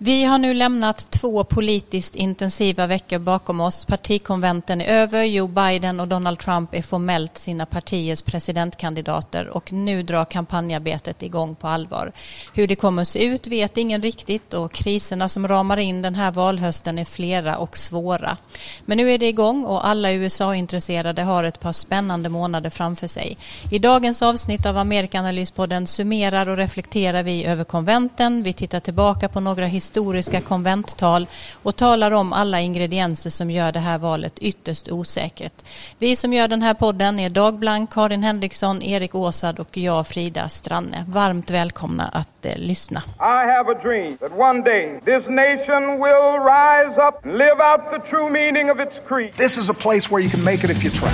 Vi 0.00 0.24
har 0.24 0.38
nu 0.38 0.54
lämnat 0.54 1.10
två 1.10 1.44
politiskt 1.44 2.16
intensiva 2.16 2.86
veckor 2.86 3.18
bakom 3.18 3.60
oss. 3.60 3.84
Partikonventen 3.84 4.80
är 4.80 4.84
över. 4.84 5.24
Joe 5.24 5.46
Biden 5.46 6.00
och 6.00 6.08
Donald 6.08 6.38
Trump 6.38 6.74
är 6.74 6.82
formellt 6.82 7.38
sina 7.38 7.66
partiers 7.66 8.22
presidentkandidater 8.22 9.48
och 9.48 9.72
nu 9.72 10.02
drar 10.02 10.24
kampanjarbetet 10.24 11.22
igång 11.22 11.54
på 11.54 11.68
allvar. 11.68 12.12
Hur 12.54 12.66
det 12.66 12.76
kommer 12.76 13.02
att 13.02 13.08
se 13.08 13.24
ut 13.24 13.46
vet 13.46 13.76
ingen 13.76 14.02
riktigt 14.02 14.54
och 14.54 14.72
kriserna 14.72 15.28
som 15.28 15.48
ramar 15.48 15.76
in 15.76 16.02
den 16.02 16.14
här 16.14 16.30
valhösten 16.30 16.98
är 16.98 17.04
flera 17.04 17.56
och 17.56 17.78
svåra. 17.78 18.36
Men 18.84 18.98
nu 18.98 19.10
är 19.10 19.18
det 19.18 19.28
igång 19.28 19.64
och 19.64 19.86
alla 19.86 20.12
USA-intresserade 20.12 21.22
har 21.22 21.44
ett 21.44 21.60
par 21.60 21.72
spännande 21.72 22.28
månader 22.28 22.70
framför 22.70 23.06
sig. 23.06 23.38
I 23.70 23.78
dagens 23.78 24.22
avsnitt 24.22 24.66
av 24.66 24.78
Amerikanalyspodden 24.78 25.86
summerar 25.86 26.48
och 26.48 26.56
reflekterar 26.56 27.22
vi 27.22 27.44
över 27.44 27.64
konventen. 27.64 28.42
Vi 28.42 28.52
tittar 28.52 28.80
tillbaka 28.80 29.28
på 29.28 29.40
några 29.40 29.66
historier 29.66 29.87
historiska 29.88 30.40
konventtal 30.40 31.26
och 31.62 31.76
talar 31.76 32.10
om 32.10 32.32
alla 32.32 32.60
ingredienser 32.60 33.30
som 33.30 33.50
gör 33.50 33.72
det 33.72 33.78
här 33.78 33.98
valet 33.98 34.38
ytterst 34.38 34.88
osäkert. 34.88 35.52
Vi 35.98 36.16
som 36.16 36.32
gör 36.32 36.48
den 36.48 36.62
här 36.62 36.74
podden 36.74 37.18
är 37.18 37.30
Dag 37.30 37.58
Blank, 37.58 37.92
Karin 37.92 38.22
Henriksson, 38.22 38.82
Erik 38.82 39.14
Åsad 39.14 39.58
och 39.58 39.76
jag 39.76 40.06
Frida 40.06 40.48
Stranne. 40.48 41.04
Varmt 41.08 41.50
välkomna 41.50 42.08
att 42.08 42.46
eh, 42.46 42.56
lyssna. 42.56 43.02
I 43.18 43.46
have 43.56 43.72
a 43.72 43.80
dream 43.82 44.16
that 44.16 44.32
one 44.38 44.62
day 44.62 45.00
this 45.04 45.28
nation 45.28 45.82
will 46.04 46.30
rise 46.56 46.96
up 47.08 47.24
and 47.24 47.38
live 47.38 47.58
out 47.70 47.80
the 47.90 48.10
true 48.10 48.30
meaning 48.30 48.70
of 48.70 48.80
its 48.80 48.96
creed. 49.08 49.32
This 49.36 49.58
is 49.58 49.70
a 49.70 49.74
place 49.74 50.10
where 50.10 50.22
you 50.24 50.30
can 50.30 50.44
make 50.44 50.64
it 50.64 50.70
if 50.70 50.84
you 50.84 50.90
try. 50.90 51.12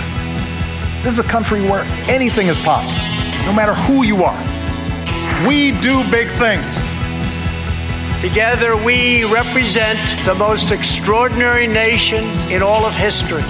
This 1.05 1.13
is 1.13 1.19
a 1.19 1.31
country 1.33 1.61
where 1.71 1.85
anything 2.09 2.49
is 2.49 2.59
possible, 2.59 3.03
no 3.47 3.53
matter 3.53 3.75
who 3.87 4.05
you 4.05 4.25
are. 4.25 4.41
We 5.49 5.73
do 5.81 6.03
big 6.11 6.29
things. 6.29 6.94
Together, 8.31 8.75
we 8.75 9.25
represent 9.25 10.01
the 10.25 10.35
most 10.35 10.73
extraordinary 10.73 11.67
nation 11.67 12.25
in 12.51 12.63
all 12.63 12.87
of 12.87 12.95
history. 12.97 13.43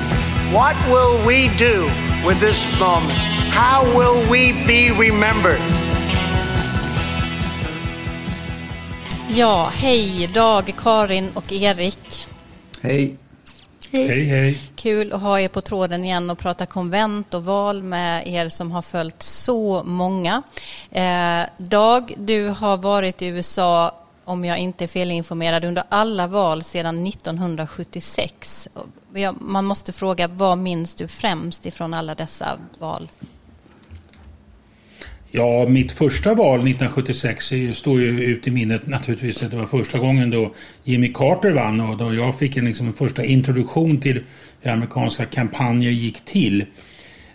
What 0.52 0.74
will 0.88 1.24
we 1.26 1.48
do 1.58 1.84
with 2.26 2.40
this 2.40 2.66
moment? 2.80 3.18
How 3.52 3.84
will 3.84 4.28
we 4.30 4.52
be 4.66 4.90
remembered? 4.90 5.60
Ja, 9.30 9.70
hej 9.74 10.26
Dag, 10.34 10.74
Karin 10.78 11.30
och 11.34 11.52
Erik. 11.52 12.28
Hej. 12.80 13.16
Hej. 13.90 14.08
hej, 14.08 14.24
hej. 14.24 14.58
Kul 14.76 15.12
att 15.12 15.20
ha 15.20 15.40
er 15.40 15.48
på 15.48 15.60
tråden 15.60 16.04
igen 16.04 16.30
och 16.30 16.38
prata 16.38 16.66
konvent 16.66 17.34
och 17.34 17.44
val 17.44 17.82
med 17.82 18.28
er 18.28 18.48
som 18.48 18.72
har 18.72 18.82
följt 18.82 19.22
så 19.22 19.82
många. 19.84 20.42
Eh, 20.90 21.42
Dag, 21.58 22.14
du 22.16 22.48
har 22.48 22.76
varit 22.76 23.22
i 23.22 23.26
USA 23.26 24.00
om 24.24 24.44
jag 24.44 24.58
inte 24.58 24.84
är 24.84 24.88
felinformerad, 24.88 25.64
under 25.64 25.84
alla 25.88 26.26
val 26.26 26.62
sedan 26.62 27.06
1976. 27.06 28.68
Man 29.40 29.64
måste 29.64 29.92
fråga, 29.92 30.28
vad 30.28 30.58
minns 30.58 30.94
du 30.94 31.08
främst 31.08 31.66
ifrån 31.66 31.94
alla 31.94 32.14
dessa 32.14 32.58
val? 32.78 33.08
Ja, 35.30 35.66
mitt 35.68 35.92
första 35.92 36.34
val 36.34 36.58
1976 36.60 37.52
står 37.74 38.00
ju 38.00 38.24
ut 38.24 38.46
i 38.46 38.50
minnet 38.50 38.86
naturligtvis 38.86 39.42
att 39.42 39.50
det 39.50 39.56
var 39.56 39.66
första 39.66 39.98
gången 39.98 40.30
då 40.30 40.54
Jimmy 40.84 41.12
Carter 41.12 41.50
vann 41.50 41.80
och 41.80 41.96
då 41.96 42.14
jag 42.14 42.38
fick 42.38 42.56
en 42.56 42.64
liksom, 42.64 42.92
första 42.92 43.24
introduktion 43.24 44.00
till 44.00 44.22
hur 44.60 44.70
amerikanska 44.70 45.24
kampanjer 45.24 45.90
gick 45.90 46.24
till. 46.24 46.64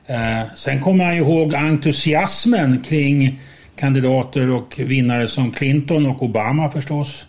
Eh, 0.05 0.55
sen 0.55 0.81
kommer 0.81 1.05
jag 1.05 1.17
ihåg 1.17 1.53
entusiasmen 1.53 2.83
kring 2.83 3.39
kandidater 3.79 4.49
och 4.49 4.75
vinnare 4.77 5.27
som 5.27 5.51
Clinton 5.51 6.05
och 6.05 6.23
Obama 6.23 6.69
förstås. 6.71 7.25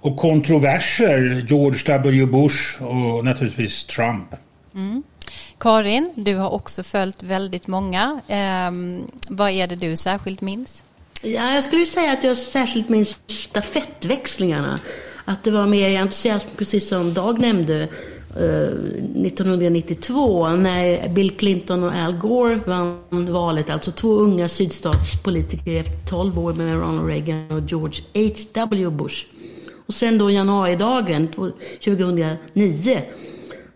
Och 0.00 0.16
kontroverser, 0.16 1.46
George 1.48 1.80
W 1.86 2.26
Bush 2.26 2.82
och 2.82 3.24
naturligtvis 3.24 3.84
Trump. 3.84 4.34
Mm. 4.74 5.02
Karin, 5.58 6.12
du 6.16 6.34
har 6.34 6.50
också 6.50 6.82
följt 6.82 7.22
väldigt 7.22 7.66
många. 7.66 8.20
Eh, 8.28 8.70
vad 9.28 9.50
är 9.50 9.66
det 9.66 9.76
du 9.76 9.96
särskilt 9.96 10.40
minns? 10.40 10.82
Ja, 11.22 11.54
jag 11.54 11.64
skulle 11.64 11.86
säga 11.86 12.12
att 12.12 12.24
jag 12.24 12.36
särskilt 12.36 12.88
minns 12.88 13.20
stafettväxlingarna. 13.26 14.80
Att 15.24 15.44
det 15.44 15.50
var 15.50 15.66
mer 15.66 16.00
entusiasm, 16.00 16.48
precis 16.56 16.88
som 16.88 17.14
Dag 17.14 17.40
nämnde, 17.40 17.88
Eh, 18.36 18.68
1992 19.26 20.48
när 20.48 21.08
Bill 21.08 21.30
Clinton 21.30 21.84
och 21.84 21.92
Al 21.92 22.12
Gore 22.12 22.60
vann 22.66 22.98
valet. 23.32 23.70
Alltså 23.70 23.90
två 23.90 24.14
unga 24.14 24.48
sydstatspolitiker 24.48 25.80
efter 25.80 26.06
12 26.06 26.38
år 26.38 26.52
med 26.52 26.74
Ronald 26.74 27.08
Reagan 27.08 27.50
och 27.50 27.70
George 27.70 28.00
H.W. 28.14 28.90
Bush. 28.90 29.26
Och 29.86 29.94
sen 29.94 30.18
då 30.18 30.30
januaridagen 30.30 31.28
2009 31.84 33.02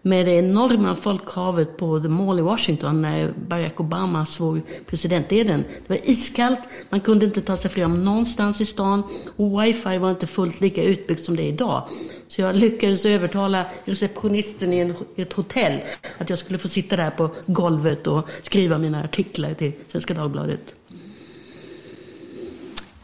med 0.02 0.26
det 0.26 0.32
enorma 0.32 0.94
folkhavet 0.94 1.76
på 1.76 2.00
The 2.00 2.08
Mall 2.08 2.38
i 2.38 2.42
Washington 2.42 3.02
när 3.02 3.32
Barack 3.48 3.80
Obama 3.80 4.26
svor 4.26 4.62
presidenteden. 4.86 5.64
Det 5.86 5.88
var 5.88 6.10
iskallt, 6.10 6.60
man 6.90 7.00
kunde 7.00 7.26
inte 7.26 7.40
ta 7.40 7.56
sig 7.56 7.70
fram 7.70 8.04
någonstans 8.04 8.60
i 8.60 8.64
stan 8.64 9.02
och 9.36 9.62
wifi 9.62 9.98
var 9.98 10.10
inte 10.10 10.26
fullt 10.26 10.60
lika 10.60 10.82
utbyggt 10.82 11.24
som 11.24 11.36
det 11.36 11.42
är 11.42 11.48
idag. 11.48 11.88
Så 12.28 12.40
jag 12.40 12.56
lyckades 12.56 13.04
övertala 13.04 13.64
receptionisten 13.84 14.72
i, 14.72 14.94
ett 15.16 15.32
hotell 15.32 15.80
att 16.18 16.30
jag 16.30 16.38
skulle 16.38 16.58
få 16.58 16.68
sitta 16.68 16.96
där 16.96 17.10
på 17.10 17.30
golvet 17.46 18.06
och 18.06 18.28
skriva 18.42 18.78
mina 18.78 19.04
artiklar 19.04 19.54
till 19.54 19.72
Svenska 19.88 20.14
Dagbladet. 20.14 20.74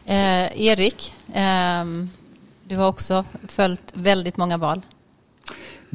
Eh, 0.05 0.61
Erik, 0.61 1.13
eh, 1.33 1.85
du 2.63 2.75
har 2.75 2.87
också 2.87 3.25
följt 3.47 3.91
väldigt 3.93 4.37
många 4.37 4.57
val. 4.57 4.81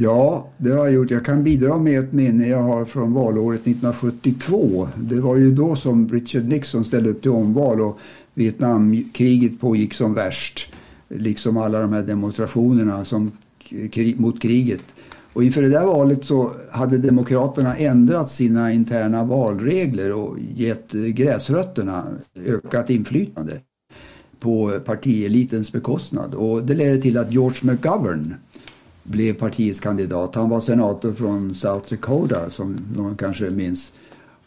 Ja, 0.03 0.49
det 0.56 0.71
har 0.71 0.84
jag 0.84 0.94
gjort. 0.94 1.11
Jag 1.11 1.25
kan 1.25 1.44
bidra 1.44 1.78
med 1.78 2.00
ett 2.00 2.12
minne 2.12 2.47
jag 2.47 2.62
har 2.62 2.84
från 2.84 3.12
valåret 3.12 3.61
1972. 3.61 4.88
Det 4.97 5.21
var 5.21 5.37
ju 5.37 5.55
då 5.55 5.77
som 5.77 6.09
Richard 6.09 6.44
Nixon 6.44 6.84
ställde 6.84 7.11
upp 7.11 7.22
till 7.22 7.31
omval 7.31 7.81
och 7.81 7.99
Vietnamkriget 8.34 9.60
pågick 9.60 9.94
som 9.94 10.15
värst. 10.15 10.72
Liksom 11.09 11.56
alla 11.56 11.81
de 11.81 11.93
här 11.93 12.03
demonstrationerna 12.03 13.05
som, 13.05 13.33
mot 14.16 14.43
kriget. 14.43 14.81
Och 15.33 15.44
inför 15.44 15.62
det 15.62 15.69
där 15.69 15.87
valet 15.87 16.25
så 16.25 16.53
hade 16.71 16.99
Demokraterna 16.99 17.77
ändrat 17.77 18.28
sina 18.28 18.72
interna 18.72 19.25
valregler 19.25 20.15
och 20.15 20.37
gett 20.56 20.93
gräsrötterna 20.93 22.05
ökat 22.47 22.91
inflytande 22.91 23.53
på 24.41 24.81
partielitens 24.84 25.72
bekostnad. 25.72 26.34
Och 26.34 26.65
det 26.65 26.75
ledde 26.75 27.03
till 27.03 27.19
att 27.19 27.33
George 27.33 27.72
McGovern 27.72 28.34
blev 29.10 29.34
partiets 29.34 29.81
kandidat. 29.81 30.34
Han 30.34 30.48
var 30.48 30.60
senator 30.60 31.12
från 31.12 31.54
South 31.54 31.91
Dakota 31.91 32.50
som 32.50 32.76
någon 32.97 33.16
kanske 33.16 33.50
minns. 33.50 33.93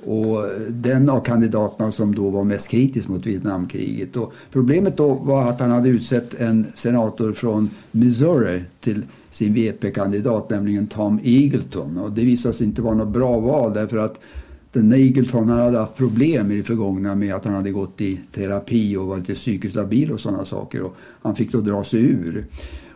Och 0.05 0.45
den 0.69 1.09
av 1.09 1.19
kandidaterna 1.19 1.91
som 1.91 2.15
då 2.15 2.29
var 2.29 2.43
mest 2.43 2.69
kritisk 2.69 3.07
mot 3.07 3.25
Vietnamkriget. 3.25 4.15
Och 4.15 4.33
problemet 4.51 4.97
då 4.97 5.13
var 5.13 5.49
att 5.49 5.59
han 5.59 5.71
hade 5.71 5.89
utsett 5.89 6.33
en 6.33 6.65
senator 6.75 7.33
från 7.33 7.69
Missouri 7.91 8.63
till 8.79 9.01
sin 9.31 9.53
VP-kandidat, 9.53 10.49
nämligen 10.49 10.87
Tom 10.87 11.19
Eagleton. 11.23 11.97
Och 11.97 12.11
det 12.11 12.21
visade 12.21 12.53
sig 12.53 12.67
inte 12.67 12.81
vara 12.81 12.95
något 12.95 13.13
bra 13.13 13.39
val 13.39 13.73
därför 13.73 13.97
att 13.97 14.19
den 14.71 14.93
Eagleton 14.93 15.49
han 15.49 15.59
hade 15.59 15.77
haft 15.77 15.95
problem 15.95 16.51
i 16.51 16.57
det 16.57 16.63
förgångna 16.63 17.15
med 17.15 17.35
att 17.35 17.45
han 17.45 17.53
hade 17.53 17.71
gått 17.71 18.01
i 18.01 18.19
terapi 18.31 18.97
och 18.97 19.07
var 19.07 19.17
lite 19.17 19.35
psykiskt 19.35 19.75
labil 19.75 20.11
och 20.11 20.19
sådana 20.19 20.45
saker. 20.45 20.81
Och 20.81 20.95
han 21.21 21.35
fick 21.35 21.51
då 21.51 21.61
dra 21.61 21.83
sig 21.83 21.99
ur. 21.99 22.45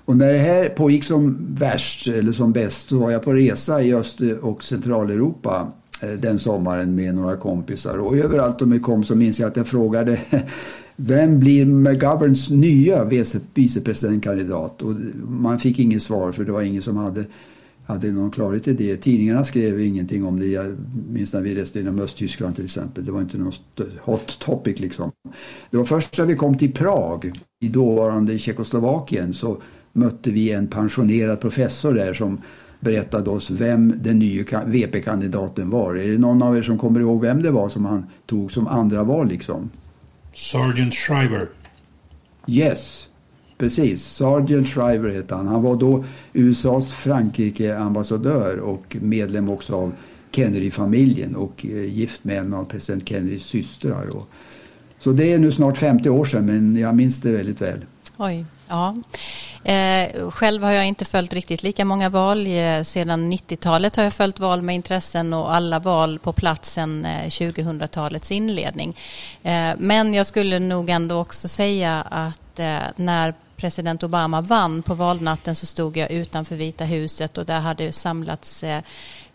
Och 0.08 0.18
när 0.18 0.34
det 0.34 0.40
här 0.40 0.70
pågick 0.70 1.04
som 1.04 1.38
värst, 1.50 2.08
eller 2.08 2.32
som 2.32 2.52
bäst, 2.52 2.90
så 2.90 3.00
var 3.00 3.12
jag 3.12 3.24
på 3.24 3.34
resa 3.34 3.82
i 3.82 3.94
Öst 3.94 4.22
och 4.42 4.64
Centraleuropa 4.64 5.72
eh, 6.02 6.10
den 6.10 6.40
sommaren 6.40 6.96
med 6.96 7.16
några 7.16 7.38
kompisar. 7.38 7.98
Och 7.98 8.18
överallt 8.18 8.60
de 8.60 8.80
kom 8.80 9.04
så 9.04 9.16
minns 9.16 9.40
jag 9.40 9.48
att 9.48 9.58
jag 9.58 9.68
frågade 9.68 10.20
vem 10.96 11.40
blir 11.40 11.66
McGoverns 11.66 12.50
nya 12.50 13.06
vicepresidentkandidat? 13.54 14.82
Och 14.82 14.96
man 15.28 15.60
fick 15.60 15.80
inget 15.80 16.02
svar 16.02 16.32
för 16.32 16.44
det 16.44 16.52
var 16.52 16.62
ingen 16.62 16.82
som 16.82 16.98
hade, 16.98 17.26
hade 17.86 18.12
någon 18.12 18.32
klarhet 18.32 18.68
i 18.68 18.74
det. 18.74 18.98
Tidningarna 18.98 19.44
skrev 19.44 19.82
ingenting 19.82 20.26
om 20.26 20.40
det. 20.40 20.48
Jag 20.48 20.78
minns 21.10 21.34
när 21.34 21.42
vi 21.42 21.56
reste 21.56 21.80
inom 21.80 22.00
Östtyskland 22.00 22.56
till 22.56 22.66
exempel. 22.66 23.06
Det 23.06 23.12
var 23.12 23.22
inte 23.22 23.38
något 23.38 23.82
hot 24.02 24.40
topic 24.40 24.80
liksom. 24.80 25.12
Det 25.72 25.78
var 25.78 25.86
först 25.86 26.18
när 26.18 26.26
vi 26.26 26.36
kom 26.36 26.58
till 26.58 26.74
Prag 26.74 27.32
i 27.60 27.68
dåvarande 27.68 28.38
Tjeckoslovakien 28.38 29.34
så 29.34 29.58
mötte 29.98 30.32
vi 30.32 30.52
en 30.52 30.68
pensionerad 30.68 31.42
professor 31.42 31.94
där 31.94 32.14
som 32.14 32.42
berättade 32.80 33.30
oss 33.30 33.50
vem 33.50 33.94
den 34.04 34.20
nya 34.20 34.64
VP-kandidaten 34.66 35.70
var. 35.70 35.96
Är 35.96 36.08
det 36.08 36.18
någon 36.18 36.44
av 36.44 36.58
er 36.58 36.62
som 36.62 36.78
kommer 36.78 37.00
ihåg 37.00 37.22
vem 37.22 37.42
det 37.42 37.52
var 37.52 37.70
som 37.70 37.86
han 37.86 38.06
tog 38.26 38.52
som 38.52 38.68
andra 38.68 39.04
val 39.04 39.28
liksom? 39.28 39.70
Sergeant 40.34 40.94
Shriver. 40.94 41.50
Yes, 42.48 43.08
precis. 43.58 44.04
Sergeant 44.04 44.68
Shriver 44.70 45.10
hette 45.10 45.36
han. 45.36 45.48
Han 45.48 45.64
var 45.64 45.76
då 45.76 46.06
USAs 46.34 46.94
Frankrike-ambassadör 46.94 48.60
och 48.60 48.98
medlem 49.02 49.50
också 49.50 49.76
av 49.76 49.92
Kennedy-familjen 50.32 51.36
och 51.36 51.66
eh, 51.66 51.84
gift 51.84 52.24
med 52.24 52.38
en 52.38 52.54
av 52.54 52.64
president 52.64 53.10
Kennedys 53.10 53.44
systrar. 53.44 54.08
Så 55.00 55.12
det 55.12 55.34
är 55.34 55.40
nu 55.40 55.52
snart 55.52 55.78
50 55.78 56.10
år 56.10 56.26
sedan 56.26 56.46
men 56.46 56.76
jag 56.76 56.96
minns 56.96 57.22
det 57.22 57.32
väldigt 57.32 57.62
väl. 57.62 57.86
Oj, 58.18 58.46
ja. 58.68 58.96
Eh, 59.68 60.32
själv 60.32 60.64
har 60.64 60.72
jag 60.72 60.86
inte 60.86 61.06
följt 61.06 61.34
riktigt 61.34 61.64
lika 61.64 61.86
många 61.86 62.10
val. 62.10 62.48
Eh, 62.48 62.84
sedan 62.84 63.32
90-talet 63.34 63.96
har 63.96 64.04
jag 64.04 64.14
följt 64.14 64.40
val 64.40 64.62
med 64.62 64.76
intressen 64.76 65.34
och 65.34 65.54
alla 65.56 65.80
val 65.80 66.20
på 66.20 66.34
platsen 66.34 67.06
eh, 67.06 67.26
2000-talets 67.26 68.32
inledning. 68.32 68.98
Eh, 69.44 69.72
men 69.78 70.14
jag 70.14 70.28
skulle 70.28 70.60
nog 70.60 70.90
ändå 70.90 71.20
också 71.20 71.48
säga 71.48 72.02
att 72.02 72.60
eh, 72.60 72.80
när 72.96 73.34
president 73.58 74.04
Obama 74.04 74.42
vann 74.42 74.84
på 74.84 74.94
valnatten 74.94 75.56
så 75.56 75.66
stod 75.66 75.98
jag 75.98 76.12
utanför 76.12 76.56
Vita 76.56 76.84
huset 76.84 77.38
och 77.38 77.46
där 77.46 77.60
hade 77.60 77.92
samlats 77.92 78.64
eh, 78.64 78.82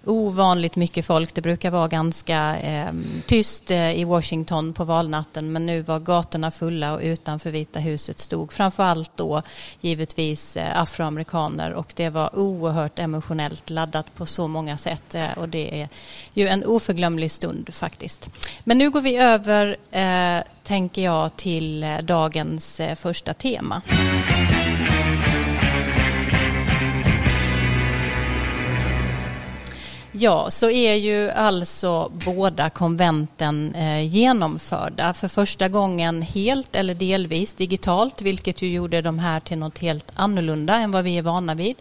ovanligt 0.05 0.77
mycket 0.77 1.07
folk. 1.07 1.35
Det 1.35 1.43
brukar 1.43 1.71
vara 1.71 1.89
ganska 1.89 2.59
eh, 2.59 2.93
tyst 3.27 3.71
eh, 3.71 3.93
i 4.01 4.05
Washington 4.05 4.73
på 4.73 4.85
valnatten 4.85 5.53
men 5.53 5.67
nu 5.67 5.83
var 5.83 5.99
gatorna 5.99 6.51
fulla 6.51 6.93
och 6.93 7.01
utanför 7.03 7.51
Vita 7.51 7.81
huset 7.81 8.19
stod 8.19 8.53
framförallt 8.53 9.17
då 9.17 9.43
givetvis 9.81 10.57
eh, 10.57 10.81
afroamerikaner 10.81 11.73
och 11.73 11.93
det 11.97 12.09
var 12.09 12.39
oerhört 12.39 12.99
emotionellt 12.99 13.71
laddat 13.71 14.15
på 14.15 14.27
så 14.27 14.49
många 14.49 14.79
sätt 14.79 15.15
eh, 15.15 15.33
och 15.37 15.49
det 15.49 15.81
är 15.83 15.89
ju 16.35 16.49
en 16.49 16.65
oförglömlig 16.65 17.31
stund 17.31 17.75
faktiskt. 17.75 18.29
Men 18.65 18.79
nu 18.79 18.91
går 18.91 19.01
vi 19.01 19.17
över, 19.17 19.77
eh, 19.91 20.45
tänker 20.63 21.03
jag, 21.03 21.37
till 21.37 21.83
eh, 21.83 21.99
dagens 21.99 22.81
eh, 22.81 22.95
första 22.95 23.35
tema. 23.35 23.83
Ja, 30.15 30.51
så 30.51 30.71
är 30.71 30.95
ju 30.95 31.31
alltså 31.31 32.13
båda 32.25 32.71
konventen 32.71 33.75
eh, 33.75 34.07
genomförda 34.07 35.15
för 35.15 35.29
första 35.29 35.69
gången 35.69 36.23
helt 36.23 36.77
eller 36.77 36.95
delvis 36.95 37.55
digitalt, 37.55 38.23
vilket 38.23 38.63
ju 38.63 38.73
gjorde 38.73 39.03
de 39.03 39.19
här 39.19 39.41
till 39.41 39.59
något 39.59 39.79
helt 39.79 40.13
annorlunda 40.15 40.77
än 40.77 40.91
vad 40.91 41.05
vi 41.05 41.19
är 41.19 41.23
vana 41.23 41.55
vid. 41.55 41.77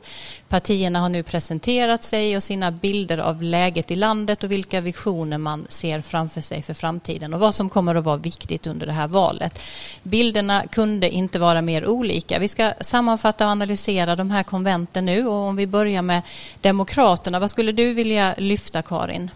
Partierna 0.49 0.99
har 0.99 1.09
nu 1.09 1.23
presenterat 1.23 2.03
sig 2.03 2.35
och 2.35 2.43
sina 2.43 2.71
bilder 2.71 3.17
av 3.17 3.43
läget 3.43 3.91
i 3.91 3.95
landet 3.95 4.43
och 4.43 4.51
vilka 4.51 4.81
visioner 4.81 5.37
man 5.37 5.65
ser 5.69 6.01
framför 6.01 6.41
sig 6.41 6.61
för 6.61 6.73
framtiden 6.73 7.33
och 7.33 7.39
vad 7.39 7.55
som 7.55 7.69
kommer 7.69 7.95
att 7.95 8.03
vara 8.03 8.17
viktigt 8.17 8.67
under 8.67 8.85
det 8.85 8.93
här 8.93 9.07
valet. 9.07 9.61
Bilderna 10.03 10.63
kunde 10.71 11.09
inte 11.09 11.39
vara 11.39 11.61
mer 11.61 11.87
olika. 11.87 12.39
Vi 12.39 12.47
ska 12.47 12.73
sammanfatta 12.81 13.45
och 13.45 13.51
analysera 13.51 14.15
de 14.15 14.31
här 14.31 14.43
konventen 14.43 15.05
nu 15.05 15.27
och 15.27 15.33
om 15.33 15.55
vi 15.55 15.67
börjar 15.67 16.01
med 16.01 16.21
Demokraterna, 16.61 17.39
vad 17.39 17.51
skulle 17.51 17.71
du 17.71 17.93
vilja 17.93 18.20
lyfta, 18.37 18.81
Karin? 18.81 19.31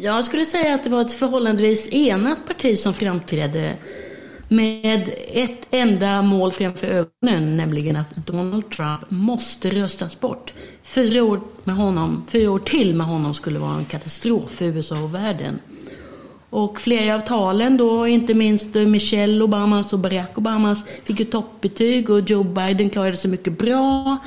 Jag 0.00 0.24
skulle 0.24 0.44
säga 0.44 0.74
att 0.74 0.84
det 0.84 0.90
var 0.90 1.00
ett 1.00 1.12
förhållandevis 1.12 1.92
enat 1.92 2.46
parti 2.46 2.78
som 2.78 2.94
framträdde 2.94 3.76
med 4.48 5.10
ett 5.32 5.66
enda 5.70 6.22
mål 6.22 6.52
framför 6.52 6.86
ögonen, 6.86 7.56
nämligen 7.56 7.96
att 7.96 8.16
Donald 8.16 8.70
Trump 8.70 9.00
måste 9.10 9.70
röstas 9.70 10.20
bort. 10.20 10.54
Fyra 10.82 11.24
år, 11.24 11.40
med 11.64 11.76
honom, 11.76 12.24
fyra 12.28 12.50
år 12.50 12.58
till 12.58 12.94
med 12.94 13.06
honom 13.06 13.34
skulle 13.34 13.58
vara 13.58 13.76
en 13.76 13.84
katastrof 13.84 14.50
för 14.50 14.64
USA 14.64 15.00
och 15.00 15.14
världen. 15.14 15.60
Och 16.50 16.80
flera 16.80 17.14
av 17.14 17.20
talen 17.20 17.76
då, 17.76 18.06
inte 18.06 18.34
minst 18.34 18.74
Michelle 18.74 19.44
Obamas 19.44 19.92
och 19.92 19.98
Barack 19.98 20.38
Obamas, 20.38 20.84
fick 21.04 21.18
ju 21.18 21.24
toppbetyg 21.24 22.10
och 22.10 22.20
Joe 22.20 22.44
Biden 22.44 22.90
klarade 22.90 23.16
sig 23.16 23.30
mycket 23.30 23.58
bra. 23.58 24.18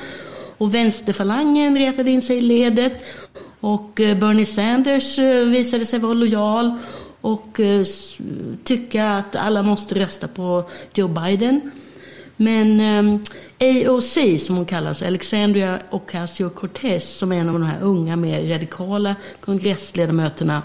Och 0.58 0.74
vänsterfalangen 0.74 1.78
retade 1.78 2.10
in 2.10 2.22
sig 2.22 2.38
i 2.38 2.40
ledet. 2.40 2.92
Och 3.60 4.00
eh, 4.00 4.18
Bernie 4.18 4.46
Sanders 4.46 5.18
eh, 5.18 5.44
visade 5.44 5.84
sig 5.84 5.98
vara 5.98 6.14
lojal 6.14 6.74
och 7.20 7.60
eh, 7.60 7.84
tycka 8.64 9.10
att 9.10 9.36
alla 9.36 9.62
måste 9.62 9.94
rösta 9.94 10.28
på 10.28 10.64
Joe 10.94 11.08
Biden. 11.08 11.70
Men 12.36 12.80
AOC, 13.60 14.18
som 14.38 14.56
hon 14.56 14.64
kallas, 14.66 15.02
Alexandria 15.02 15.78
Ocasio-Cortez, 15.90 17.00
som 17.00 17.32
är 17.32 17.36
en 17.36 17.48
av 17.48 17.52
de 17.52 17.62
här 17.62 17.82
unga, 17.82 18.16
mer 18.16 18.48
radikala 18.48 19.16
kongressledamöterna, 19.40 20.62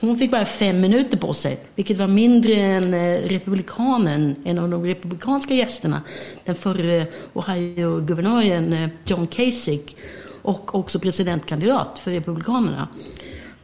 hon 0.00 0.18
fick 0.18 0.30
bara 0.30 0.44
fem 0.44 0.80
minuter 0.80 1.18
på 1.18 1.34
sig, 1.34 1.60
vilket 1.74 1.98
var 1.98 2.06
mindre 2.06 2.52
än 2.52 3.18
republikanen, 3.18 4.36
en 4.44 4.58
av 4.58 4.70
de 4.70 4.84
republikanska 4.86 5.54
gästerna, 5.54 6.02
den 6.44 6.54
förre 6.54 7.06
Ohio-guvernören 7.32 8.90
John 9.06 9.26
Kasich 9.26 9.94
och 10.48 10.74
också 10.74 10.98
presidentkandidat 10.98 11.98
för 11.98 12.10
Republikanerna. 12.10 12.88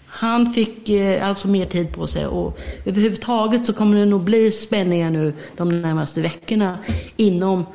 Han 0.06 0.52
fick 0.52 0.88
eh, 0.88 1.28
alltså 1.28 1.48
mer 1.48 1.66
tid 1.66 1.92
på 1.92 2.06
sig 2.06 2.26
och 2.26 2.58
överhuvudtaget 2.84 3.66
så 3.66 3.72
kommer 3.72 3.96
det 3.96 4.04
nog 4.04 4.20
bli 4.20 4.52
spänningar 4.52 5.10
nu 5.10 5.32
de 5.56 5.82
närmaste 5.82 6.20
veckorna 6.20 6.78
inom 7.16 7.66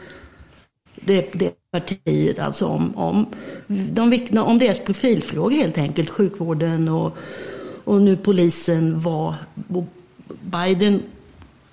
det, 0.95 1.29
det 1.33 1.53
partiet, 1.71 2.39
alltså 2.39 2.65
om, 2.65 2.97
om, 2.97 3.25
de, 3.67 4.38
om 4.38 4.59
deras 4.59 4.79
profilfrågor 4.79 5.57
helt 5.57 5.77
enkelt, 5.77 6.09
sjukvården 6.09 6.89
och, 6.89 7.17
och 7.83 8.01
nu 8.01 8.17
polisen, 8.17 9.00
vad 9.00 9.33
Biden 10.41 11.01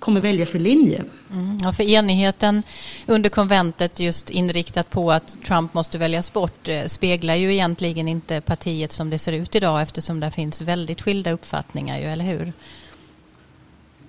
kommer 0.07 0.21
välja 0.21 0.45
för 0.45 0.59
linje. 0.59 1.03
Mm, 1.31 1.57
ja, 1.63 1.73
för 1.73 1.83
enigheten 1.83 2.63
under 3.05 3.29
konventet 3.29 3.99
just 3.99 4.29
inriktat 4.29 4.89
på 4.89 5.11
att 5.11 5.37
Trump 5.45 5.73
måste 5.73 5.97
väljas 5.97 6.33
bort 6.33 6.67
eh, 6.67 6.85
speglar 6.85 7.35
ju 7.35 7.53
egentligen 7.53 8.07
inte 8.07 8.41
partiet 8.41 8.91
som 8.91 9.09
det 9.09 9.19
ser 9.19 9.31
ut 9.31 9.55
idag 9.55 9.81
eftersom 9.81 10.19
det 10.19 10.31
finns 10.31 10.61
väldigt 10.61 11.01
skilda 11.01 11.31
uppfattningar, 11.31 11.99
ju, 11.99 12.05
eller 12.05 12.25
hur? 12.25 12.53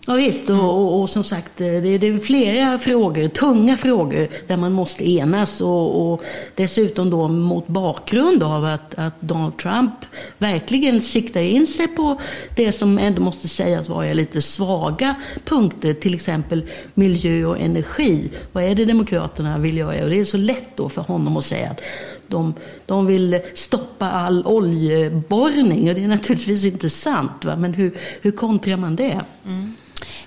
Ja, 0.07 0.15
visst, 0.15 0.51
och, 0.51 0.61
och, 0.61 1.01
och 1.01 1.11
som 1.11 1.25
sagt, 1.25 1.61
eh, 1.61 1.67
det, 1.67 1.99
det, 1.99 2.07
är 2.07 2.19
flera 2.19 2.79
frågor, 2.79 3.29
tunga 3.29 3.77
frågor, 3.77 4.29
där 4.47 4.57
man 4.57 4.73
måste 4.73 5.11
enas. 5.11 5.61
Och, 5.61 6.13
och 6.13 6.23
dessutom 6.55 7.11
då 7.11 7.29
mot 7.29 7.67
bakgrund 7.67 8.43
av 8.43 8.65
att, 8.65 8.95
att, 8.95 9.21
Donald 9.21 9.57
Trump 9.57 9.93
verkligen 10.39 11.01
siktar 11.01 11.41
in 11.41 11.67
sig 11.67 11.89
på 11.89 12.21
det 12.57 12.73
som 12.73 12.99
ändå 12.99 13.23
måste 13.23 13.49
sägas 13.49 13.89
vara 13.89 14.13
lite 14.13 14.43
svaga 14.43 15.15
punkter, 15.45 15.95
till 15.95 16.15
exempel 16.15 16.65
miljö 16.95 17.45
och 17.45 17.59
energi. 17.59 18.31
Vad 18.53 18.65
är 18.65 18.75
det 18.75 18.85
Demokraterna 18.85 19.59
vill 19.59 19.77
göra? 19.77 20.05
Och 20.05 20.11
det 20.11 20.21
är 20.21 20.25
så 20.25 20.37
lätt 20.37 20.77
då 20.77 20.89
för 20.89 21.03
honom 21.03 21.37
att 21.37 21.45
säga 21.45 21.71
att 21.71 21.81
de, 22.29 22.55
de 22.87 23.07
vill 23.07 23.41
stoppa 23.55 24.11
all 24.11 24.47
oljeborrning 24.47 25.89
och 25.89 25.95
det 25.95 26.05
är 26.05 26.09
naturligtvis 26.09 26.65
inte 26.65 26.91
sant. 26.91 27.45
Va? 27.45 27.57
Men 27.57 27.75
hur, 27.75 27.95
hur 28.21 28.31
kontrar 28.31 28.77
man 28.77 28.97
det? 28.97 29.21
Mm. 29.47 29.75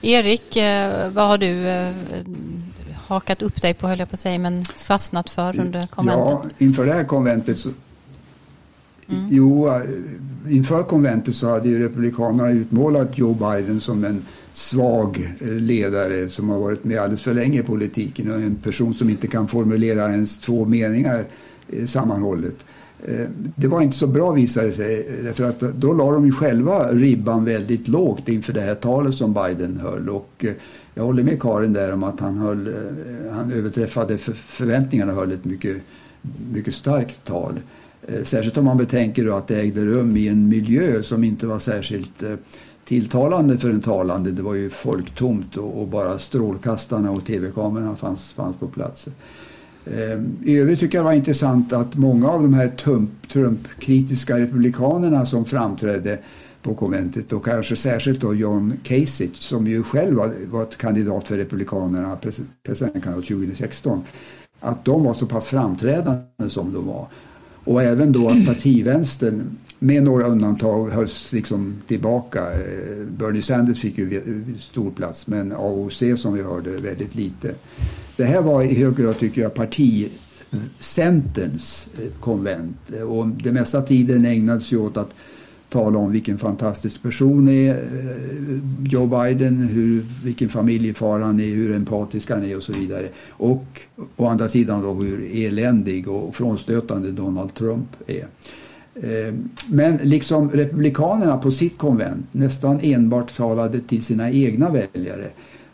Erik, 0.02 0.56
eh, 0.56 1.12
vad 1.12 1.28
har 1.28 1.38
du 1.38 1.68
eh, 1.68 1.94
hakat 2.96 3.42
upp 3.42 3.62
dig 3.62 3.74
på, 3.74 3.88
höll 3.88 4.00
jag 4.00 4.10
på 4.10 4.14
att 4.14 4.20
säga, 4.20 4.40
men 4.40 4.66
fastnat 4.66 5.30
för 5.30 5.60
under 5.60 5.88
konventet? 5.88 6.26
Ja, 6.60 6.66
inför 6.66 6.86
det 6.86 6.94
här 6.94 7.04
konventet 7.04 7.58
så 7.58 7.70
Mm. 9.12 9.28
Jo, 9.30 9.68
eh, 9.68 9.82
inför 10.50 10.84
konventet 10.84 11.36
så 11.36 11.50
hade 11.50 11.70
ju 11.70 11.80
Republikanerna 11.80 12.52
utmålat 12.52 13.18
Joe 13.18 13.34
Biden 13.34 13.82
som 13.82 14.06
en 14.06 14.26
svag 14.54 15.34
ledare 15.42 16.30
som 16.30 16.50
har 16.50 16.60
varit 16.60 16.84
med 16.84 17.00
alldeles 17.00 17.22
för 17.22 17.34
länge 17.34 17.60
i 17.60 17.64
politiken 17.64 18.32
och 18.32 18.42
en 18.42 18.56
person 18.56 18.94
som 18.94 19.10
inte 19.10 19.28
kan 19.28 19.48
formulera 19.48 20.12
ens 20.12 20.38
två 20.38 20.66
meningar 20.66 21.26
sammanhållet. 21.88 22.56
Eh, 23.06 23.28
det 23.56 23.68
var 23.68 23.82
inte 23.82 23.98
så 23.98 24.08
bra 24.08 24.32
visade 24.32 24.68
det 24.68 24.74
sig. 24.74 25.26
Eh, 25.28 25.34
för 25.34 25.44
att 25.44 25.60
då 25.60 25.94
la 25.94 26.12
de 26.12 26.26
ju 26.26 26.32
själva 26.32 26.92
ribban 26.92 27.46
väldigt 27.46 27.88
lågt 27.88 28.30
inför 28.30 28.54
det 28.54 28.62
här 28.62 28.76
talet 28.76 29.16
som 29.16 29.34
Biden 29.34 29.78
höll. 29.78 30.10
Och 30.10 30.46
eh, 30.46 30.54
jag 30.94 31.04
håller 31.04 31.24
med 31.24 31.42
Karin 31.42 31.74
där 31.74 31.94
om 31.94 32.04
att 32.04 32.20
han, 32.20 32.38
höll, 32.38 32.74
han 33.32 33.52
överträffade 33.52 34.18
förväntningarna 34.18 35.12
och 35.12 35.18
höll 35.18 35.32
ett 35.32 35.46
mycket, 35.46 35.78
mycket 36.54 36.76
starkt 36.76 37.24
tal. 37.24 37.60
Särskilt 38.24 38.58
om 38.58 38.66
man 38.66 38.78
betänker 38.78 39.38
att 39.38 39.48
det 39.48 39.60
ägde 39.60 39.86
rum 39.86 40.18
i 40.18 40.28
en 40.28 40.50
miljö 40.50 41.04
som 41.04 41.24
inte 41.24 41.48
var 41.48 41.60
särskilt 41.60 42.24
tilltalande 42.86 43.58
för 43.58 43.70
en 43.70 43.82
talande. 43.82 44.32
Det 44.32 44.42
var 44.42 44.54
ju 44.54 44.70
folktomt 44.70 45.58
och 45.58 45.88
bara 45.88 46.20
strålkastarna 46.20 47.12
och 47.12 47.26
tv-kamerorna 47.26 47.96
fanns, 47.96 48.34
fanns 48.34 48.56
på 48.58 48.68
plats. 48.68 49.08
Eh, 49.86 50.22
I 50.44 50.58
övrigt 50.58 50.80
tycker 50.80 50.98
jag 50.98 51.06
det 51.06 51.10
var 51.10 51.14
intressant 51.14 51.74
att 51.74 51.96
många 51.96 52.30
av 52.30 52.42
de 52.42 52.54
här 52.54 52.72
Trump-kritiska 53.28 54.40
republikanerna 54.40 55.26
som 55.26 55.46
framträdde 55.46 56.20
på 56.62 56.76
konventet 56.76 57.34
och 57.34 57.46
kanske 57.46 57.76
särskilt 57.76 58.22
då 58.22 58.34
John 58.34 58.74
Kasich 58.84 59.40
som 59.40 59.68
ju 59.68 59.84
själv 59.84 60.16
var, 60.16 60.34
var 60.52 60.66
kandidat 60.66 61.28
för 61.28 61.38
Republikanerna, 61.38 62.18
presidentkandidat 62.64 63.28
2016, 63.28 64.04
att 64.60 64.86
de 64.86 65.04
var 65.04 65.14
så 65.14 65.26
pass 65.26 65.48
framträdande 65.48 66.50
som 66.50 66.74
de 66.74 66.88
var. 66.88 67.08
Och 67.64 67.84
även 67.84 68.12
då 68.12 68.30
att 68.30 68.46
partivänstern 68.48 69.58
med 69.80 70.04
några 70.04 70.28
undantag 70.28 70.90
hölls 70.90 71.32
liksom 71.32 71.82
tillbaka. 71.88 72.40
Eh, 72.40 73.06
Bernie 73.18 73.42
Sanders 73.42 73.80
fick 73.80 73.98
ju 73.98 74.44
stor 74.60 74.92
plats 74.92 75.28
men 75.28 75.52
AOC 75.52 76.04
som 76.18 76.34
vi 76.34 76.42
hörde 76.42 76.72
väldigt 76.72 77.16
lite. 77.16 77.54
Det 78.22 78.28
här 78.28 78.42
var 78.42 78.64
i 78.64 78.76
hög 78.76 78.96
grad 78.96 79.20
tycker 79.20 79.42
jag 79.42 79.54
particenterns 79.54 81.88
eh, 82.02 82.08
konvent 82.20 82.78
och 83.08 83.28
det 83.28 83.52
mesta 83.52 83.82
tiden 83.82 84.26
ägnades 84.26 84.72
ju 84.72 84.78
åt 84.78 84.98
att 84.98 85.16
tala 85.70 86.00
om 86.00 86.12
vilken 86.12 86.38
fantastisk 86.38 87.04
person 87.04 87.50
är 87.50 87.70
eh, 87.70 87.78
Joe 88.84 89.08
Biden, 89.08 89.62
hur, 89.62 90.06
vilken 90.24 90.50
familjefar 90.50 91.20
han 91.20 91.40
är, 91.40 91.56
hur 91.56 91.76
empatisk 91.76 92.30
han 92.30 92.44
är 92.44 92.58
och 92.58 92.64
så 92.64 92.74
vidare. 92.74 93.08
Och 93.30 93.66
å 94.16 94.26
andra 94.26 94.50
sidan 94.50 94.84
då 94.84 94.94
hur 94.94 95.36
eländig 95.36 96.08
och 96.08 96.36
frånstötande 96.36 97.12
Donald 97.12 97.54
Trump 97.54 97.96
är. 98.08 98.28
Eh, 98.96 99.34
men 99.68 99.98
liksom 99.98 100.50
republikanerna 100.50 101.38
på 101.38 101.52
sitt 101.52 101.78
konvent 101.78 102.26
nästan 102.32 102.80
enbart 102.82 103.36
talade 103.36 103.80
till 103.80 104.04
sina 104.04 104.32
egna 104.32 104.70
väljare 104.70 105.30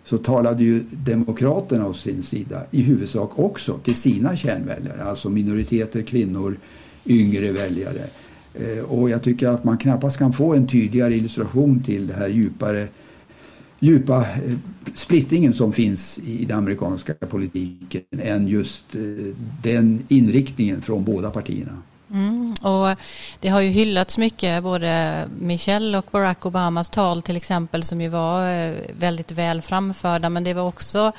så 0.08 0.18
talade 0.18 0.64
ju 0.64 0.84
demokraterna 0.92 1.88
å 1.88 1.94
sin 1.94 2.24
sida 2.24 2.62
i 2.72 2.82
huvudsak 2.82 3.40
också 3.40 3.78
till 3.78 3.96
sina 3.96 4.36
kärnväljare, 4.36 5.04
alltså 5.04 5.30
minoriteter, 5.30 6.02
kvinnor, 6.02 6.58
yngre 7.06 7.52
väljare. 7.52 8.04
Eh, 8.54 8.84
och 8.84 9.10
jag 9.10 9.24
tycker 9.24 9.48
att 9.48 9.64
man 9.64 9.78
knappast 9.78 10.18
kan 10.18 10.34
få 10.34 10.54
en 10.54 10.68
tydligare 10.68 11.16
illustration 11.16 11.84
till 11.84 12.08
den 12.08 12.18
här 12.18 12.28
djupare 12.28 12.88
djupa 13.80 14.22
eh, 14.22 14.54
splittringen 14.94 15.54
som 15.54 15.74
finns 15.74 16.20
i 16.20 16.46
den 16.46 16.58
amerikanska 16.58 17.14
politiken 17.14 18.02
än 18.12 18.48
just 18.48 18.96
eh, 18.96 19.02
den 19.64 20.00
inriktningen 20.08 20.82
från 20.82 21.04
båda 21.04 21.30
partierna. 21.30 21.82
Mm, 22.12 22.54
och 22.62 23.00
det 23.40 23.50
har 23.50 23.62
ju 23.62 23.70
hyllats 23.70 24.18
mycket, 24.18 24.64
både 24.64 25.24
Michelle 25.40 25.98
och 25.98 26.06
Barack 26.12 26.46
Obamas 26.46 26.90
tal 26.90 27.22
till 27.22 27.38
exempel 27.38 27.84
som 27.84 28.02
ju 28.02 28.08
var 28.08 28.52
eh, 28.52 28.76
väldigt 29.00 29.32
väl 29.32 29.62
framförda 29.62 30.30
men 30.30 30.44
det 30.44 30.54
var 30.54 30.64
också 30.68 31.12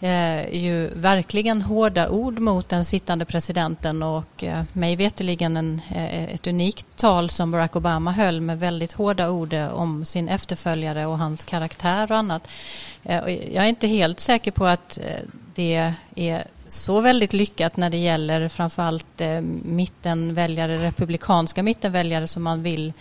eh, 0.00 0.54
ju 0.54 0.90
verkligen 0.94 1.62
hårda 1.62 2.08
ord 2.08 2.38
mot 2.38 2.68
den 2.68 2.84
sittande 2.84 3.24
presidenten 3.24 4.02
och 4.02 4.44
eh, 4.44 4.62
mig 4.72 4.96
veterligen 4.96 5.56
en, 5.56 5.80
eh, 5.94 6.24
ett 6.24 6.46
unikt 6.46 6.86
tal 6.96 7.30
som 7.30 7.50
Barack 7.50 7.76
Obama 7.76 8.12
höll 8.12 8.40
med 8.40 8.60
väldigt 8.60 8.92
hårda 8.92 9.30
ord 9.30 9.52
eh, 9.52 9.68
om 9.68 10.04
sin 10.04 10.28
efterföljare 10.28 11.06
och 11.06 11.18
hans 11.18 11.44
karaktär 11.44 12.12
och 12.12 12.18
annat. 12.18 12.48
Eh, 13.02 13.22
och 13.22 13.30
jag 13.30 13.64
är 13.64 13.68
inte 13.68 13.86
helt 13.86 14.20
säker 14.20 14.50
på 14.50 14.66
att 14.66 14.98
eh, 14.98 15.20
det 15.54 15.92
är 16.14 16.44
så 16.68 17.00
väldigt 17.00 17.32
lyckat 17.32 17.76
när 17.76 17.90
det 17.90 17.96
gäller 17.96 18.48
framförallt 18.48 19.20
eh, 19.20 19.40
mittenväljare, 19.64 20.78
republikanska 20.78 21.62
mittenväljare 21.62 22.28
som 22.28 22.42
man 22.42 22.62
vill 22.62 22.92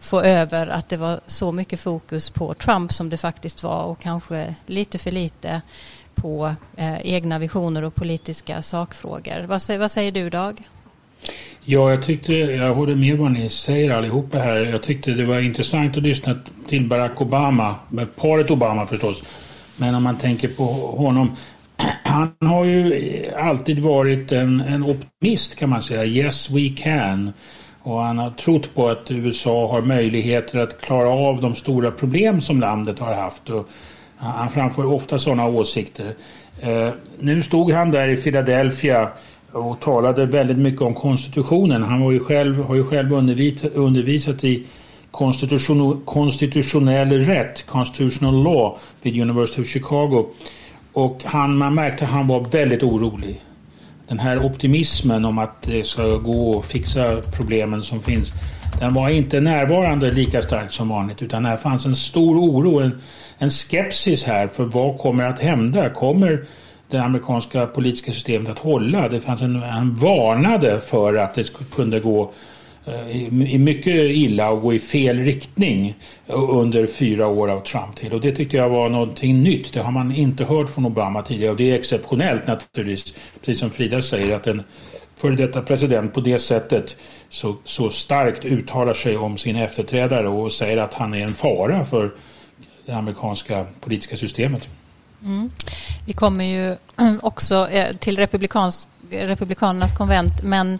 få 0.00 0.20
över 0.20 0.66
att 0.66 0.88
det 0.88 0.96
var 0.96 1.20
så 1.26 1.52
mycket 1.52 1.80
fokus 1.80 2.30
på 2.30 2.54
Trump 2.54 2.92
som 2.92 3.10
det 3.10 3.16
faktiskt 3.16 3.62
var 3.62 3.84
och 3.84 4.00
kanske 4.00 4.54
lite 4.66 4.98
för 4.98 5.10
lite 5.10 5.62
på 6.14 6.54
eh, 6.76 7.06
egna 7.06 7.38
visioner 7.38 7.84
och 7.84 7.94
politiska 7.94 8.62
sakfrågor. 8.62 9.46
Vad, 9.46 9.78
vad 9.78 9.90
säger 9.90 10.12
du 10.12 10.30
Dag? 10.30 10.62
Ja, 11.64 11.90
jag 11.90 12.02
tyckte, 12.02 12.32
jag 12.34 12.74
håller 12.74 12.94
med 12.94 13.18
vad 13.18 13.32
ni 13.32 13.48
säger 13.48 13.90
allihopa 13.90 14.38
här. 14.38 14.56
Jag 14.56 14.82
tyckte 14.82 15.10
det 15.10 15.24
var 15.24 15.40
intressant 15.40 15.96
att 15.96 16.02
lyssna 16.02 16.34
till 16.68 16.88
Barack 16.88 17.20
Obama, 17.20 17.74
med 17.88 18.16
paret 18.16 18.50
Obama 18.50 18.86
förstås. 18.86 19.22
Men 19.76 19.94
om 19.94 20.02
man 20.02 20.16
tänker 20.16 20.48
på 20.48 20.64
honom, 20.96 21.36
han 22.04 22.32
har 22.40 22.64
ju 22.64 23.30
alltid 23.36 23.78
varit 23.78 24.32
en, 24.32 24.60
en 24.60 24.82
optimist 24.82 25.58
kan 25.58 25.68
man 25.68 25.82
säga. 25.82 26.04
Yes 26.04 26.50
we 26.50 26.68
can. 26.76 27.32
Och 27.82 28.00
han 28.00 28.18
har 28.18 28.30
trott 28.30 28.74
på 28.74 28.88
att 28.88 29.10
USA 29.10 29.72
har 29.72 29.82
möjligheter 29.82 30.58
att 30.58 30.80
klara 30.80 31.08
av 31.08 31.40
de 31.40 31.54
stora 31.54 31.90
problem 31.90 32.40
som 32.40 32.60
landet 32.60 32.98
har 32.98 33.14
haft. 33.14 33.50
Och 33.50 33.68
han 34.16 34.50
framför 34.50 34.86
ofta 34.86 35.18
sådana 35.18 35.46
åsikter. 35.46 36.14
Eh, 36.60 36.88
nu 37.18 37.42
stod 37.42 37.70
han 37.72 37.90
där 37.90 38.08
i 38.08 38.16
Philadelphia 38.16 39.10
och 39.52 39.80
talade 39.80 40.26
väldigt 40.26 40.58
mycket 40.58 40.82
om 40.82 40.94
konstitutionen. 40.94 41.82
Han 41.82 42.00
var 42.00 42.12
ju 42.12 42.20
själv, 42.20 42.62
har 42.62 42.74
ju 42.74 42.84
själv 42.84 43.12
undervisat, 43.12 43.72
undervisat 43.72 44.44
i 44.44 44.66
konstitution, 45.10 46.02
konstitutionell 46.04 47.10
rätt, 47.10 47.66
constitutional 47.66 48.42
law, 48.42 48.78
vid 49.02 49.22
University 49.22 49.62
of 49.62 49.68
Chicago. 49.68 50.26
Och 50.94 51.22
han, 51.24 51.56
man 51.56 51.74
märkte 51.74 52.04
att 52.04 52.10
han 52.10 52.26
var 52.26 52.40
väldigt 52.40 52.82
orolig. 52.82 53.42
Den 54.08 54.18
här 54.18 54.44
optimismen 54.44 55.24
om 55.24 55.38
att 55.38 55.62
det 55.62 55.86
ska 55.86 56.16
gå 56.16 56.58
att 56.58 56.66
fixa 56.66 57.22
problemen 57.36 57.82
som 57.82 58.00
finns. 58.00 58.32
Den 58.80 58.94
var 58.94 59.08
inte 59.08 59.40
närvarande 59.40 60.10
lika 60.10 60.42
starkt 60.42 60.72
som 60.72 60.88
vanligt 60.88 61.22
utan 61.22 61.44
här 61.44 61.56
fanns 61.56 61.86
en 61.86 61.96
stor 61.96 62.36
oro, 62.38 62.80
en, 62.80 63.00
en 63.38 63.50
skepsis 63.50 64.24
här 64.24 64.48
för 64.48 64.64
vad 64.64 64.98
kommer 64.98 65.24
att 65.24 65.40
hända? 65.40 65.90
Kommer 65.90 66.44
det 66.90 66.98
amerikanska 66.98 67.66
politiska 67.66 68.12
systemet 68.12 68.48
att 68.48 68.58
hålla? 68.58 69.08
Det 69.08 69.20
fanns 69.20 69.42
en, 69.42 69.62
en 69.62 69.94
varnade 69.94 70.80
för 70.80 71.14
att 71.14 71.34
det 71.34 71.52
kunde 71.74 72.00
gå 72.00 72.32
Eh, 72.86 73.16
i 73.16 73.58
mycket 73.58 73.94
illa 73.94 74.50
och 74.50 74.62
gå 74.62 74.74
i 74.74 74.78
fel 74.78 75.18
riktning 75.18 75.94
eh, 76.26 76.34
under 76.50 76.86
fyra 76.86 77.26
år 77.26 77.48
av 77.48 77.60
Trump 77.60 77.96
till. 77.96 78.12
Och 78.12 78.20
det 78.20 78.32
tyckte 78.32 78.56
jag 78.56 78.68
var 78.68 78.88
någonting 78.88 79.42
nytt. 79.42 79.72
Det 79.72 79.80
har 79.80 79.90
man 79.90 80.14
inte 80.14 80.44
hört 80.44 80.70
från 80.70 80.86
Obama 80.86 81.22
tidigare 81.22 81.50
och 81.50 81.56
det 81.56 81.70
är 81.70 81.74
exceptionellt 81.74 82.46
naturligtvis. 82.46 83.14
Precis 83.40 83.60
som 83.60 83.70
Frida 83.70 84.02
säger 84.02 84.36
att 84.36 84.46
en 84.46 84.62
före 85.16 85.36
detta 85.36 85.62
president 85.62 86.14
på 86.14 86.20
det 86.20 86.38
sättet 86.38 86.96
så, 87.28 87.56
så 87.64 87.90
starkt 87.90 88.44
uttalar 88.44 88.94
sig 88.94 89.16
om 89.16 89.38
sin 89.38 89.56
efterträdare 89.56 90.28
och 90.28 90.52
säger 90.52 90.76
att 90.76 90.94
han 90.94 91.14
är 91.14 91.24
en 91.24 91.34
fara 91.34 91.84
för 91.84 92.10
det 92.86 92.92
amerikanska 92.92 93.66
politiska 93.80 94.16
systemet. 94.16 94.68
Mm. 95.22 95.50
Vi 96.06 96.12
kommer 96.12 96.44
ju 96.44 96.76
också 97.22 97.68
eh, 97.68 97.96
till 97.96 98.16
republikansk 98.16 98.88
Republikanernas 99.14 99.92
konvent. 99.92 100.42
Men 100.42 100.78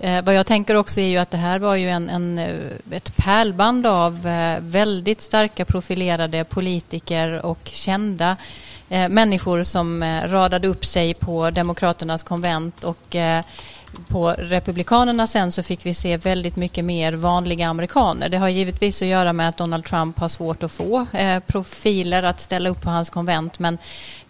eh, 0.00 0.24
vad 0.24 0.34
jag 0.34 0.46
tänker 0.46 0.74
också 0.74 1.00
är 1.00 1.06
ju 1.06 1.16
att 1.18 1.30
det 1.30 1.36
här 1.36 1.58
var 1.58 1.74
ju 1.74 1.88
en, 1.88 2.08
en 2.08 2.38
eh, 2.38 2.96
ett 2.96 3.16
pärlband 3.16 3.86
av 3.86 4.26
eh, 4.26 4.60
väldigt 4.60 5.20
starka 5.20 5.64
profilerade 5.64 6.44
politiker 6.44 7.46
och 7.46 7.60
kända 7.64 8.36
eh, 8.88 9.08
människor 9.08 9.62
som 9.62 10.02
eh, 10.02 10.28
radade 10.28 10.68
upp 10.68 10.84
sig 10.84 11.14
på 11.14 11.50
Demokraternas 11.50 12.22
konvent. 12.22 12.84
och 12.84 13.16
eh, 13.16 13.44
på 14.08 14.34
Republikanerna 14.38 15.26
sen 15.26 15.52
så 15.52 15.62
fick 15.62 15.86
vi 15.86 15.94
se 15.94 16.16
väldigt 16.16 16.56
mycket 16.56 16.84
mer 16.84 17.12
vanliga 17.12 17.68
amerikaner. 17.68 18.28
Det 18.28 18.36
har 18.36 18.48
givetvis 18.48 19.02
att 19.02 19.08
göra 19.08 19.32
med 19.32 19.48
att 19.48 19.56
Donald 19.56 19.84
Trump 19.84 20.18
har 20.18 20.28
svårt 20.28 20.62
att 20.62 20.72
få 20.72 21.06
eh, 21.12 21.40
profiler 21.40 22.22
att 22.22 22.40
ställa 22.40 22.68
upp 22.68 22.80
på 22.80 22.90
hans 22.90 23.10
konvent 23.10 23.58
men 23.58 23.78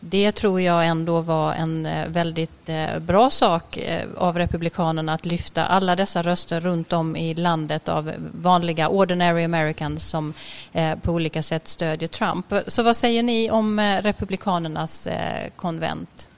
det 0.01 0.33
tror 0.33 0.61
jag 0.61 0.87
ändå 0.87 1.21
var 1.21 1.53
en 1.53 1.87
eh, 1.87 2.09
väldigt 2.09 2.69
eh, 2.69 2.99
bra 2.99 3.31
sak 3.31 3.77
eh, 3.77 4.05
av 4.17 4.39
Republikanerna 4.39 5.13
att 5.13 5.27
lyfta 5.27 5.67
alla 5.67 5.97
dessa 5.97 6.23
röster 6.23 6.61
runt 6.61 6.93
om 6.93 7.17
i 7.17 7.35
landet 7.35 7.89
av 7.89 8.13
vanliga 8.35 8.89
ordinary 8.89 9.45
americans 9.45 10.09
som 10.09 10.35
eh, 10.73 10.99
på 10.99 11.13
olika 11.13 11.43
sätt 11.43 11.69
stödjer 11.69 12.09
Trump. 12.09 12.53
Så 12.67 12.83
vad 12.83 12.97
säger 12.97 13.23
ni 13.23 13.51
om 13.51 13.79
eh, 13.79 14.03
Republikanernas 14.03 15.07
eh, 15.07 15.51
konvent? 15.57 16.29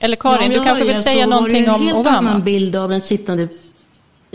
Eller 0.00 0.16
Karin, 0.16 0.52
ja, 0.52 0.58
du 0.58 0.64
kanske 0.64 0.84
vill 0.84 1.02
säga 1.02 1.26
någonting 1.26 1.70
om 1.70 1.74
Obama? 1.74 1.90
Det 1.90 1.92
var 1.92 2.00
en 2.00 2.04
helt 2.04 2.18
annan 2.18 2.42
bild 2.44 2.76
av 2.76 2.88
den 2.88 3.00
sittande 3.00 3.48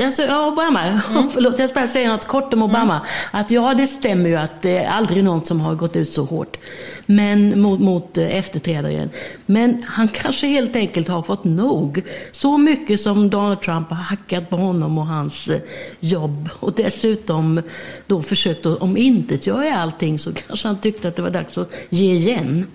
Alltså, 0.06 0.22
ja, 0.22 0.48
Obama. 0.48 0.84
Mm. 0.84 1.30
Förlåt, 1.34 1.60
jag 1.60 1.70
ska 1.70 1.80
bara 1.80 1.88
säga 1.88 2.12
något 2.12 2.28
kort 2.28 2.54
om 2.54 2.64
Obama. 2.64 2.94
Mm. 2.96 3.06
Att 3.32 3.52
ja, 3.52 3.74
det 3.74 3.88
stämmer 3.88 4.30
ju 4.30 4.36
att 4.36 4.62
det 4.62 4.78
är 4.78 4.90
aldrig 4.90 5.24
någon 5.24 5.46
som 5.46 5.62
har 5.62 5.76
gått 5.76 5.96
ut 5.96 6.12
så 6.12 6.24
hårt 6.24 6.58
men, 7.06 7.62
mot, 7.62 7.80
mot 7.80 8.18
eh, 8.18 8.36
efterträdaren. 8.36 9.10
Men 9.46 9.84
han 9.88 10.08
kanske 10.08 10.48
helt 10.48 10.76
enkelt 10.76 11.08
har 11.08 11.24
fått 11.24 11.44
nog. 11.44 12.04
Så 12.32 12.58
mycket 12.58 13.02
som 13.02 13.30
Donald 13.30 13.62
Trump 13.62 13.90
har 13.90 13.98
hackat 13.98 14.50
på 14.50 14.56
honom 14.56 14.98
och 14.98 15.08
hans 15.08 15.48
eh, 15.48 15.62
jobb 16.00 16.50
och 16.60 16.74
dessutom 16.74 17.62
då 18.08 18.22
försökt 18.22 18.66
att 18.66 18.78
omintetgöra 18.78 19.76
allting 19.76 20.20
så 20.20 20.34
kanske 20.34 20.68
han 20.68 20.80
tyckte 20.80 21.08
att 21.08 21.16
det 21.16 21.22
var 21.22 21.30
dags 21.30 21.58
att 21.58 21.72
ge 21.90 22.14
igen. 22.14 22.68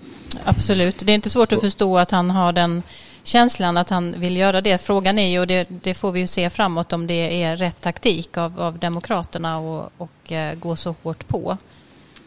Absolut. 0.43 0.99
Det 1.05 1.11
är 1.11 1.15
inte 1.15 1.29
svårt 1.29 1.53
att 1.53 1.61
förstå 1.61 1.97
att 1.97 2.11
han 2.11 2.31
har 2.31 2.53
den 2.53 2.83
känslan 3.27 3.77
att 3.77 3.89
han 3.89 4.15
vill 4.19 4.37
göra 4.37 4.61
det. 4.61 4.81
Frågan 4.81 5.19
är 5.19 5.31
ju, 5.31 5.39
och 5.39 5.47
det, 5.47 5.67
det 5.83 5.93
får 5.93 6.11
vi 6.11 6.19
ju 6.19 6.27
se 6.27 6.49
framåt, 6.49 6.93
om 6.93 7.07
det 7.07 7.43
är 7.43 7.55
rätt 7.55 7.81
taktik 7.81 8.37
av, 8.37 8.59
av 8.59 8.79
Demokraterna 8.79 9.57
och, 9.57 9.89
och 9.97 10.31
eh, 10.31 10.55
gå 10.55 10.75
så 10.75 10.95
hårt 11.03 11.27
på. 11.27 11.57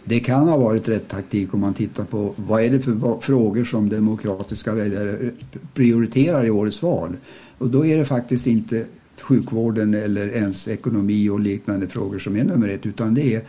Det 0.05 0.21
kan 0.21 0.49
ha 0.49 0.57
varit 0.57 0.89
rätt 0.89 1.09
taktik 1.09 1.55
om 1.55 1.61
man 1.61 1.75
tittar 1.75 2.05
på 2.05 2.35
vad 2.37 2.63
är 2.63 2.71
det 2.71 2.81
för 2.81 3.21
frågor 3.21 3.65
som 3.65 3.89
demokratiska 3.89 4.75
väljare 4.75 5.31
prioriterar 5.75 6.45
i 6.45 6.51
årets 6.51 6.83
val. 6.83 7.17
Och 7.59 7.69
då 7.69 7.87
är 7.87 7.99
det 7.99 8.05
faktiskt 8.05 8.47
inte 8.47 8.87
sjukvården 9.21 9.95
eller 9.95 10.29
ens 10.29 10.69
ekonomi 10.69 11.29
och 11.29 11.41
liknande 11.41 11.89
frågor 11.89 12.19
som 12.19 12.37
är 12.37 12.45
nummer 12.45 12.69
ett 12.69 12.87
utan 12.87 13.15
det 13.15 13.35
är 13.35 13.43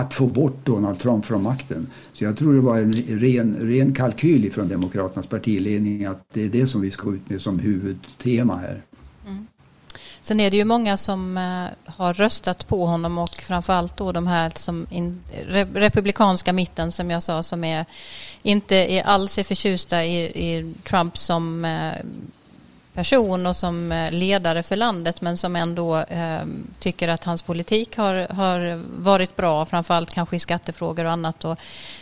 att 0.00 0.14
få 0.14 0.26
bort 0.26 0.64
Donald 0.64 0.98
Trump 0.98 1.24
från 1.24 1.42
makten. 1.42 1.86
Så 2.12 2.24
jag 2.24 2.36
tror 2.36 2.54
det 2.54 2.60
var 2.60 2.78
en 2.78 2.92
ren, 2.92 3.56
ren 3.60 3.94
kalkyl 3.94 4.52
från 4.52 4.68
Demokraternas 4.68 5.26
partiledning 5.26 6.04
att 6.04 6.26
det 6.32 6.44
är 6.44 6.48
det 6.48 6.66
som 6.66 6.80
vi 6.80 6.90
ska 6.90 7.04
gå 7.04 7.14
ut 7.14 7.30
med 7.30 7.40
som 7.40 7.58
huvudtema 7.58 8.56
här. 8.56 8.82
Mm. 9.26 9.46
Sen 10.22 10.40
är 10.40 10.50
det 10.50 10.56
ju 10.56 10.64
många 10.64 10.96
som 10.96 11.36
eh, 11.36 11.92
har 11.92 12.14
röstat 12.14 12.68
på 12.68 12.86
honom 12.86 13.18
och 13.18 13.34
framförallt 13.34 13.96
då 13.96 14.12
de 14.12 14.26
här 14.26 14.52
som 14.54 14.86
in, 14.90 15.20
republikanska 15.74 16.52
mitten 16.52 16.92
som 16.92 17.10
jag 17.10 17.22
sa 17.22 17.42
som 17.42 17.64
är 17.64 17.86
inte 18.42 18.76
är 18.76 19.02
alls 19.02 19.38
är 19.38 19.44
förtjusta 19.44 20.04
i, 20.04 20.24
i 20.24 20.74
Trump 20.84 21.18
som 21.18 21.64
eh, 21.64 21.92
person 22.98 23.46
och 23.46 23.56
som 23.56 23.92
eh, 23.92 24.12
ledare 24.12 24.62
för 24.62 24.76
landet 24.76 25.20
men 25.20 25.36
som 25.36 25.56
ändå 25.56 25.96
eh, 25.96 26.40
tycker 26.80 27.08
att 27.08 27.24
hans 27.24 27.42
politik 27.42 27.96
har, 27.96 28.34
har 28.34 28.82
varit 29.02 29.36
bra, 29.36 29.64
framförallt 29.64 30.14
kanske 30.14 30.36
i 30.36 30.38
skattefrågor 30.38 31.04
och 31.04 31.10
annat. 31.10 31.44
Och, 31.44 31.56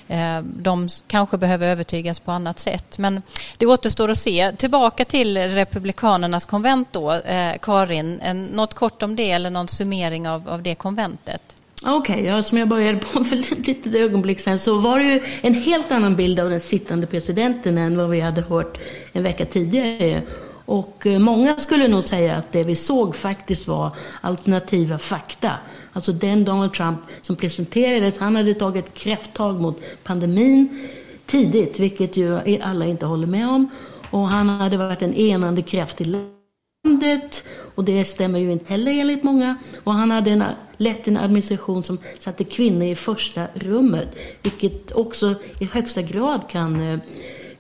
eh, 0.08 0.42
de 0.42 0.88
kanske 1.06 1.38
behöver 1.38 1.66
övertygas 1.66 2.18
på 2.18 2.32
annat 2.32 2.58
sätt. 2.58 2.98
Men 2.98 3.22
det 3.58 3.66
återstår 3.66 4.10
att 4.10 4.18
se. 4.18 4.52
Tillbaka 4.56 5.04
till 5.04 5.38
Republikanernas 5.38 6.46
konvent 6.46 6.88
då, 6.92 7.12
eh, 7.12 7.54
Karin. 7.62 8.20
Något 8.52 8.74
kort 8.74 9.02
om 9.02 9.16
det 9.16 9.30
eller 9.30 9.50
någon 9.50 9.68
summering 9.68 10.28
av, 10.28 10.48
av 10.48 10.62
det 10.62 10.74
konventet? 10.74 11.42
Okej, 11.82 12.14
okay, 12.14 12.26
ja, 12.26 12.42
som 12.42 12.58
jag 12.58 12.68
började 12.68 12.98
på 12.98 13.24
för 13.24 13.36
ett 13.36 13.66
litet 13.66 13.94
ögonblick 13.94 14.40
sedan 14.40 14.58
så 14.58 14.78
var 14.78 14.98
det 14.98 15.04
ju 15.04 15.22
en 15.40 15.54
helt 15.54 15.92
annan 15.92 16.16
bild 16.16 16.40
av 16.40 16.50
den 16.50 16.60
sittande 16.60 17.06
presidenten 17.06 17.78
än 17.78 17.96
vad 17.96 18.10
vi 18.10 18.20
hade 18.20 18.40
hört 18.40 18.78
en 19.12 19.22
vecka 19.22 19.44
tidigare. 19.44 20.22
Och 20.66 21.06
eh, 21.06 21.18
många 21.18 21.56
skulle 21.58 21.88
nog 21.88 22.04
säga 22.04 22.36
att 22.36 22.52
det 22.52 22.64
vi 22.64 22.76
såg 22.76 23.16
faktiskt 23.16 23.68
var 23.68 23.90
alternativa 24.20 24.98
fakta. 24.98 25.52
Alltså 25.92 26.12
den 26.12 26.44
Donald 26.44 26.72
Trump 26.72 26.98
som 27.22 27.36
presenterades, 27.36 28.18
han 28.18 28.36
hade 28.36 28.54
tagit 28.54 28.94
kräfttag 28.94 29.60
mot 29.60 29.80
pandemin 30.04 30.88
tidigt, 31.26 31.78
vilket 31.78 32.16
ju 32.16 32.60
alla 32.62 32.86
inte 32.86 33.06
håller 33.06 33.26
med 33.26 33.48
om. 33.48 33.70
Och 34.10 34.28
han 34.28 34.48
hade 34.48 34.76
varit 34.76 35.02
en 35.02 35.14
enande 35.14 35.62
kraft 35.62 36.00
i 36.00 36.04
landet 36.04 37.42
och 37.74 37.84
det 37.84 38.04
stämmer 38.04 38.38
ju 38.38 38.52
inte 38.52 38.70
heller 38.70 38.92
enligt 38.92 39.22
många. 39.22 39.56
Och 39.84 39.92
han 39.92 40.10
hade 40.10 40.30
en, 40.30 40.44
lett 40.76 41.08
en 41.08 41.16
administration 41.16 41.82
som 41.82 41.98
satte 42.18 42.44
kvinnor 42.44 42.86
i 42.86 42.94
första 42.94 43.46
rummet, 43.54 44.08
vilket 44.42 44.92
också 44.92 45.34
i 45.60 45.64
högsta 45.64 46.02
grad 46.02 46.48
kan, 46.50 46.92
eh, 46.92 46.98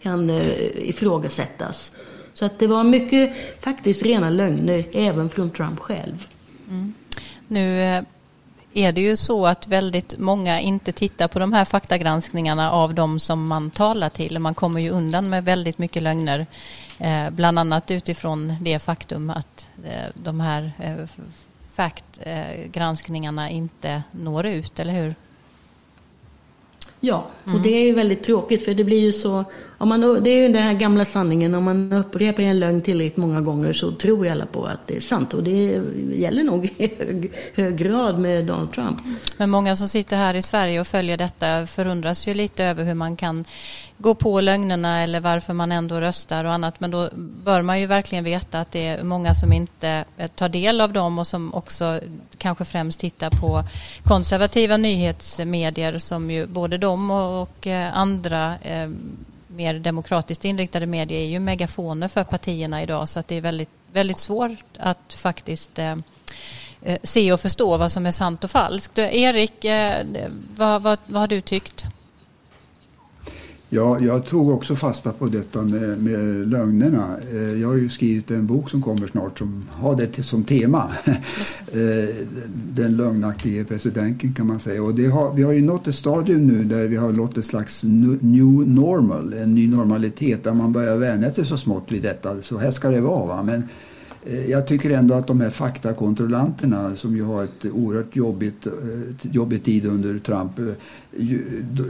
kan 0.02 0.30
eh, 0.30 0.88
ifrågasättas. 0.88 1.92
Så 2.36 2.44
att 2.44 2.58
det 2.58 2.66
var 2.66 2.84
mycket 2.84 3.32
faktiskt 3.60 4.02
rena 4.02 4.30
lögner, 4.30 4.84
även 4.92 5.28
från 5.28 5.50
Trump 5.50 5.80
själv. 5.80 6.26
Mm. 6.68 6.94
Nu 7.48 7.82
eh, 7.82 8.02
är 8.74 8.92
det 8.92 9.00
ju 9.00 9.16
så 9.16 9.46
att 9.46 9.68
väldigt 9.68 10.18
många 10.18 10.60
inte 10.60 10.92
tittar 10.92 11.28
på 11.28 11.38
de 11.38 11.52
här 11.52 11.64
faktagranskningarna 11.64 12.70
av 12.70 12.94
de 12.94 13.20
som 13.20 13.46
man 13.46 13.70
talar 13.70 14.08
till. 14.08 14.38
Man 14.38 14.54
kommer 14.54 14.80
ju 14.80 14.90
undan 14.90 15.28
med 15.28 15.44
väldigt 15.44 15.78
mycket 15.78 16.02
lögner. 16.02 16.46
Eh, 16.98 17.30
bland 17.30 17.58
annat 17.58 17.90
utifrån 17.90 18.56
det 18.60 18.78
faktum 18.78 19.30
att 19.30 19.68
eh, 19.84 20.10
de 20.14 20.40
här 20.40 20.72
eh, 20.78 20.96
faktgranskningarna 21.72 23.50
inte 23.50 24.02
når 24.10 24.46
ut, 24.46 24.78
eller 24.78 24.92
hur? 24.92 25.14
Ja, 27.00 27.26
och 27.44 27.50
mm. 27.50 27.62
det 27.62 27.68
är 27.68 27.84
ju 27.84 27.92
väldigt 27.92 28.22
tråkigt 28.22 28.64
för 28.64 28.74
det 28.74 28.84
blir 28.84 29.00
ju 29.00 29.12
så, 29.12 29.44
om 29.78 29.88
man, 29.88 30.00
det 30.00 30.30
är 30.30 30.36
ju 30.36 30.52
den 30.52 30.62
här 30.62 30.74
gamla 30.74 31.04
sanningen, 31.04 31.54
om 31.54 31.64
man 31.64 31.92
upprepar 31.92 32.42
en 32.42 32.58
lögn 32.58 32.82
tillräckligt 32.82 33.16
många 33.16 33.40
gånger 33.40 33.72
så 33.72 33.92
tror 33.92 34.28
alla 34.28 34.46
på 34.46 34.64
att 34.64 34.86
det 34.86 34.96
är 34.96 35.00
sant. 35.00 35.34
Och 35.34 35.42
det 35.42 35.82
gäller 36.12 36.42
nog 36.42 36.64
i 36.76 36.94
hög, 36.98 37.32
hög 37.54 37.76
grad 37.76 38.18
med 38.18 38.44
Donald 38.44 38.72
Trump. 38.72 38.98
Men 39.36 39.50
många 39.50 39.76
som 39.76 39.88
sitter 39.88 40.16
här 40.16 40.34
i 40.34 40.42
Sverige 40.42 40.80
och 40.80 40.86
följer 40.86 41.16
detta 41.16 41.66
förundras 41.66 42.28
ju 42.28 42.34
lite 42.34 42.64
över 42.64 42.84
hur 42.84 42.94
man 42.94 43.16
kan 43.16 43.44
gå 43.98 44.14
på 44.14 44.40
lögnerna 44.40 45.02
eller 45.02 45.20
varför 45.20 45.52
man 45.52 45.72
ändå 45.72 46.00
röstar 46.00 46.44
och 46.44 46.52
annat. 46.52 46.80
Men 46.80 46.90
då 46.90 47.08
bör 47.14 47.62
man 47.62 47.80
ju 47.80 47.86
verkligen 47.86 48.24
veta 48.24 48.60
att 48.60 48.72
det 48.72 48.86
är 48.86 49.02
många 49.02 49.34
som 49.34 49.52
inte 49.52 50.04
eh, 50.16 50.28
tar 50.28 50.48
del 50.48 50.80
av 50.80 50.92
dem 50.92 51.18
och 51.18 51.26
som 51.26 51.54
också 51.54 52.00
kanske 52.38 52.64
främst 52.64 53.00
tittar 53.00 53.30
på 53.30 53.62
konservativa 54.04 54.76
nyhetsmedier 54.76 55.98
som 55.98 56.30
ju 56.30 56.46
både 56.46 56.78
de 56.78 57.10
och 57.10 57.66
eh, 57.66 57.98
andra 57.98 58.58
eh, 58.58 58.90
mer 59.46 59.74
demokratiskt 59.74 60.44
inriktade 60.44 60.86
medier 60.86 61.20
är 61.20 61.26
ju 61.26 61.38
megafoner 61.38 62.08
för 62.08 62.24
partierna 62.24 62.82
idag 62.82 63.08
så 63.08 63.18
att 63.18 63.28
det 63.28 63.36
är 63.36 63.40
väldigt, 63.40 63.70
väldigt 63.92 64.18
svårt 64.18 64.64
att 64.78 65.12
faktiskt 65.12 65.78
se 67.02 67.32
och 67.32 67.40
förstå 67.40 67.76
vad 67.76 67.92
som 67.92 68.06
är 68.06 68.10
sant 68.10 68.44
och 68.44 68.50
falskt. 68.50 68.98
Erik, 68.98 69.64
vad, 70.56 70.82
vad, 70.82 70.98
vad 71.06 71.20
har 71.20 71.28
du 71.28 71.40
tyckt? 71.40 71.84
Ja, 73.76 74.00
jag 74.00 74.26
tog 74.26 74.50
också 74.50 74.76
fasta 74.76 75.12
på 75.12 75.26
detta 75.26 75.62
med, 75.62 76.02
med 76.02 76.48
lögnerna. 76.48 77.16
Eh, 77.32 77.60
jag 77.60 77.68
har 77.68 77.74
ju 77.74 77.88
skrivit 77.88 78.30
en 78.30 78.46
bok 78.46 78.70
som 78.70 78.82
kommer 78.82 79.06
snart 79.06 79.38
som 79.38 79.64
har 79.70 79.96
det 79.96 80.22
som 80.22 80.44
tema. 80.44 80.90
Eh, 81.72 82.14
den 82.52 82.96
lögnaktige 82.96 83.64
presidenten 83.64 84.34
kan 84.34 84.46
man 84.46 84.60
säga. 84.60 84.82
Och 84.82 84.98
har, 84.98 85.34
vi 85.34 85.42
har 85.42 85.52
ju 85.52 85.62
nått 85.62 85.86
ett 85.86 85.94
stadium 85.94 86.46
nu 86.46 86.64
där 86.64 86.86
vi 86.86 86.96
har 86.96 87.12
nått 87.12 87.36
ett 87.36 87.44
slags 87.44 87.84
new 87.84 88.68
normal, 88.68 89.32
en 89.32 89.54
ny 89.54 89.68
normalitet 89.68 90.44
där 90.44 90.54
man 90.54 90.72
börjar 90.72 90.96
vänja 90.96 91.32
sig 91.32 91.46
så 91.46 91.56
smått 91.56 91.84
vid 91.88 92.02
detta. 92.02 92.42
Så 92.42 92.58
här 92.58 92.70
ska 92.70 92.88
det 92.88 93.00
vara. 93.00 93.26
Va? 93.26 93.42
Men 93.42 93.62
Eh, 94.26 94.50
jag 94.50 94.66
tycker 94.66 94.90
ändå 94.90 95.14
att 95.14 95.26
de 95.26 95.40
här 95.40 95.50
faktakontrollanterna 95.50 96.96
som 96.96 97.16
ju 97.16 97.22
har 97.22 97.44
ett 97.44 97.66
oerhört 97.72 98.16
jobbigt, 98.16 98.66
eh, 98.66 98.72
jobbigt 99.22 99.64
tid 99.64 99.86
under 99.86 100.18
Trump. 100.18 100.58
Eh, 100.58 100.64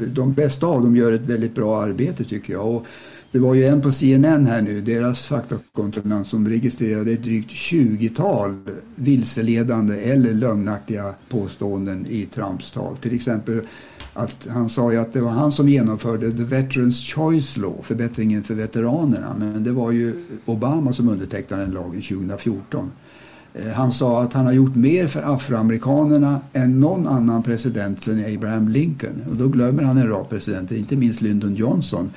de 0.07 0.33
bästa 0.33 0.67
av 0.67 0.83
dem 0.83 0.97
gör 0.97 1.13
ett 1.13 1.21
väldigt 1.21 1.55
bra 1.55 1.83
arbete 1.83 2.25
tycker 2.25 2.53
jag. 2.53 2.75
Och 2.75 2.87
det 3.33 3.39
var 3.39 3.55
ju 3.55 3.65
en 3.65 3.81
på 3.81 3.93
CNN 3.93 4.47
här 4.47 4.63
nu, 4.63 4.81
deras 4.81 5.27
faktakontrollant 5.27 6.29
som 6.29 6.49
registrerade 6.49 7.13
ett 7.13 7.23
drygt 7.23 7.51
20-tal 7.51 8.57
vilseledande 8.95 9.95
eller 9.95 10.33
lögnaktiga 10.33 11.15
påståenden 11.29 12.07
i 12.07 12.27
Trumps 12.27 12.71
tal. 12.71 12.97
Till 12.97 13.15
exempel 13.15 13.61
att 14.17 14.47
han 14.51 14.69
sa 14.69 14.93
ju 14.93 14.99
att 14.99 15.13
det 15.13 15.21
var 15.21 15.31
han 15.31 15.53
som 15.53 15.69
genomförde 15.69 16.33
The 16.33 16.43
Veterans 16.43 17.01
Choice 17.01 17.57
Law, 17.57 17.83
förbättringen 17.83 18.43
för 18.43 18.55
veteranerna. 18.55 19.37
Men 19.39 19.65
det 19.65 19.73
var 19.73 19.91
ju 19.91 20.25
Obama 20.45 20.93
som 20.93 21.09
undertecknade 21.09 21.63
den 21.63 21.73
lagen 21.73 22.03
2014. 22.03 22.91
Eh, 23.55 23.73
han 23.73 23.93
sa 23.93 24.23
att 24.23 24.33
han 24.33 24.47
har 24.47 24.53
gjort 24.53 24.75
mer 24.75 25.07
för 25.07 25.35
afroamerikanerna 25.35 26.41
än 26.53 26.81
någon 26.81 27.07
annan 27.07 27.43
president 27.43 28.03
sedan 28.03 28.35
Abraham 28.35 28.69
Lincoln. 28.69 29.25
Och 29.31 29.37
då 29.37 29.49
glömmer 29.49 29.83
han 29.83 29.99
en 29.99 30.09
rad 30.09 30.29
presidenter, 30.29 30.77
inte 30.77 30.97
minst 30.97 31.21
Lyndon 31.21 31.55
Johnson 31.55 32.11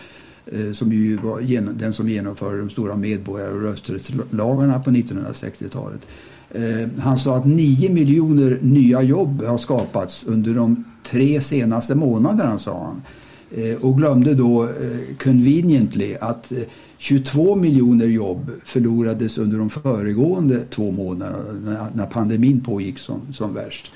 eh, 0.45 0.71
som 0.71 0.91
ju 0.91 1.17
var 1.17 1.73
den 1.73 1.93
som 1.93 2.09
genomförde 2.09 2.59
de 2.59 2.69
stora 2.69 2.95
medborgar 2.95 3.55
och 3.55 3.61
rösträttslagarna 3.61 4.79
på 4.79 4.89
1960-talet. 4.89 6.01
Eh, 6.51 6.87
han 6.99 7.19
sa 7.19 7.37
att 7.37 7.45
9 7.45 7.89
miljoner 7.89 8.59
nya 8.61 9.01
jobb 9.01 9.43
har 9.43 9.57
skapats 9.57 10.23
under 10.27 10.53
de 10.53 10.85
tre 11.03 11.41
senaste 11.41 11.95
månaderna, 11.95 12.57
sa 12.57 12.83
han. 12.83 13.01
Eh, 13.51 13.85
och 13.85 13.97
glömde 13.97 14.33
då 14.33 14.63
eh, 14.63 15.15
conveniently 15.23 16.15
att 16.21 16.51
eh, 16.51 16.57
22 16.97 17.55
miljoner 17.55 18.05
jobb 18.05 18.51
förlorades 18.65 19.37
under 19.37 19.57
de 19.57 19.69
föregående 19.69 20.59
två 20.69 20.91
månaderna 20.91 21.87
när 21.93 22.05
pandemin 22.05 22.61
pågick 22.61 22.99
som, 22.99 23.21
som 23.33 23.53
värst. 23.53 23.91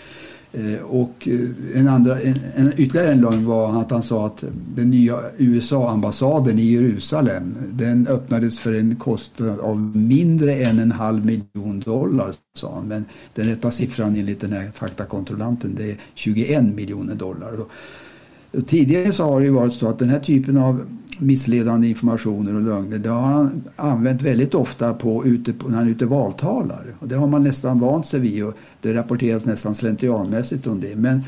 Eh, 0.53 0.81
och 0.83 1.27
eh, 1.27 1.79
en 1.79 1.87
andra, 1.87 2.21
en, 2.21 2.35
en, 2.55 2.73
ytterligare 2.77 3.11
en 3.11 3.21
lögn 3.21 3.45
var 3.45 3.81
att 3.81 3.91
han 3.91 4.03
sa 4.03 4.25
att 4.25 4.43
den 4.75 4.89
nya 4.89 5.19
USA-ambassaden 5.37 6.59
i 6.59 6.71
Jerusalem 6.71 7.55
den 7.71 8.07
öppnades 8.07 8.59
för 8.59 8.73
en 8.73 8.95
kostnad 8.95 9.59
av 9.59 9.77
mindre 9.97 10.55
än 10.55 10.79
en 10.79 10.91
halv 10.91 11.25
miljon 11.25 11.79
dollar. 11.79 12.31
Sa 12.55 12.75
han. 12.75 12.87
Men 12.87 13.05
den 13.33 13.47
rätta 13.47 13.71
siffran 13.71 14.15
enligt 14.15 14.41
den 14.41 14.53
här 14.53 14.71
faktakontrollanten 14.75 15.75
det 15.75 15.91
är 15.91 15.97
21 16.13 16.63
miljoner 16.63 17.15
dollar. 17.15 17.59
Och 17.59 18.67
tidigare 18.67 19.11
så 19.11 19.23
har 19.23 19.39
det 19.39 19.45
ju 19.45 19.51
varit 19.51 19.73
så 19.73 19.87
att 19.87 19.99
den 19.99 20.09
här 20.09 20.19
typen 20.19 20.57
av 20.57 20.85
missledande 21.19 21.87
informationer 21.87 22.55
och 22.55 22.61
lögner. 22.61 22.97
Det 22.97 23.09
har 23.09 23.21
han 23.21 23.63
använt 23.75 24.21
väldigt 24.21 24.55
ofta 24.55 24.93
på, 24.93 25.25
ute 25.25 25.53
på, 25.53 25.67
när 25.67 25.77
han 25.77 25.87
är 25.87 25.91
ute 25.91 26.05
valtalar. 26.05 26.95
Och 26.99 27.07
det 27.07 27.15
har 27.15 27.27
man 27.27 27.43
nästan 27.43 27.79
vant 27.79 28.07
sig 28.07 28.19
vid 28.19 28.45
och 28.45 28.53
det 28.81 28.93
rapporteras 28.93 29.45
nästan 29.45 29.75
slentrianmässigt 29.75 30.67
om 30.67 30.81
det. 30.81 30.95
Men 30.95 31.21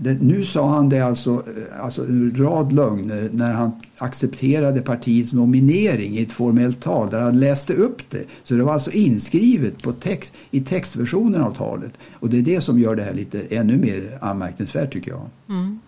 det, 0.00 0.22
nu 0.22 0.44
sa 0.44 0.68
han 0.68 0.88
det 0.88 1.00
alltså, 1.00 1.30
eh, 1.30 1.84
alltså 1.84 2.02
en 2.02 2.34
rad 2.36 2.72
lögner 2.72 3.30
när 3.32 3.52
han 3.52 3.70
accepterade 3.98 4.80
partiets 4.80 5.32
nominering 5.32 6.18
i 6.18 6.22
ett 6.22 6.32
formellt 6.32 6.80
tal 6.80 7.10
där 7.10 7.20
han 7.20 7.40
läste 7.40 7.74
upp 7.74 8.10
det. 8.10 8.24
Så 8.44 8.54
det 8.54 8.62
var 8.62 8.72
alltså 8.72 8.90
inskrivet 8.90 9.82
på 9.82 9.92
text, 9.92 10.32
i 10.50 10.60
textversionen 10.60 11.40
av 11.40 11.54
talet. 11.54 11.92
Och 12.12 12.30
det 12.30 12.38
är 12.38 12.42
det 12.42 12.60
som 12.60 12.78
gör 12.78 12.96
det 12.96 13.02
här 13.02 13.14
lite 13.14 13.40
ännu 13.50 13.78
mer 13.78 14.18
anmärkningsvärt 14.20 14.92
tycker 14.92 15.10
jag. 15.10 15.26
Mm. 15.48 15.78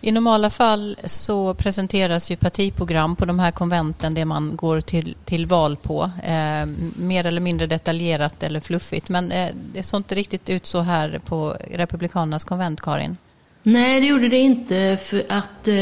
I 0.00 0.12
normala 0.12 0.50
fall 0.50 0.98
så 1.04 1.54
presenteras 1.54 2.30
ju 2.30 2.36
partiprogram 2.36 3.16
på 3.16 3.24
de 3.24 3.38
här 3.38 3.50
konventen, 3.50 4.14
det 4.14 4.24
man 4.24 4.56
går 4.56 4.80
till, 4.80 5.16
till 5.24 5.46
val 5.46 5.76
på. 5.76 6.10
Eh, 6.24 6.66
mer 6.96 7.26
eller 7.26 7.40
mindre 7.40 7.66
detaljerat 7.66 8.42
eller 8.42 8.60
fluffigt. 8.60 9.08
Men 9.08 9.32
eh, 9.32 9.48
det 9.72 9.82
såg 9.82 9.98
inte 9.98 10.14
riktigt 10.14 10.50
ut 10.50 10.66
så 10.66 10.80
här 10.80 11.20
på 11.24 11.56
Republikanernas 11.70 12.44
konvent, 12.44 12.80
Karin. 12.80 13.16
Nej, 13.62 14.00
det 14.00 14.06
gjorde 14.06 14.28
det 14.28 14.38
inte 14.38 14.98
för 15.02 15.24
att 15.28 15.68
eh, 15.68 15.74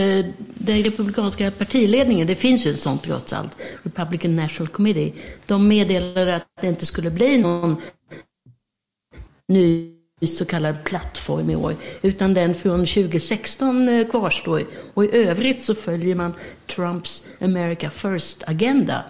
den 0.55 0.83
republikanska 0.83 1.51
partiledningen, 1.51 2.27
det 2.27 2.35
finns 2.35 2.67
ju 2.67 2.71
ett 2.71 2.81
sånt 2.81 3.03
trots 3.03 3.33
allt, 3.33 3.57
Republican 3.83 4.37
National 4.37 4.69
Committee, 4.69 5.13
de 5.47 5.69
meddelade 5.69 6.37
att 6.37 6.47
det 6.61 6.69
inte 6.69 6.87
skulle 6.87 7.11
bli 7.11 7.39
någon 7.39 7.77
ny 9.49 9.94
så 10.27 10.45
kallad 10.45 10.85
plattform 10.85 11.51
i 11.51 11.57
år, 11.57 11.75
utan 12.03 12.35
den 12.35 12.55
från 12.55 12.87
2016 12.87 13.89
eh, 13.89 14.07
kvarstår. 14.07 14.63
Och 14.95 15.05
i 15.05 15.17
övrigt 15.17 15.61
så 15.61 15.75
följer 15.75 16.15
man 16.15 16.35
Trumps 16.67 17.25
America 17.41 17.91
First-agenda. 17.91 19.03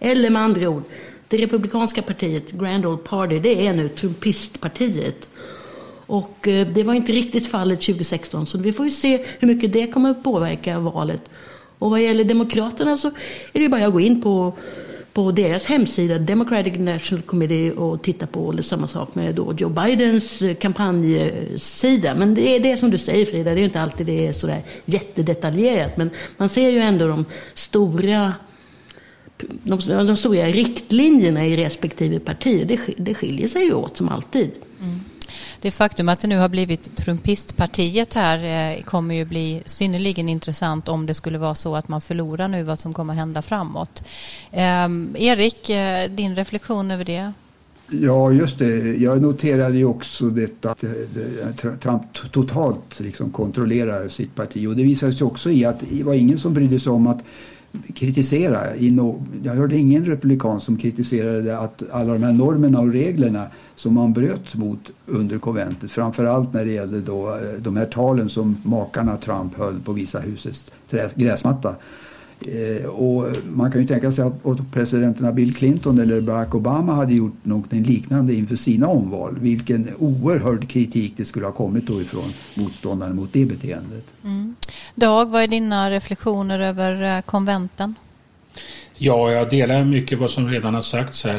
Eller 0.00 0.30
med 0.30 0.42
andra 0.42 0.68
ord, 0.68 0.82
det 1.28 1.36
republikanska 1.36 2.02
partiet, 2.02 2.50
Grand 2.50 2.86
Old 2.86 3.04
Party, 3.04 3.38
det 3.38 3.66
är 3.66 3.72
nu 3.72 3.88
Trumpistpartiet. 3.88 5.28
Och 6.06 6.48
eh, 6.48 6.66
det 6.66 6.82
var 6.82 6.94
inte 6.94 7.12
riktigt 7.12 7.46
fallet 7.46 7.80
2016, 7.80 8.46
så 8.46 8.58
vi 8.58 8.72
får 8.72 8.84
ju 8.84 8.90
se 8.90 9.24
hur 9.38 9.48
mycket 9.48 9.72
det 9.72 9.86
kommer 9.86 10.10
att 10.10 10.24
påverka 10.24 10.78
valet. 10.78 11.22
Och 11.78 11.90
vad 11.90 12.02
gäller 12.02 12.24
Demokraterna 12.24 12.96
så 12.96 13.08
är 13.08 13.12
det 13.52 13.60
ju 13.60 13.68
bara 13.68 13.86
att 13.86 13.92
gå 13.92 14.00
in 14.00 14.22
på, 14.22 14.52
på 15.14 15.32
deras 15.32 15.66
hemsida, 15.66 16.18
Democratic 16.18 16.74
National 16.78 17.22
Committee, 17.22 17.72
och 17.72 18.02
titta 18.02 18.26
på 18.26 18.62
samma 18.62 18.88
sak 18.88 19.14
med 19.14 19.34
då 19.34 19.52
Joe 19.52 19.68
Bidens 19.68 20.42
eh, 20.42 20.54
kampanjsida. 20.54 22.14
Men 22.14 22.34
det 22.34 22.56
är 22.56 22.60
det 22.60 22.76
som 22.76 22.90
du 22.90 22.98
säger 22.98 23.26
Frida, 23.26 23.54
det 23.54 23.60
är 23.60 23.64
inte 23.64 23.80
alltid 23.80 24.06
det 24.06 24.26
är 24.26 24.32
sådär 24.32 24.62
jättedetaljerat. 24.84 25.96
Men 25.96 26.10
man 26.36 26.48
ser 26.48 26.70
ju 26.70 26.78
ändå 26.78 27.06
de 27.06 27.24
stora 27.54 28.32
de, 29.62 29.78
de 30.06 30.16
stora 30.16 30.46
riktlinjerna 30.46 31.46
i 31.46 31.56
respektive 31.56 32.18
parti. 32.18 32.66
Det, 32.66 32.80
det 32.96 33.14
skiljer 33.14 33.48
sig 33.48 33.64
ju 33.64 33.74
åt 33.74 33.96
som 33.96 34.08
alltid. 34.08 34.50
Mm. 34.80 35.00
Det 35.64 35.70
faktum 35.70 36.08
att 36.08 36.20
det 36.20 36.28
nu 36.28 36.38
har 36.38 36.48
blivit 36.48 36.96
Trumpistpartiet 36.96 38.14
här 38.14 38.74
eh, 38.76 38.82
kommer 38.82 39.14
ju 39.14 39.24
bli 39.24 39.62
synnerligen 39.66 40.28
intressant 40.28 40.88
om 40.88 41.06
det 41.06 41.14
skulle 41.14 41.38
vara 41.38 41.54
så 41.54 41.76
att 41.76 41.88
man 41.88 42.00
förlorar 42.00 42.48
nu 42.48 42.62
vad 42.62 42.78
som 42.78 42.92
kommer 42.92 43.12
att 43.12 43.18
hända 43.18 43.42
framåt. 43.42 44.04
Ehm, 44.52 45.16
Erik, 45.18 45.70
eh, 45.70 46.10
din 46.10 46.36
reflektion 46.36 46.90
över 46.90 47.04
det? 47.04 47.32
Ja, 47.90 48.32
just 48.32 48.58
det. 48.58 48.96
Jag 48.96 49.22
noterade 49.22 49.76
ju 49.76 49.84
också 49.84 50.24
detta 50.24 50.70
att 50.70 50.84
eh, 50.84 51.76
Trump 51.82 52.32
totalt 52.32 53.00
liksom 53.00 53.30
kontrollerar 53.30 54.08
sitt 54.08 54.34
parti. 54.34 54.66
Och 54.66 54.76
det 54.76 54.82
visade 54.82 55.12
sig 55.12 55.26
också 55.26 55.50
i 55.50 55.64
att 55.64 55.80
det 55.90 56.02
var 56.02 56.14
ingen 56.14 56.38
som 56.38 56.54
brydde 56.54 56.80
sig 56.80 56.92
om 56.92 57.06
att 57.06 57.24
kritisera. 57.94 58.76
I 58.76 58.90
no, 58.90 59.24
jag 59.42 59.54
hörde 59.54 59.76
ingen 59.76 60.04
republikan 60.04 60.60
som 60.60 60.76
kritiserade 60.76 61.58
att 61.58 61.82
alla 61.92 62.12
de 62.12 62.22
här 62.22 62.32
normerna 62.32 62.80
och 62.80 62.92
reglerna 62.92 63.46
som 63.76 63.94
man 63.94 64.12
bröt 64.12 64.54
mot 64.54 64.90
under 65.06 65.38
konventet. 65.38 65.90
Framförallt 65.90 66.52
när 66.52 66.64
det 66.64 66.70
gällde 66.70 67.00
då, 67.00 67.28
eh, 67.28 67.60
de 67.60 67.76
här 67.76 67.86
talen 67.86 68.28
som 68.28 68.56
makarna 68.62 69.16
Trump 69.16 69.54
höll 69.54 69.80
på 69.80 69.92
Visa 69.92 70.20
husets 70.20 70.72
gräsmatta. 71.14 71.74
Eh, 72.40 72.86
och 72.86 73.26
man 73.52 73.72
kan 73.72 73.80
ju 73.80 73.86
tänka 73.86 74.12
sig 74.12 74.24
att 74.24 74.72
presidenterna 74.72 75.32
Bill 75.32 75.54
Clinton 75.54 75.98
eller 75.98 76.20
Barack 76.20 76.54
Obama 76.54 76.94
hade 76.94 77.14
gjort 77.14 77.36
något 77.42 77.72
liknande 77.72 78.34
inför 78.34 78.56
sina 78.56 78.88
omval. 78.88 79.38
Vilken 79.40 79.88
oerhörd 79.98 80.68
kritik 80.68 81.14
det 81.16 81.24
skulle 81.24 81.46
ha 81.46 81.52
kommit 81.52 81.86
då 81.86 82.00
ifrån 82.00 82.32
motståndarna 82.54 83.14
mot 83.14 83.32
det 83.32 83.46
beteendet. 83.46 84.04
Mm. 84.24 84.56
Dag, 84.94 85.30
vad 85.30 85.42
är 85.42 85.48
dina 85.48 85.90
reflektioner 85.90 86.60
över 86.60 87.16
eh, 87.16 87.22
konventen? 87.22 87.94
Ja, 88.96 89.32
jag 89.32 89.50
delar 89.50 89.84
mycket 89.84 90.18
vad 90.18 90.30
som 90.30 90.48
redan 90.48 90.74
har 90.74 90.82
sagts 90.82 91.24
här. 91.24 91.38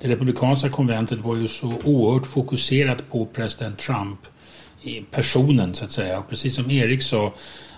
Det 0.00 0.08
republikanska 0.08 0.68
konventet 0.68 1.18
var 1.18 1.36
ju 1.36 1.48
så 1.48 1.74
oerhört 1.84 2.26
fokuserat 2.26 3.10
på 3.10 3.26
president 3.26 3.78
Trump, 3.78 4.18
personen 5.10 5.74
så 5.74 5.84
att 5.84 5.90
säga. 5.90 6.18
Och 6.18 6.28
precis 6.28 6.54
som 6.54 6.70
Erik 6.70 7.02
sa 7.02 7.32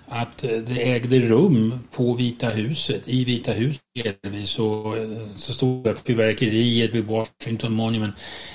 att 0.08 0.44
eh, 0.44 0.50
det 0.50 0.92
ägde 0.92 1.18
rum 1.18 1.78
på 1.92 2.14
Vita 2.14 2.48
huset, 2.48 3.02
i 3.04 3.24
Vita 3.24 3.52
huset 3.52 3.82
delvis, 4.22 4.58
och 4.58 4.98
eh, 4.98 5.08
så 5.36 5.52
stora 5.52 5.94
fyrverkeriet 5.94 6.94
vid 6.94 7.04
Washington 7.04 7.72
Monument. 7.72 8.14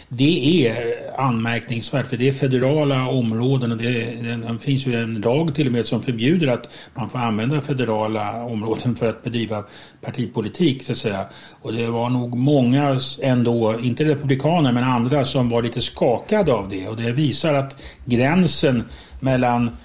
Det 0.10 0.68
är 0.68 0.96
anmärkningsvärt 1.18 2.08
för 2.08 2.18
det 2.18 2.28
är 2.28 2.34
federala 2.34 3.08
områden 3.08 3.72
och 3.72 3.78
det, 3.78 3.92
det 3.92 4.60
finns 4.60 4.88
ju 4.88 4.96
en 4.96 5.22
lag 5.22 5.56
till 5.56 5.68
och 5.68 5.74
med 5.74 5.86
som 5.86 6.04
förbjuder 6.04 6.48
att 6.48 6.70
man 6.94 7.10
får 7.10 7.20
använda 7.20 7.62
federala 7.62 8.44
områden 8.44 8.96
för 8.96 9.10
att 9.10 9.24
bedriva 9.24 9.64
partipolitik 10.02 10.84
så 10.84 10.92
att 10.92 10.98
säga. 10.98 11.26
Och 11.62 11.74
det 11.74 11.88
var 11.88 12.10
nog 12.10 12.38
många 12.38 13.00
ändå, 13.22 13.80
inte 13.80 14.06
republikaner 14.06 14.72
men 14.72 14.84
andra 14.84 15.26
som 15.26 15.50
var 15.50 15.62
lite 15.62 15.82
skakade 15.82 16.54
av 16.54 16.70
det 16.70 16.88
och 16.88 16.98
det 16.98 17.12
visar 17.12 17.54
att 17.54 17.82
gränsen 18.06 18.84
mellan 19.20 19.78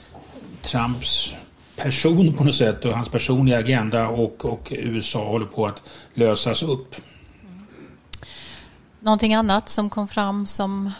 Trumps 0.62 1.36
person 1.76 2.32
på 2.32 2.44
något 2.44 2.54
sätt 2.54 2.84
och 2.84 2.92
hans 2.92 3.08
personliga 3.08 3.58
agenda 3.58 4.08
och, 4.08 4.44
och 4.44 4.72
USA 4.76 5.28
håller 5.28 5.46
på 5.46 5.66
att 5.66 5.82
lösas 6.14 6.62
upp. 6.62 6.94
Någonting 9.00 9.34
annat 9.34 9.68
som 9.68 9.90
kom 9.90 10.08
fram 10.08 10.46
som 10.46 10.90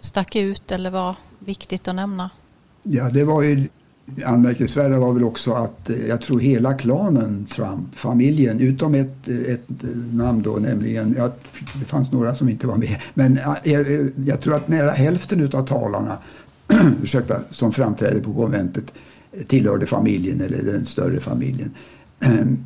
stack 0.00 0.36
ut 0.36 0.72
eller 0.72 0.90
var 0.90 1.16
viktigt 1.38 1.88
att 1.88 1.94
nämna? 1.94 2.30
Ja, 2.82 3.10
det 3.10 3.24
var 3.24 3.42
ju 3.42 3.68
anmärkningsvärda 4.24 4.98
var 4.98 5.12
väl 5.12 5.24
också 5.24 5.52
att 5.52 5.90
eh, 5.90 6.06
jag 6.06 6.20
tror 6.20 6.40
hela 6.40 6.74
klanen 6.74 7.46
Trump, 7.46 7.94
familjen, 7.94 8.60
utom 8.60 8.94
ett, 8.94 9.28
ett 9.28 9.66
namn 10.12 10.42
då, 10.42 10.50
nämligen, 10.50 11.14
ja, 11.18 11.30
det 11.74 11.84
fanns 11.84 12.12
några 12.12 12.34
som 12.34 12.48
inte 12.48 12.66
var 12.66 12.76
med, 12.76 12.96
men 13.14 13.40
jag, 13.64 14.10
jag 14.26 14.40
tror 14.40 14.54
att 14.54 14.68
nära 14.68 14.90
hälften 14.90 15.50
av 15.54 15.66
talarna 15.66 16.18
ursäkta, 17.02 17.40
som 17.50 17.72
framträdde 17.72 18.20
på 18.20 18.34
konventet 18.34 18.92
tillhörde 19.46 19.86
familjen 19.86 20.40
eller 20.40 20.62
den 20.62 20.86
större 20.86 21.20
familjen. 21.20 21.70
Ehm, 22.20 22.58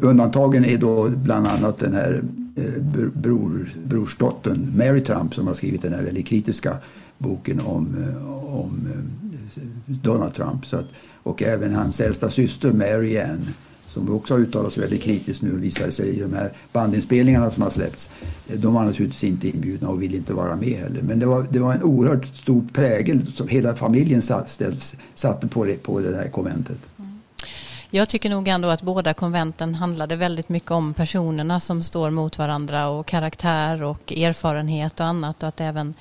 undantagen 0.00 0.64
är 0.64 0.78
då 0.78 1.08
bland 1.08 1.46
annat 1.46 1.78
den 1.78 1.94
här 1.94 2.22
eh, 2.56 2.82
bror, 3.14 3.68
brorsdottern 3.84 4.72
Mary 4.76 5.00
Trump 5.00 5.34
som 5.34 5.46
har 5.46 5.54
skrivit 5.54 5.82
den 5.82 5.92
här 5.92 6.02
väldigt 6.02 6.26
kritiska 6.26 6.76
boken 7.18 7.60
om, 7.60 7.96
eh, 8.02 8.54
om 8.54 8.88
eh, 8.94 9.62
Donald 9.86 10.34
Trump. 10.34 10.66
Så 10.66 10.76
att, 10.76 10.86
och 11.22 11.42
även 11.42 11.74
hans 11.74 12.00
äldsta 12.00 12.30
syster 12.30 12.72
Mary 12.72 13.18
Ann 13.18 13.46
som 13.96 14.14
också 14.14 14.34
har 14.34 14.40
uttalat 14.40 14.72
sig 14.72 14.80
väldigt 14.80 15.02
kritiskt 15.02 15.42
nu 15.42 15.50
visar 15.50 15.90
sig 15.90 16.08
i 16.08 16.20
de 16.20 16.32
här 16.32 16.52
bandinspelningarna 16.72 17.50
som 17.50 17.62
har 17.62 17.70
släppts. 17.70 18.10
De 18.46 18.74
var 18.74 18.84
naturligtvis 18.84 19.24
inte 19.24 19.48
inbjudna 19.48 19.88
och 19.88 20.02
ville 20.02 20.16
inte 20.16 20.34
vara 20.34 20.56
med 20.56 20.78
heller. 20.78 21.02
Men 21.02 21.18
det 21.18 21.26
var, 21.26 21.46
det 21.50 21.58
var 21.58 21.74
en 21.74 21.82
oerhört 21.82 22.26
stor 22.26 22.64
prägel 22.72 23.32
som 23.32 23.48
hela 23.48 23.74
familjen 23.74 24.22
satt, 24.22 24.62
satte 25.14 25.48
på 25.48 25.64
det, 25.64 25.82
på 25.82 26.00
det 26.00 26.16
här 26.16 26.28
konventet. 26.28 26.78
Mm. 26.98 27.20
Jag 27.90 28.08
tycker 28.08 28.30
nog 28.30 28.48
ändå 28.48 28.68
att 28.68 28.82
båda 28.82 29.14
konventen 29.14 29.74
handlade 29.74 30.16
väldigt 30.16 30.48
mycket 30.48 30.70
om 30.70 30.94
personerna 30.94 31.60
som 31.60 31.82
står 31.82 32.10
mot 32.10 32.38
varandra 32.38 32.88
och 32.88 33.06
karaktär 33.06 33.82
och 33.82 34.12
erfarenhet 34.12 35.00
och 35.00 35.06
annat 35.06 35.42
och 35.42 35.48
att 35.48 35.60
även 35.60 35.94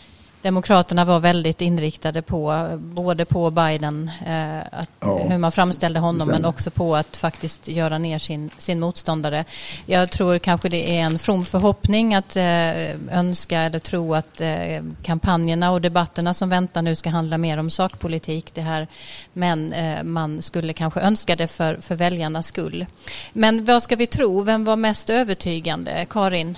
Demokraterna 0.45 1.05
var 1.05 1.19
väldigt 1.19 1.61
inriktade 1.61 2.21
på 2.21 2.69
både 2.79 3.25
på 3.25 3.51
Biden, 3.51 4.11
eh, 4.25 4.79
att, 4.79 4.89
ja, 4.99 5.17
hur 5.29 5.37
man 5.37 5.51
framställde 5.51 5.99
honom, 5.99 6.27
men 6.27 6.45
också 6.45 6.71
på 6.71 6.95
att 6.95 7.17
faktiskt 7.17 7.67
göra 7.67 7.97
ner 7.97 8.19
sin, 8.19 8.49
sin 8.57 8.79
motståndare. 8.79 9.45
Jag 9.85 10.11
tror 10.11 10.37
kanske 10.39 10.69
det 10.69 10.97
är 10.97 11.03
en 11.03 11.19
from 11.19 11.45
förhoppning 11.45 12.15
att 12.15 12.35
eh, 12.35 13.17
önska 13.17 13.61
eller 13.61 13.79
tro 13.79 14.13
att 14.13 14.41
eh, 14.41 14.83
kampanjerna 15.03 15.71
och 15.71 15.81
debatterna 15.81 16.33
som 16.33 16.49
väntar 16.49 16.81
nu 16.81 16.95
ska 16.95 17.09
handla 17.09 17.37
mer 17.37 17.57
om 17.57 17.69
sakpolitik. 17.69 18.53
Det 18.53 18.61
här. 18.61 18.87
Men 19.33 19.73
eh, 19.73 20.03
man 20.03 20.41
skulle 20.41 20.73
kanske 20.73 20.99
önska 20.99 21.35
det 21.35 21.47
för, 21.47 21.77
för 21.81 21.95
väljarnas 21.95 22.47
skull. 22.47 22.85
Men 23.33 23.65
vad 23.65 23.83
ska 23.83 23.95
vi 23.95 24.07
tro? 24.07 24.41
Vem 24.41 24.63
var 24.63 24.75
mest 24.75 25.09
övertygande? 25.09 26.05
Karin? 26.09 26.57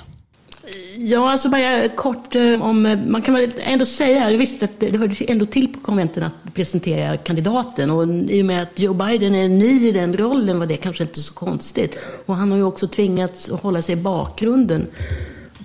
Ja, 0.98 1.32
alltså 1.32 1.50
bara 1.50 1.90
kort 1.90 2.36
eh, 2.36 2.62
om, 2.62 2.86
eh, 2.86 3.00
man 3.08 3.22
kan 3.22 3.34
väl 3.34 3.52
ändå 3.58 3.86
säga, 3.86 4.30
visst 4.30 4.64
att 4.64 4.80
det 4.80 4.98
hörde 4.98 5.16
ändå 5.28 5.46
till 5.46 5.74
på 5.74 5.80
konventen 5.80 6.24
att 6.24 6.54
presentera 6.54 7.18
kandidaten 7.18 7.92
och 7.92 8.08
i 8.08 8.42
och 8.42 8.46
med 8.46 8.64
att 8.64 8.80
Joe 8.80 8.94
Biden 8.94 9.36
är 9.36 9.50
ny 9.50 9.88
i 9.88 9.92
den 9.92 10.18
rollen 10.18 10.60
var 10.60 10.66
det 10.66 10.78
kanske 10.78 11.04
inte 11.04 11.20
så 11.20 11.34
konstigt. 11.34 12.00
Och 12.26 12.36
han 12.36 12.52
har 12.52 12.58
ju 12.58 12.64
också 12.64 12.88
tvingats 12.88 13.50
att 13.50 13.62
hålla 13.62 13.82
sig 13.82 13.94
i 13.94 13.96
bakgrunden 13.96 14.88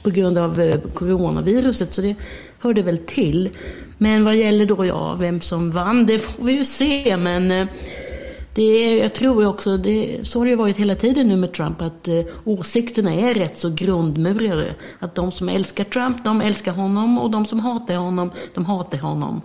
på 0.03 0.11
grund 0.11 0.39
av 0.39 0.61
eh, 0.61 0.81
coronaviruset, 0.95 1.95
så 1.95 2.03
det 2.03 2.15
hörde 2.59 2.83
väl 2.83 2.99
till. 2.99 3.51
Men 3.99 4.25
vad 4.25 4.37
gäller 4.37 4.67
då, 4.67 4.87
ja, 4.87 5.15
vem 5.15 5.41
som 5.41 5.71
vann, 5.71 6.07
det 6.07 6.19
får 6.19 6.45
vi 6.45 6.53
ju 6.53 6.65
se, 6.65 7.17
men 7.17 7.69
det 8.55 8.63
är, 8.63 9.03
jag 9.03 9.15
tror 9.15 9.47
också, 9.47 9.77
det, 9.77 10.19
så 10.23 10.39
har 10.39 10.47
det 10.47 10.57
varit 10.57 10.77
hela 10.77 10.95
tiden 10.95 11.29
nu 11.29 11.37
med 11.37 11.53
Trump, 11.53 11.83
att 11.83 12.09
eh, 12.09 12.21
åsikterna 12.45 13.15
är 13.15 13.35
rätt 13.35 13.59
så 13.59 13.71
grundmurade. 13.71 14.75
Att 14.99 15.15
de 15.15 15.33
som 15.33 15.49
älskar 15.49 15.85
Trump, 15.85 16.25
de 16.25 16.41
älskar 16.41 16.73
honom 16.73 17.19
och 17.19 17.31
de 17.31 17.47
som 17.47 17.61
hatar 17.61 17.95
honom, 17.95 18.31
de 18.55 18.65
hatar 18.65 18.99
honom. 18.99 19.41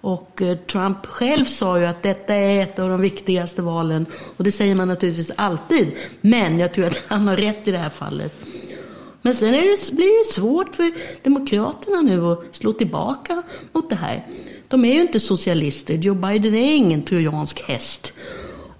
Och 0.00 0.42
eh, 0.42 0.56
Trump 0.56 1.06
själv 1.06 1.44
sa 1.44 1.78
ju 1.78 1.84
att 1.84 2.02
detta 2.02 2.34
är 2.34 2.62
ett 2.62 2.78
av 2.78 2.88
de 2.88 3.00
viktigaste 3.00 3.62
valen. 3.62 4.06
Och 4.36 4.44
det 4.44 4.52
säger 4.52 4.74
man 4.74 4.88
naturligtvis 4.88 5.30
alltid. 5.36 5.92
Men 6.20 6.58
jag 6.58 6.74
tror 6.74 6.86
att 6.86 7.02
han 7.06 7.28
har 7.28 7.36
rätt 7.36 7.68
i 7.68 7.70
det 7.70 7.78
här 7.78 7.90
fallet. 7.90 8.32
Men 9.22 9.34
sen 9.34 9.52
det, 9.52 9.92
blir 9.92 10.18
det 10.18 10.32
svårt 10.32 10.76
för 10.76 10.92
Demokraterna 11.22 12.00
nu 12.00 12.26
att 12.26 12.44
slå 12.52 12.72
tillbaka 12.72 13.42
mot 13.72 13.90
det 13.90 13.96
här. 13.96 14.26
De 14.68 14.84
är 14.84 14.94
ju 14.94 15.00
inte 15.00 15.20
socialister. 15.20 15.94
Joe 15.94 16.14
Biden 16.14 16.54
är 16.54 16.74
ingen 16.74 17.02
trojansk 17.02 17.62
häst. 17.68 18.12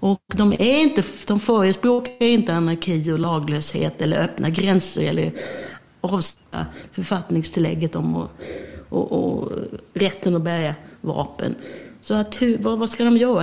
Och 0.05 0.21
de, 0.35 0.53
är 0.53 0.81
inte, 0.81 1.03
de 1.27 1.39
förespråkar 1.39 2.25
inte 2.25 2.53
anarki 2.53 3.11
och 3.11 3.19
laglöshet 3.19 4.01
eller 4.01 4.23
öppna 4.23 4.49
gränser 4.49 5.03
eller 5.03 5.31
avsätta 6.01 6.65
författningstillägget 6.91 7.95
om 7.95 8.15
och, 8.15 8.29
och, 8.89 9.11
och, 9.11 9.51
rätten 9.93 10.35
att 10.35 10.41
bära 10.41 10.75
vapen. 11.01 11.55
Så 12.01 12.13
att, 12.13 12.41
hur, 12.41 12.57
vad, 12.57 12.79
vad, 12.79 12.89
ska 12.89 13.03
de 13.03 13.17
göra? 13.17 13.41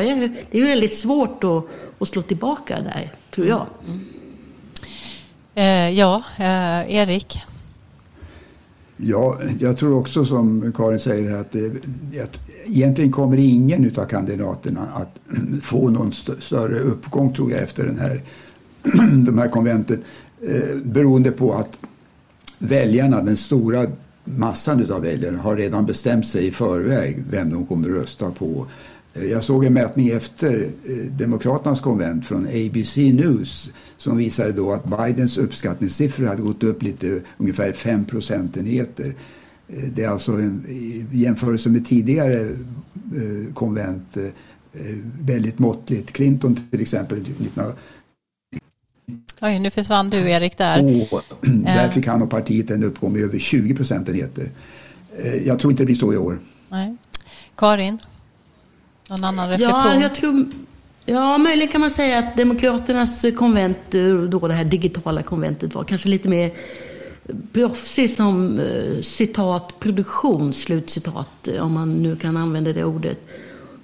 Det 0.51 0.59
är 0.59 0.65
väldigt 0.65 0.97
svårt 0.97 1.45
att, 1.45 1.65
att 1.99 2.09
slå 2.09 2.23
tillbaka 2.23 2.81
där, 2.81 3.13
tror 3.31 3.47
jag. 3.47 3.67
Mm. 3.87 4.05
Eh, 5.55 5.99
ja, 5.99 6.23
eh, 6.39 6.95
Erik? 6.95 7.39
Ja, 9.05 9.39
jag 9.59 9.77
tror 9.77 9.99
också 9.99 10.25
som 10.25 10.73
Karin 10.77 10.99
säger 10.99 11.35
att, 11.35 11.53
det, 11.53 11.71
att 12.23 12.39
egentligen 12.65 13.13
kommer 13.13 13.37
ingen 13.37 13.93
av 13.97 14.05
kandidaterna 14.05 14.81
att 14.81 15.19
få 15.63 15.91
någon 15.91 16.09
st 16.09 16.33
större 16.41 16.79
uppgång 16.79 17.35
tror 17.35 17.51
jag 17.51 17.63
efter 17.63 17.85
den 17.87 17.99
här, 17.99 18.23
de 19.27 19.39
här 19.39 19.49
konventen. 19.49 20.03
Eh, 20.41 20.77
beroende 20.85 21.31
på 21.31 21.55
att 21.55 21.79
väljarna, 22.59 23.23
den 23.23 23.37
stora 23.37 23.87
massan 24.25 24.93
av 24.93 25.03
väljare 25.03 25.37
har 25.37 25.57
redan 25.57 25.87
bestämt 25.87 26.27
sig 26.27 26.47
i 26.47 26.51
förväg 26.51 27.25
vem 27.31 27.51
de 27.51 27.67
kommer 27.67 27.89
att 27.89 27.95
rösta 27.95 28.31
på. 28.31 28.67
Eh, 29.15 29.25
jag 29.25 29.45
såg 29.45 29.65
en 29.65 29.73
mätning 29.73 30.09
efter 30.09 30.63
eh, 30.63 31.13
Demokraternas 31.13 31.81
konvent 31.81 32.27
från 32.27 32.47
ABC 32.47 32.97
News 32.97 33.73
som 33.97 34.17
visade 34.17 34.53
då 34.53 34.73
att 34.73 34.85
Bidens 34.85 35.39
uppskattningssiffror 35.39 36.27
hade 36.27 36.43
gått 36.43 36.63
upp 36.63 36.83
lite, 36.83 37.21
ungefär 37.37 37.73
5 37.73 38.05
procentenheter. 38.05 39.15
Eh, 39.69 39.85
det 39.95 40.05
är 40.05 40.09
alltså 40.09 40.33
en, 40.33 40.67
i 40.69 41.07
jämförelse 41.13 41.69
med 41.69 41.87
tidigare 41.87 42.57
konvent 43.55 44.17
väldigt 45.21 45.59
måttligt. 45.59 46.13
Clinton 46.13 46.59
till 46.71 46.81
exempel 46.81 47.25
19 47.39 47.65
Oj, 49.41 49.59
nu 49.59 49.71
försvann 49.71 50.11
du 50.11 50.31
Erik 50.31 50.59
där. 50.59 51.07
Och, 51.13 51.23
där 51.41 51.89
fick 51.89 52.07
han 52.07 52.23
och 52.23 52.31
partiet 52.31 52.71
en 52.71 52.85
uppgång 52.85 53.13
med 53.13 53.23
över 53.23 53.39
20 53.39 53.75
procentenheter. 53.75 54.51
Jag 55.45 55.59
tror 55.59 55.71
inte 55.71 55.83
det 55.83 55.87
blir 55.87 55.95
så 55.95 56.13
i 56.13 56.17
år. 56.17 56.39
Nej. 56.69 56.97
Karin? 57.57 57.99
Någon 59.13 59.25
annan 59.25 59.51
reflektion? 59.51 59.81
Ja, 59.81 60.01
jag 60.01 60.15
tror, 60.15 60.47
ja, 61.05 61.39
möjligen 61.39 61.73
kan 61.73 61.81
man 61.81 61.91
säga 61.91 62.19
att 62.19 62.37
Demokraternas 62.37 63.25
konvent, 63.37 63.91
då 64.29 64.49
det 64.49 64.55
här 64.55 64.65
digitala 64.65 65.23
konventet, 65.23 65.75
var 65.75 65.85
kanske 65.85 66.09
lite 66.09 66.29
mer 66.29 66.51
proffsig 67.53 68.11
som 68.11 68.59
eh, 68.59 69.01
citat 69.03 69.81
produktion, 69.81 70.53
slutcitat, 70.53 71.49
om 71.61 71.73
man 71.73 72.03
nu 72.03 72.17
kan 72.17 72.37
använda 72.37 72.73
det 72.73 72.85
ordet. 72.85 73.19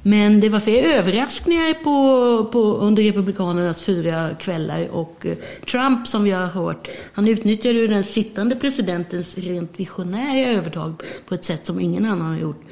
Men 0.02 0.40
det 0.40 0.48
var 0.48 0.60
fler 0.60 0.82
överraskningar 0.82 1.74
på, 1.74 2.44
på, 2.52 2.58
under 2.58 3.02
Republikanernas 3.02 3.82
fyra 3.82 4.30
kvällar. 4.40 4.88
Och 4.88 5.26
eh, 5.26 5.36
Trump, 5.70 6.08
som 6.08 6.24
vi 6.24 6.30
har 6.30 6.46
hört, 6.46 6.88
han 7.12 7.28
utnyttjade 7.28 7.78
ju 7.78 7.86
den 7.86 8.04
sittande 8.04 8.56
presidentens 8.56 9.38
rent 9.38 9.80
visionära 9.80 10.50
övertag 10.50 11.02
på 11.26 11.34
ett 11.34 11.44
sätt 11.44 11.66
som 11.66 11.80
ingen 11.80 12.04
annan 12.04 12.26
har 12.26 12.38
gjort. 12.38 12.64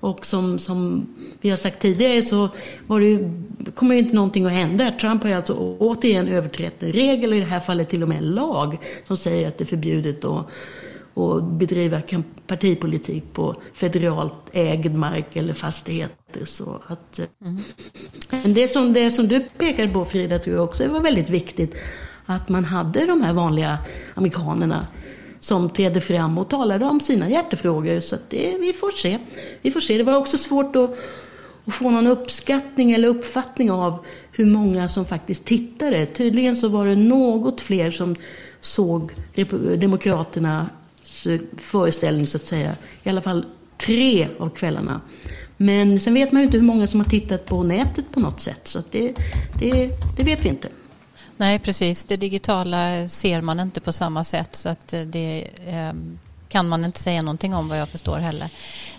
Och 0.00 0.26
som, 0.26 0.58
som 0.58 1.06
vi 1.40 1.50
har 1.50 1.56
sagt 1.56 1.82
tidigare 1.82 2.22
så 2.22 2.48
var 2.86 3.00
det 3.00 3.30
kommer 3.74 3.94
ju 3.94 4.00
inte 4.00 4.14
någonting 4.14 4.44
att 4.44 4.52
hända. 4.52 4.92
Trump 5.00 5.22
har 5.22 5.30
ju 5.30 5.36
alltså 5.36 5.76
återigen 5.78 6.28
överträtt 6.28 6.82
en 6.82 6.92
regel, 6.92 7.32
i 7.34 7.40
det 7.40 7.46
här 7.46 7.60
fallet 7.60 7.88
till 7.88 8.02
och 8.02 8.08
med 8.08 8.18
en 8.18 8.30
lag, 8.30 8.78
som 9.06 9.16
säger 9.16 9.48
att 9.48 9.58
det 9.58 9.64
är 9.64 9.66
förbjudet 9.66 10.24
att, 10.24 10.46
att 11.14 11.44
bedriva 11.44 12.02
partipolitik 12.46 13.24
på 13.32 13.54
federalt 13.74 14.34
ägd 14.52 14.94
mark 14.94 15.36
eller 15.36 15.54
fastigheter. 15.54 16.44
Så 16.44 16.80
att, 16.86 17.20
mm. 17.44 17.62
Men 18.30 18.54
det 18.54 18.68
som, 18.68 18.92
det 18.92 19.10
som 19.10 19.28
du 19.28 19.40
pekade 19.40 19.88
på 19.88 20.04
Frida 20.04 20.38
tror 20.38 20.56
jag 20.56 20.64
också 20.64 20.88
var 20.88 21.00
väldigt 21.00 21.30
viktigt. 21.30 21.74
Att 22.26 22.48
man 22.48 22.64
hade 22.64 23.06
de 23.06 23.22
här 23.22 23.32
vanliga 23.32 23.78
amerikanerna 24.14 24.86
som 25.40 25.70
trädde 25.70 26.00
fram 26.00 26.38
och 26.38 26.48
talade 26.48 26.84
om 26.84 27.00
sina 27.00 27.30
hjärtefrågor. 27.30 28.00
Så 28.00 28.16
det, 28.28 28.56
vi 28.60 28.72
får 28.72 28.90
se. 28.90 29.18
Vi 29.62 29.70
får 29.70 29.80
se. 29.80 29.96
Det 29.96 30.02
var 30.02 30.16
också 30.16 30.38
svårt 30.38 30.76
att, 30.76 30.98
att 31.64 31.74
få 31.74 31.90
någon 31.90 32.06
uppskattning 32.06 32.92
eller 32.92 33.08
uppfattning 33.08 33.70
av 33.70 34.04
hur 34.32 34.46
många 34.46 34.88
som 34.88 35.04
faktiskt 35.04 35.44
tittade. 35.44 36.06
Tydligen 36.06 36.56
så 36.56 36.68
var 36.68 36.86
det 36.86 36.96
något 36.96 37.60
fler 37.60 37.90
som 37.90 38.16
såg 38.60 39.12
Demokraternas 39.78 40.68
eh, 41.26 41.40
föreställning 41.56 42.26
så 42.26 42.36
att 42.36 42.46
säga. 42.46 42.72
I 43.02 43.08
alla 43.08 43.20
fall 43.20 43.44
tre 43.78 44.28
av 44.38 44.48
kvällarna. 44.48 45.00
Men 45.56 46.00
sen 46.00 46.14
vet 46.14 46.32
man 46.32 46.42
ju 46.42 46.46
inte 46.46 46.58
hur 46.58 46.64
många 46.64 46.86
som 46.86 47.00
har 47.00 47.06
tittat 47.08 47.46
på 47.46 47.62
nätet 47.62 48.04
på 48.12 48.20
något 48.20 48.40
sätt. 48.40 48.60
Så 48.64 48.82
det, 48.90 49.14
det, 49.60 49.90
det 50.16 50.24
vet 50.24 50.44
vi 50.44 50.48
inte. 50.48 50.68
Nej, 51.36 51.58
precis. 51.58 52.04
Det 52.04 52.16
digitala 52.16 53.08
ser 53.08 53.40
man 53.40 53.60
inte 53.60 53.80
på 53.80 53.92
samma 53.92 54.24
sätt 54.24 54.56
så 54.56 54.68
att 54.68 54.92
eh, 54.92 55.00
det 55.00 55.48
ehm, 55.66 56.18
kan 56.56 56.68
man 56.68 56.84
inte 56.84 57.00
säga 57.00 57.22
någonting 57.22 57.54
om 57.54 57.68
vad 57.68 57.78
jag 57.78 57.88
förstår 57.88 58.16
heller. 58.16 58.48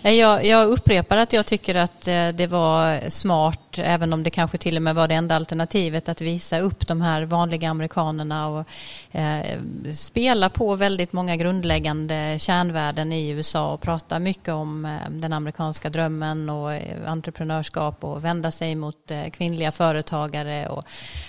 Eh, 0.02 0.12
jag, 0.12 0.46
jag 0.46 0.68
upprepar 0.68 1.16
att 1.16 1.32
jag 1.32 1.46
tycker 1.46 1.74
att 1.74 2.08
eh, 2.08 2.28
det 2.28 2.46
var 2.46 3.10
smart, 3.10 3.78
även 3.78 4.12
om 4.12 4.22
det 4.22 4.30
kanske 4.30 4.58
till 4.58 4.76
och 4.76 4.82
med 4.82 4.94
var 4.94 5.08
det 5.08 5.14
enda 5.14 5.36
alternativet, 5.36 6.08
att 6.08 6.20
visa 6.20 6.58
upp 6.60 6.88
de 6.88 7.00
här 7.00 7.22
vanliga 7.22 7.70
amerikanerna 7.70 8.48
och 8.48 8.64
eh, 9.12 9.58
spela 9.92 10.48
på 10.48 10.76
väldigt 10.76 11.12
många 11.12 11.36
grundläggande 11.36 12.36
kärnvärden 12.38 13.12
i 13.12 13.28
USA 13.28 13.72
och 13.72 13.80
prata 13.80 14.18
mycket 14.18 14.54
om 14.54 14.84
eh, 14.84 15.10
den 15.10 15.32
amerikanska 15.32 15.90
drömmen 15.90 16.50
och 16.50 16.72
eh, 16.72 17.10
entreprenörskap 17.10 18.04
och 18.04 18.24
vända 18.24 18.50
sig 18.50 18.74
mot 18.74 19.10
eh, 19.10 19.30
kvinnliga 19.30 19.72
företagare 19.72 20.68
och 20.68 20.84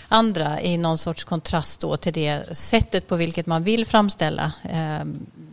andra 0.08 0.62
i 0.62 0.78
någon 0.78 0.98
sorts 0.98 1.24
kontrast 1.24 1.82
då 1.82 1.98
till 1.98 2.13
det 2.13 2.58
sättet 2.58 3.08
på 3.08 3.15
vilket 3.15 3.46
man 3.46 3.63
vill 3.63 3.86
framställa 3.86 4.54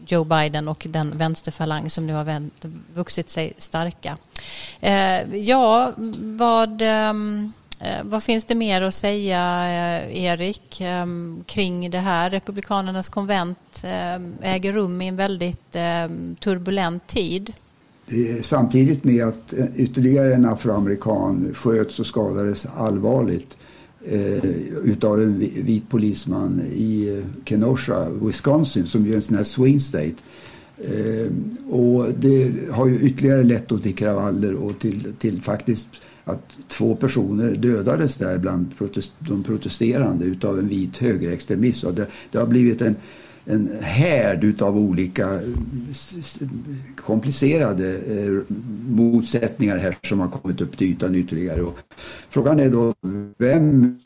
Joe 0.06 0.24
Biden 0.24 0.68
och 0.68 0.86
den 0.88 1.18
vänsterfalang 1.18 1.90
som 1.90 2.06
nu 2.06 2.12
har 2.12 2.42
vuxit 2.94 3.30
sig 3.30 3.52
starka. 3.58 4.16
Eh, 4.80 5.34
ja, 5.34 5.92
vad, 6.18 6.82
ehm, 6.82 7.52
eh, 7.80 8.04
vad 8.04 8.22
finns 8.22 8.44
det 8.44 8.54
mer 8.54 8.82
att 8.82 8.94
säga, 8.94 9.68
eh, 9.68 10.24
Erik, 10.24 10.80
ehm, 10.80 11.44
kring 11.46 11.90
det 11.90 11.98
här? 11.98 12.30
Republikanernas 12.30 13.08
konvent 13.08 13.82
ehm, 13.82 14.34
äger 14.42 14.72
rum 14.72 15.02
i 15.02 15.08
en 15.08 15.16
väldigt 15.16 15.76
turbulent 16.40 17.06
tid. 17.06 17.52
Samtidigt 18.42 19.04
med 19.04 19.24
att 19.24 19.52
eh, 19.52 19.66
ytterligare 19.76 20.34
en 20.34 20.44
afroamerikan 20.44 21.54
sköts 21.54 22.00
och 22.00 22.06
skadades 22.06 22.66
allvarligt 22.66 23.56
eh, 24.10 24.44
utav 24.84 25.20
en 25.22 25.38
vit 25.38 25.88
polisman 25.88 26.60
i 26.72 27.18
eh, 27.18 27.24
Kenosha, 27.44 28.08
Wisconsin, 28.22 28.86
som 28.86 29.06
ju 29.06 29.12
är 29.12 29.16
en 29.16 29.22
sån 29.22 29.36
här 29.36 29.44
swing 29.44 29.80
state. 29.80 30.14
Eh, 30.78 31.26
och 31.70 32.06
det 32.18 32.52
har 32.70 32.86
ju 32.86 33.00
ytterligare 33.00 33.44
lett 33.44 33.68
då 33.68 33.78
till 33.78 33.94
kravaller 33.94 34.54
och 34.54 34.78
till, 34.78 35.14
till 35.18 35.42
faktiskt 35.42 35.86
att 36.24 36.50
två 36.68 36.96
personer 36.96 37.56
dödades 37.56 38.16
där 38.16 38.38
bland 38.38 38.78
protest, 38.78 39.12
de 39.18 39.42
protesterande 39.42 40.24
utav 40.24 40.58
en 40.58 40.68
vit 40.68 40.98
högerextremist. 40.98 41.84
Och 41.84 41.94
det, 41.94 42.06
det 42.30 42.38
har 42.38 42.46
blivit 42.46 42.82
en 42.82 42.96
en 43.46 43.68
härd 43.80 44.44
utav 44.44 44.78
olika 44.78 45.40
komplicerade 46.96 47.96
eh, 47.96 48.54
motsättningar 48.88 49.76
här 49.76 49.96
som 50.02 50.20
har 50.20 50.28
kommit 50.28 50.60
upp 50.60 50.76
till 50.76 50.86
ytan 50.86 51.14
ytterligare. 51.14 51.62
Och 51.62 51.78
frågan 52.30 52.60
är 52.60 52.70
då 52.70 52.94
vem 53.38 53.98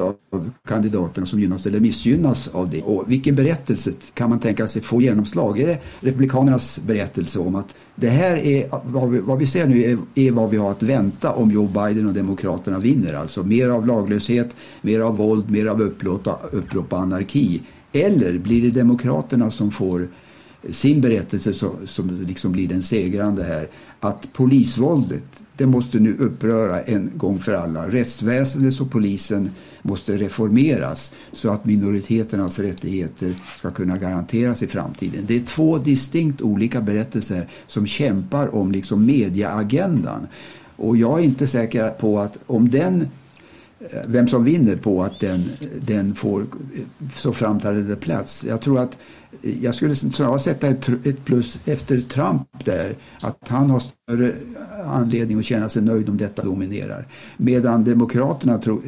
av 0.00 0.50
kandidaterna 0.68 1.26
som 1.26 1.40
gynnas 1.40 1.66
eller 1.66 1.80
missgynnas 1.80 2.48
av 2.48 2.70
det. 2.70 2.82
Och 2.82 3.04
vilken 3.10 3.34
berättelse 3.34 3.92
kan 4.14 4.30
man 4.30 4.40
tänka 4.40 4.68
sig 4.68 4.82
få 4.82 5.02
genomslag? 5.02 5.58
Är 5.58 5.66
det 5.66 5.78
Republikanernas 6.00 6.80
berättelse 6.86 7.38
om 7.38 7.54
att 7.54 7.74
det 7.94 8.08
här 8.08 8.36
är 8.36 8.66
vad 8.84 9.10
vi, 9.10 9.18
vad 9.18 9.38
vi 9.38 9.46
ser 9.46 9.66
nu 9.66 9.84
är, 9.84 9.98
är, 10.14 10.32
vad 10.32 10.50
vi 10.50 10.56
har 10.56 10.70
att 10.70 10.82
vänta 10.82 11.32
om 11.32 11.50
Joe 11.50 11.66
Biden 11.66 12.06
och 12.06 12.14
Demokraterna 12.14 12.78
vinner. 12.78 13.14
Alltså 13.14 13.42
mer 13.42 13.68
av 13.68 13.86
laglöshet, 13.86 14.56
mer 14.82 15.00
av 15.00 15.16
våld, 15.16 15.50
mer 15.50 15.66
av 15.66 15.80
upplopp 15.80 16.92
och 16.92 16.98
anarki. 16.98 17.62
Eller 17.92 18.38
blir 18.38 18.62
det 18.62 18.70
Demokraterna 18.70 19.50
som 19.50 19.70
får 19.70 20.08
sin 20.70 21.00
berättelse 21.00 21.54
som, 21.54 21.86
som 21.86 22.24
liksom 22.26 22.52
blir 22.52 22.68
den 22.68 22.82
segrande 22.82 23.44
här. 23.44 23.68
Att 24.00 24.32
polisvåldet, 24.32 25.24
det 25.56 25.66
måste 25.66 25.98
nu 25.98 26.16
uppröra 26.18 26.80
en 26.80 27.10
gång 27.14 27.38
för 27.40 27.52
alla. 27.52 27.88
Rättsväsendet 27.88 28.80
och 28.80 28.90
polisen 28.90 29.50
måste 29.82 30.16
reformeras 30.16 31.12
så 31.32 31.50
att 31.50 31.64
minoriteternas 31.64 32.58
rättigheter 32.58 33.34
ska 33.58 33.70
kunna 33.70 33.96
garanteras 33.96 34.62
i 34.62 34.66
framtiden. 34.66 35.24
Det 35.26 35.36
är 35.36 35.40
två 35.40 35.78
distinkt 35.78 36.42
olika 36.42 36.80
berättelser 36.80 37.48
som 37.66 37.86
kämpar 37.86 38.54
om 38.54 38.72
liksom 38.72 39.06
mediaagendan. 39.06 40.26
Och 40.76 40.96
jag 40.96 41.20
är 41.20 41.24
inte 41.24 41.46
säker 41.46 41.90
på 41.90 42.18
att 42.18 42.38
om 42.46 42.70
den 42.70 43.08
Eh, 43.80 44.00
vem 44.06 44.28
som 44.28 44.44
vinner 44.44 44.76
på 44.76 45.02
att 45.02 45.20
den, 45.20 45.44
den 45.80 46.14
får 46.14 46.40
eh, 46.40 46.46
så 47.14 47.32
framträdande 47.32 47.96
plats. 47.96 48.44
Jag 48.48 48.60
tror 48.60 48.78
att 48.78 48.98
eh, 49.42 49.64
jag 49.64 49.74
skulle 49.74 49.96
snarare 49.96 50.38
sätta 50.38 50.68
ett, 50.68 51.24
plus 51.24 51.58
efter 51.64 52.00
Trump 52.00 52.64
där. 52.64 52.94
Att 53.20 53.38
han 53.48 53.70
har 53.70 53.80
större 53.80 54.32
anledning 54.84 55.38
att 55.38 55.44
känna 55.44 55.68
sig 55.68 55.82
nöjd 55.82 56.08
om 56.08 56.16
detta 56.16 56.44
dominerar. 56.44 57.06
Medan 57.36 57.84
Demokraterna 57.84 58.58
tror, 58.58 58.82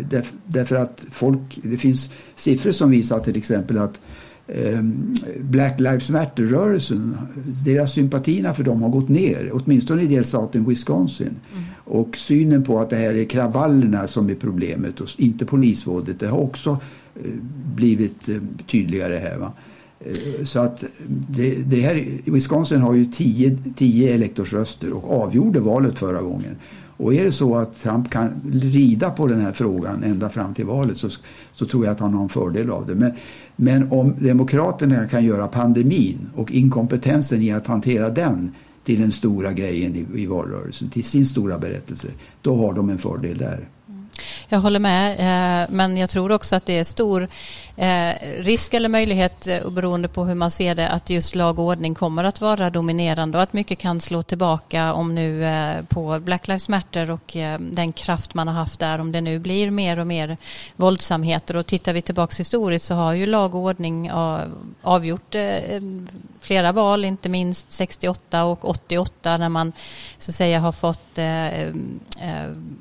därför 0.46 0.76
att 0.76 1.04
folk, 1.10 1.58
det 1.62 1.76
finns 1.76 2.10
siffror 2.36 2.72
som 2.72 2.90
visar 2.90 3.20
till 3.20 3.36
exempel 3.36 3.78
att 3.78 4.00
ehm, 4.46 5.14
Black 5.40 5.80
Lives 5.80 6.10
Matter-rörelsen, 6.10 7.16
deras 7.64 7.92
sympatierna 7.92 8.54
för 8.54 8.64
dem 8.64 8.82
har 8.82 8.88
gått 8.88 9.08
ner, 9.08 9.50
åtminstone 9.52 10.02
i 10.02 10.06
delstaten 10.06 10.68
Wisconsin. 10.68 11.36
Mm. 11.52 11.64
Och 11.88 12.16
synen 12.16 12.64
på 12.64 12.80
att 12.80 12.90
det 12.90 12.96
här 12.96 13.14
är 13.14 13.24
kravallerna 13.24 14.06
som 14.06 14.30
är 14.30 14.34
problemet 14.34 15.00
och 15.00 15.08
inte 15.16 15.46
polisvåldet, 15.46 16.20
det 16.20 16.26
har 16.26 16.38
också 16.38 16.78
eh, 17.14 17.30
blivit 17.74 18.28
eh, 18.28 18.36
tydligare 18.66 19.16
här. 19.16 19.36
Va? 19.38 19.52
Eh, 20.00 20.44
så 20.44 20.60
att 20.60 20.84
det, 21.28 21.54
det 21.54 21.80
här, 21.80 22.04
Wisconsin 22.30 22.80
har 22.80 22.94
ju 22.94 23.04
10 23.76 24.14
elektorsröster 24.14 24.92
och 24.92 25.22
avgjorde 25.22 25.60
valet 25.60 25.98
förra 25.98 26.22
gången. 26.22 26.56
Och 26.96 27.14
är 27.14 27.24
det 27.24 27.32
så 27.32 27.56
att 27.56 27.82
Trump 27.82 28.10
kan 28.10 28.30
rida 28.52 29.10
på 29.10 29.26
den 29.26 29.40
här 29.40 29.52
frågan 29.52 30.02
ända 30.02 30.28
fram 30.28 30.54
till 30.54 30.66
valet 30.66 30.96
så, 30.96 31.08
så 31.52 31.66
tror 31.66 31.84
jag 31.84 31.92
att 31.92 32.00
han 32.00 32.14
har 32.14 32.22
en 32.22 32.28
fördel 32.28 32.70
av 32.70 32.86
det. 32.86 32.94
Men, 32.94 33.12
men 33.56 33.92
om 33.92 34.14
Demokraterna 34.18 35.06
kan 35.06 35.24
göra 35.24 35.48
pandemin 35.48 36.28
och 36.34 36.52
inkompetensen 36.52 37.42
i 37.42 37.52
att 37.52 37.66
hantera 37.66 38.10
den 38.10 38.52
till 38.88 39.00
den 39.00 39.12
stora 39.12 39.52
grejen 39.52 39.96
i, 39.96 40.22
i 40.22 40.26
valrörelsen, 40.26 40.90
till 40.90 41.04
sin 41.04 41.26
stora 41.26 41.58
berättelse, 41.58 42.08
då 42.42 42.56
har 42.56 42.74
de 42.74 42.90
en 42.90 42.98
fördel 42.98 43.38
där. 43.38 43.68
Jag 44.48 44.58
håller 44.58 44.80
med, 44.80 45.12
eh, 45.12 45.70
men 45.70 45.96
jag 45.96 46.10
tror 46.10 46.32
också 46.32 46.56
att 46.56 46.66
det 46.66 46.78
är 46.78 46.84
stor 46.84 47.28
eh, 47.78 48.14
risk 48.38 48.74
eller 48.74 48.88
möjlighet, 48.88 49.46
eh, 49.46 49.70
beroende 49.70 50.08
på 50.08 50.24
hur 50.24 50.34
man 50.34 50.50
ser 50.50 50.74
det, 50.74 50.88
att 50.88 51.10
just 51.10 51.34
lag 51.34 51.58
och 51.58 51.64
ordning 51.64 51.94
kommer 51.94 52.24
att 52.24 52.40
vara 52.40 52.70
dominerande 52.70 53.38
och 53.38 53.42
att 53.42 53.52
mycket 53.52 53.78
kan 53.78 54.00
slå 54.00 54.22
tillbaka 54.22 54.92
om 54.92 55.14
nu 55.14 55.44
eh, 55.44 55.82
på 55.88 56.20
Black 56.20 56.48
Lives 56.48 56.68
Matter 56.68 57.10
och 57.10 57.36
eh, 57.36 57.58
den 57.60 57.92
kraft 57.92 58.34
man 58.34 58.48
har 58.48 58.54
haft 58.54 58.80
där, 58.80 58.98
om 58.98 59.12
det 59.12 59.20
nu 59.20 59.38
blir 59.38 59.70
mer 59.70 59.98
och 59.98 60.06
mer 60.06 60.36
våldsamheter. 60.76 61.56
Och 61.56 61.66
tittar 61.66 61.92
vi 61.92 62.02
tillbaks 62.02 62.40
historiskt 62.40 62.84
så 62.84 62.94
har 62.94 63.12
ju 63.12 63.26
lag 63.26 63.54
och 63.54 63.60
ordning 63.60 64.10
avgjort 64.82 65.34
eh, 65.34 65.80
flera 66.40 66.72
val, 66.72 67.04
inte 67.04 67.28
minst 67.28 67.72
68 67.72 68.44
och 68.44 68.68
88 68.68 69.36
när 69.36 69.48
man 69.48 69.72
så 70.18 70.30
att 70.30 70.34
säga 70.34 70.60
har 70.60 70.72
fått 70.72 71.14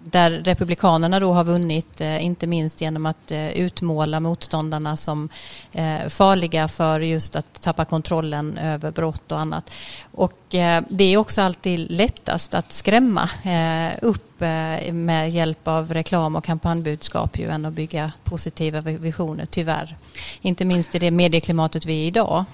där 0.03 0.31
republikanerna 0.31 1.19
då 1.19 1.33
har 1.33 1.43
vunnit, 1.43 2.01
inte 2.01 2.47
minst 2.47 2.81
genom 2.81 3.05
att 3.05 3.31
utmåla 3.53 4.19
motståndarna 4.19 4.87
ungdomarna 4.88 4.97
som 4.97 5.30
eh, 5.73 6.10
farliga 6.10 6.67
för 6.67 7.00
just 7.00 7.36
att 7.36 7.62
tappa 7.62 7.86
kontrollen 7.86 8.58
över 8.58 8.91
brott 8.91 9.32
och 9.32 9.39
annat. 9.39 9.71
Och 10.15 10.56
eh, 10.56 10.84
det 10.89 11.13
är 11.13 11.17
också 11.17 11.41
alltid 11.41 11.91
lättast 11.91 12.54
att 12.54 12.71
skrämma 12.71 13.30
eh, 13.43 13.97
upp 14.02 14.41
eh, 14.41 14.93
med 14.93 15.30
hjälp 15.30 15.67
av 15.67 15.93
reklam 15.93 16.36
och 16.36 16.43
kampanjbudskap 16.43 17.39
ju 17.39 17.50
än 17.50 17.65
att 17.65 17.73
bygga 17.73 18.12
positiva 18.23 18.82
visioner, 18.82 19.45
tyvärr. 19.45 19.95
Inte 20.41 20.65
minst 20.65 20.95
i 20.95 21.00
det 21.00 21.12
medieklimatet 21.12 21.86
vi 21.86 22.04
är 22.04 22.08
idag. 22.08 22.45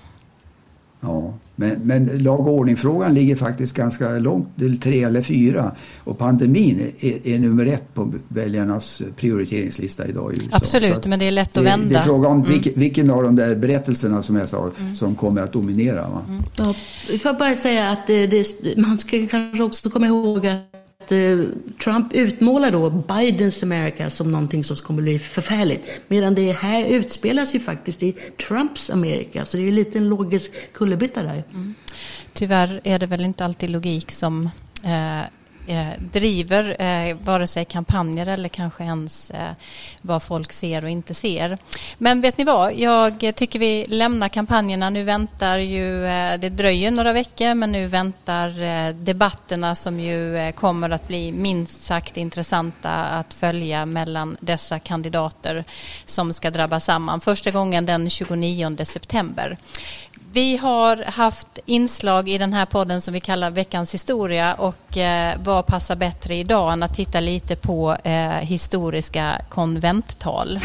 Ja, 1.04 1.34
men, 1.56 1.80
men 1.84 2.18
lag 2.18 2.48
och 2.48 2.54
ordning-frågan 2.54 3.14
ligger 3.14 3.36
faktiskt 3.36 3.76
ganska 3.76 4.10
långt, 4.10 4.48
till 4.58 4.80
tre 4.80 5.04
eller 5.04 5.22
fyra. 5.22 5.72
Och 5.98 6.18
pandemin 6.18 6.92
är, 7.00 7.28
är 7.28 7.40
nummer 7.40 7.66
ett 7.66 7.94
på 7.94 8.14
väljarnas 8.28 9.02
prioriteringslista 9.16 10.08
idag 10.08 10.34
i 10.34 10.36
USA. 10.36 10.58
Absolut, 10.58 11.06
men 11.06 11.20
det 11.20 11.28
är 11.28 11.32
lätt 11.32 11.58
att 11.58 11.66
vända. 11.66 11.90
Det 11.90 11.96
är 11.96 12.02
fråga 12.02 12.28
om 12.28 12.38
mm. 12.38 12.52
vilken, 12.52 12.74
vilken, 12.76 13.10
av 13.10 13.24
de 13.24 13.36
där 13.36 13.56
berättelserna 13.56 14.24
som 14.24 14.36
jag 14.36 14.50
sa 14.50 14.72
mm. 14.80 14.96
som 14.96 15.16
kommer 15.16 15.42
att 15.42 15.54
dominera. 15.54 16.02
Va? 16.02 16.22
Mm. 16.28 16.44
Ja, 16.58 16.74
får 17.08 17.32
jag 17.32 17.38
bara 17.38 17.56
säga 17.56 17.92
att 17.92 18.08
det, 18.08 18.28
det, 18.28 18.46
man 18.78 19.00
ska 19.00 19.28
kanske 19.28 19.64
också 19.64 19.90
komma 19.90 20.08
ihåg 20.08 20.48
att 20.48 20.60
Eh, 20.74 20.83
Eh, 21.12 21.40
Trump 21.84 22.14
utmålar 22.14 22.72
då 22.72 22.90
Bidens 22.90 23.64
Amerika 23.64 24.10
som 24.10 24.32
någonting 24.32 24.64
som 24.64 24.76
kommer 24.76 25.02
bli 25.02 25.20
förfärligt. 25.20 25.90
Medan 26.08 26.36
det 26.36 26.52
här 26.52 26.86
utspelas 26.86 27.56
ju 27.56 27.60
faktiskt 27.60 28.04
i 28.04 28.12
Trumps 28.48 28.90
Amerika. 28.90 29.46
Så 29.46 29.58
det 29.58 29.64
är 29.64 29.66
ju 29.66 29.72
lite 29.72 29.98
en 29.98 30.10
logisk 30.10 30.52
kullerbytta 30.74 31.24
där. 31.24 31.44
Mm. 31.50 31.74
Tyvärr 32.34 32.82
är 32.84 33.00
det 33.00 33.06
väl 33.06 33.26
inte 33.26 33.46
alltid 33.46 33.70
logik 33.70 34.12
som 34.12 34.50
eh, 34.84 35.22
Eh, 35.68 36.00
driver 36.12 36.82
eh, 36.82 37.18
vare 37.24 37.48
sig 37.48 37.66
kampanjer 37.66 38.26
eller 38.26 38.50
kanske 38.50 38.84
ens 38.84 39.32
eh, 39.32 39.52
vad 40.02 40.24
folk 40.24 40.54
ser 40.54 40.84
och 40.84 40.90
inte 40.90 41.14
ser. 41.14 41.58
Men 41.98 42.22
vet 42.22 42.38
ni 42.38 42.44
vad, 42.44 42.74
jag 42.74 43.36
tycker 43.36 43.60
vi 43.60 43.86
lämnar 43.86 44.30
kampanjerna. 44.30 44.90
Nu 44.90 45.04
väntar 45.04 45.58
ju, 45.58 46.06
eh, 46.06 46.40
det 46.40 46.50
dröjer 46.50 46.92
några 46.92 47.14
veckor, 47.14 47.54
men 47.54 47.72
nu 47.72 47.88
väntar 47.88 48.62
eh, 48.62 48.96
debatterna 48.96 49.76
som 49.76 50.00
ju 50.00 50.38
eh, 50.38 50.52
kommer 50.52 50.90
att 50.90 51.08
bli 51.08 51.32
minst 51.32 51.82
sagt 51.82 52.18
intressanta 52.18 52.92
att 52.92 53.34
följa 53.34 53.86
mellan 53.86 54.38
dessa 54.40 54.80
kandidater 54.80 55.64
som 56.06 56.34
ska 56.34 56.52
drabba 56.52 56.80
samman. 56.80 57.22
Första 57.22 57.52
gången 57.52 57.86
den 57.86 58.10
29 58.10 58.78
september. 58.86 59.58
Vi 60.34 60.58
har 60.58 60.98
haft 60.98 61.60
inslag 61.66 62.30
i 62.30 62.38
den 62.38 62.54
här 62.54 62.66
podden 62.66 63.02
som 63.02 63.14
vi 63.14 63.20
kallar 63.20 63.50
Veckans 63.50 63.94
historia 63.94 64.54
och 64.54 64.98
eh, 64.98 65.36
vad 65.44 65.66
passar 65.66 65.96
bättre 65.96 66.36
idag 66.36 66.74
än 66.74 66.84
att 66.84 66.94
titta 66.94 67.20
lite 67.20 67.56
på 67.56 67.98
eh, 68.04 68.30
historiska 68.30 69.42
konventtal. 69.50 70.60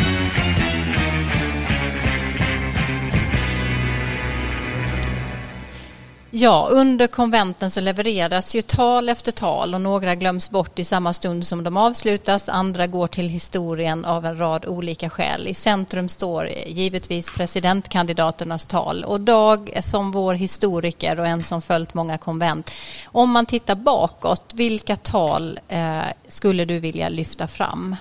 Ja, 6.30 6.68
under 6.72 7.06
konventen 7.06 7.70
så 7.70 7.80
levereras 7.80 8.54
ju 8.54 8.62
tal 8.62 9.08
efter 9.08 9.32
tal 9.32 9.74
och 9.74 9.80
några 9.80 10.14
glöms 10.14 10.50
bort 10.50 10.78
i 10.78 10.84
samma 10.84 11.12
stund 11.12 11.46
som 11.46 11.64
de 11.64 11.76
avslutas. 11.76 12.48
Andra 12.48 12.86
går 12.86 13.06
till 13.06 13.28
historien 13.28 14.04
av 14.04 14.26
en 14.26 14.38
rad 14.38 14.66
olika 14.66 15.10
skäl. 15.10 15.46
I 15.46 15.54
centrum 15.54 16.08
står 16.08 16.48
givetvis 16.66 17.30
presidentkandidaternas 17.30 18.64
tal 18.64 19.04
och 19.04 19.20
Dag 19.20 19.78
som 19.80 20.10
vår 20.10 20.34
historiker 20.34 21.20
och 21.20 21.26
en 21.26 21.42
som 21.42 21.62
följt 21.62 21.94
många 21.94 22.18
konvent. 22.18 22.70
Om 23.06 23.30
man 23.30 23.46
tittar 23.46 23.74
bakåt, 23.74 24.52
vilka 24.54 24.96
tal 24.96 25.60
eh, 25.68 25.98
skulle 26.28 26.64
du 26.64 26.78
vilja 26.78 27.08
lyfta 27.08 27.46
fram? 27.46 27.96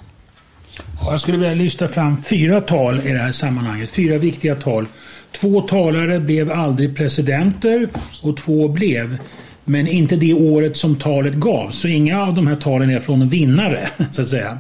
Jag 1.02 1.22
skulle 1.22 1.38
vilja 1.38 1.56
lyfta 1.56 1.88
fram 1.88 2.24
fyra 2.24 2.62
tal 2.62 3.00
i 3.00 3.12
det 3.12 3.20
här 3.20 3.32
sammanhanget, 3.32 3.90
fyra 3.90 4.18
viktiga 4.18 4.56
tal 4.56 4.86
Två 5.32 5.62
talare 5.62 6.20
blev 6.20 6.52
aldrig 6.52 6.98
presidenter 6.98 7.90
och 8.22 8.38
två 8.38 8.68
blev. 8.68 9.18
Men 9.66 9.88
inte 9.88 10.16
det 10.16 10.34
året 10.34 10.78
som 10.78 10.96
talet 10.96 11.34
gavs. 11.34 11.80
Så 11.80 11.88
inga 11.88 12.22
av 12.22 12.34
de 12.34 12.48
här 12.48 12.56
talen 12.56 12.90
är 12.90 13.00
från 13.00 13.30
vinnare, 13.30 13.90
så 14.12 14.22
att 14.22 14.28
säga. 14.28 14.60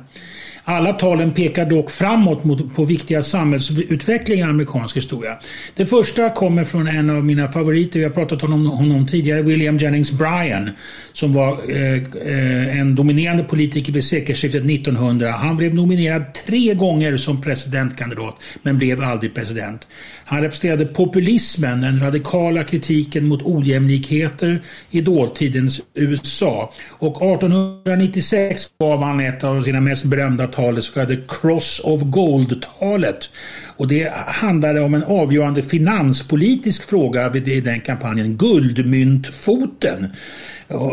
Alla 0.69 0.93
talen 0.93 1.31
pekar 1.31 1.65
dock 1.65 1.91
framåt 1.91 2.43
mot, 2.43 2.75
på 2.75 2.85
viktiga 2.85 3.23
samhällsutvecklingar 3.23 4.47
i 4.47 4.49
amerikansk 4.49 4.97
historia. 4.97 5.37
Det 5.75 5.85
första 5.85 6.29
kommer 6.29 6.65
från 6.65 6.87
en 6.87 7.09
av 7.09 7.25
mina 7.25 7.47
favoriter, 7.47 7.99
vi 7.99 8.05
har 8.05 8.11
pratat 8.11 8.43
om 8.43 8.65
honom 8.65 9.07
tidigare, 9.07 9.41
William 9.41 9.77
Jennings 9.77 10.11
Bryan, 10.11 10.69
som 11.13 11.33
var 11.33 11.59
eh, 11.69 11.93
eh 11.93 12.79
en 12.79 12.95
dominerande 12.95 13.43
politiker 13.43 13.93
vid 13.93 14.03
sekelskiftet 14.03 14.65
1900. 14.65 15.31
Han 15.31 15.57
blev 15.57 15.75
nominerad 15.75 16.33
tre 16.33 16.73
gånger 16.73 17.17
som 17.17 17.41
presidentkandidat, 17.41 18.35
men 18.63 18.77
blev 18.77 19.03
aldrig 19.03 19.33
president. 19.33 19.87
Han 20.25 20.41
representerade 20.41 20.85
populismen, 20.85 21.81
den 21.81 21.99
radikala 21.99 22.63
kritiken 22.63 23.27
mot 23.27 23.41
ojämlikheter 23.41 24.61
i 24.91 25.01
dåtidens 25.01 25.81
USA. 25.93 26.73
Och 26.89 27.15
1896 27.33 28.69
gav 28.79 29.03
han 29.03 29.19
ett 29.19 29.43
av 29.43 29.61
sina 29.61 29.81
mest 29.81 30.05
berömda 30.05 30.47
talet, 30.57 30.83
så 30.83 30.93
kallade 30.93 31.17
Cross 31.27 31.81
of 31.83 32.01
Gold-talet. 32.01 33.29
Och 33.77 33.87
det 33.87 34.11
handlade 34.27 34.81
om 34.81 34.93
en 34.93 35.03
avgörande 35.03 35.61
finanspolitisk 35.61 36.89
fråga 36.89 37.29
vid 37.29 37.63
den 37.63 37.81
kampanjen, 37.81 38.37
guldmyntfoten 38.37 40.07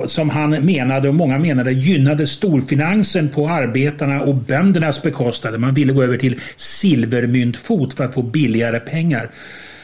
som 0.06 0.30
han 0.30 0.50
menade 0.50 1.08
och 1.08 1.14
många 1.14 1.38
menade 1.38 1.72
gynnade 1.72 2.26
storfinansen 2.26 3.28
på 3.28 3.48
arbetarna 3.48 4.22
och 4.22 4.34
böndernas 4.34 5.02
bekostnad. 5.02 5.60
Man 5.60 5.74
ville 5.74 5.92
gå 5.92 6.02
över 6.02 6.16
till 6.16 6.40
silvermyntfot 6.56 7.94
för 7.94 8.04
att 8.04 8.14
få 8.14 8.22
billigare 8.22 8.80
pengar. 8.80 9.30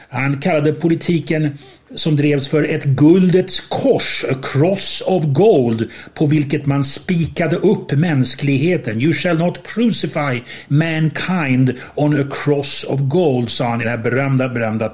Han 0.09 0.41
kallade 0.41 0.73
politiken 0.73 1.59
som 1.95 2.17
drevs 2.17 2.49
för 2.49 2.63
ett 2.63 2.85
guldets 2.85 3.61
kors, 3.61 4.25
a 4.31 4.35
cross 4.43 5.03
of 5.07 5.25
gold, 5.25 5.91
på 6.15 6.27
vilket 6.27 6.67
man 6.67 6.85
spikade 6.85 7.57
upp 7.57 7.93
mänskligheten. 7.93 9.01
You 9.01 9.15
shall 9.15 9.39
not 9.39 9.67
crucify 9.67 10.41
mankind 10.69 11.75
on 11.95 12.21
a 12.21 12.25
cross 12.31 12.85
of 12.85 13.01
gold, 13.01 13.51
sa 13.51 13.69
han 13.69 13.81
i 13.81 13.85
det 13.85 13.91
här 13.91 13.99
berömda, 13.99 14.49
berömda. 14.49 14.93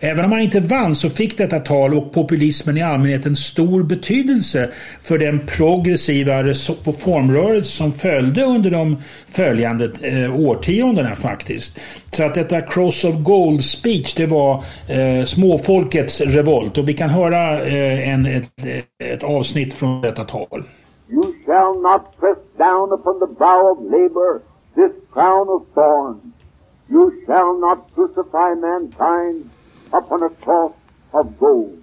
Även 0.00 0.24
om 0.24 0.32
han 0.32 0.40
inte 0.40 0.60
vann 0.60 0.94
så 0.94 1.10
fick 1.10 1.38
detta 1.38 1.60
tal 1.60 1.94
och 1.94 2.12
populismen 2.12 2.76
i 2.76 2.82
allmänhet 2.82 3.26
en 3.26 3.36
stor 3.36 3.82
betydelse 3.82 4.68
för 5.00 5.18
den 5.18 5.40
progressiva 5.46 6.42
reformrörelse 6.42 7.70
som 7.70 7.92
följde 7.92 8.44
under 8.44 8.70
de 8.70 8.96
följande 9.26 9.90
eh, 10.02 10.40
årtiondena 10.40 11.14
faktiskt. 11.14 11.80
Så 12.10 12.24
att 12.24 12.34
detta 12.34 12.60
Cross 12.60 13.04
of 13.04 13.14
Gold 13.16 13.64
speech 13.64 14.14
det 14.14 14.26
var 14.26 14.54
eh, 14.88 15.24
småfolkets 15.24 16.20
revolt 16.20 16.78
och 16.78 16.88
vi 16.88 16.94
kan 16.94 17.10
höra 17.10 17.60
eh, 17.60 18.08
en, 18.08 18.26
ett, 18.26 18.64
ett 19.04 19.24
avsnitt 19.24 19.74
från 19.74 20.02
detta 20.02 20.24
tal. 20.24 20.62
You 21.10 21.22
shall 21.46 21.82
not 21.82 22.02
press 22.20 22.38
down 22.58 22.92
upon 22.92 23.20
the 23.20 23.34
brow 23.38 23.72
of 23.72 23.78
labor 23.84 24.40
this 24.74 24.92
crown 25.12 25.48
of 25.48 25.62
thorns. 25.74 26.22
You 26.90 27.10
shall 27.26 27.60
not 27.60 27.78
crucify 27.94 28.54
mankind 28.54 29.50
upon 29.92 30.22
a 30.22 30.30
cross 30.44 30.72
of 31.10 31.26
gold. 31.38 31.82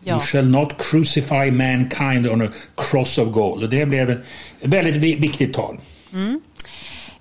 Ja. 0.00 0.14
You 0.14 0.20
shall 0.20 0.44
not 0.44 0.78
crucify 0.78 1.50
mankind 1.50 2.26
on 2.26 2.42
a 2.42 2.48
cross 2.74 3.18
of 3.18 3.28
gold. 3.28 3.62
Och 3.62 3.70
det 3.70 3.86
blev 3.86 4.10
ett 4.10 4.18
väldigt 4.62 5.20
viktigt 5.20 5.54
tal. 5.54 5.78
Mm. 6.12 6.40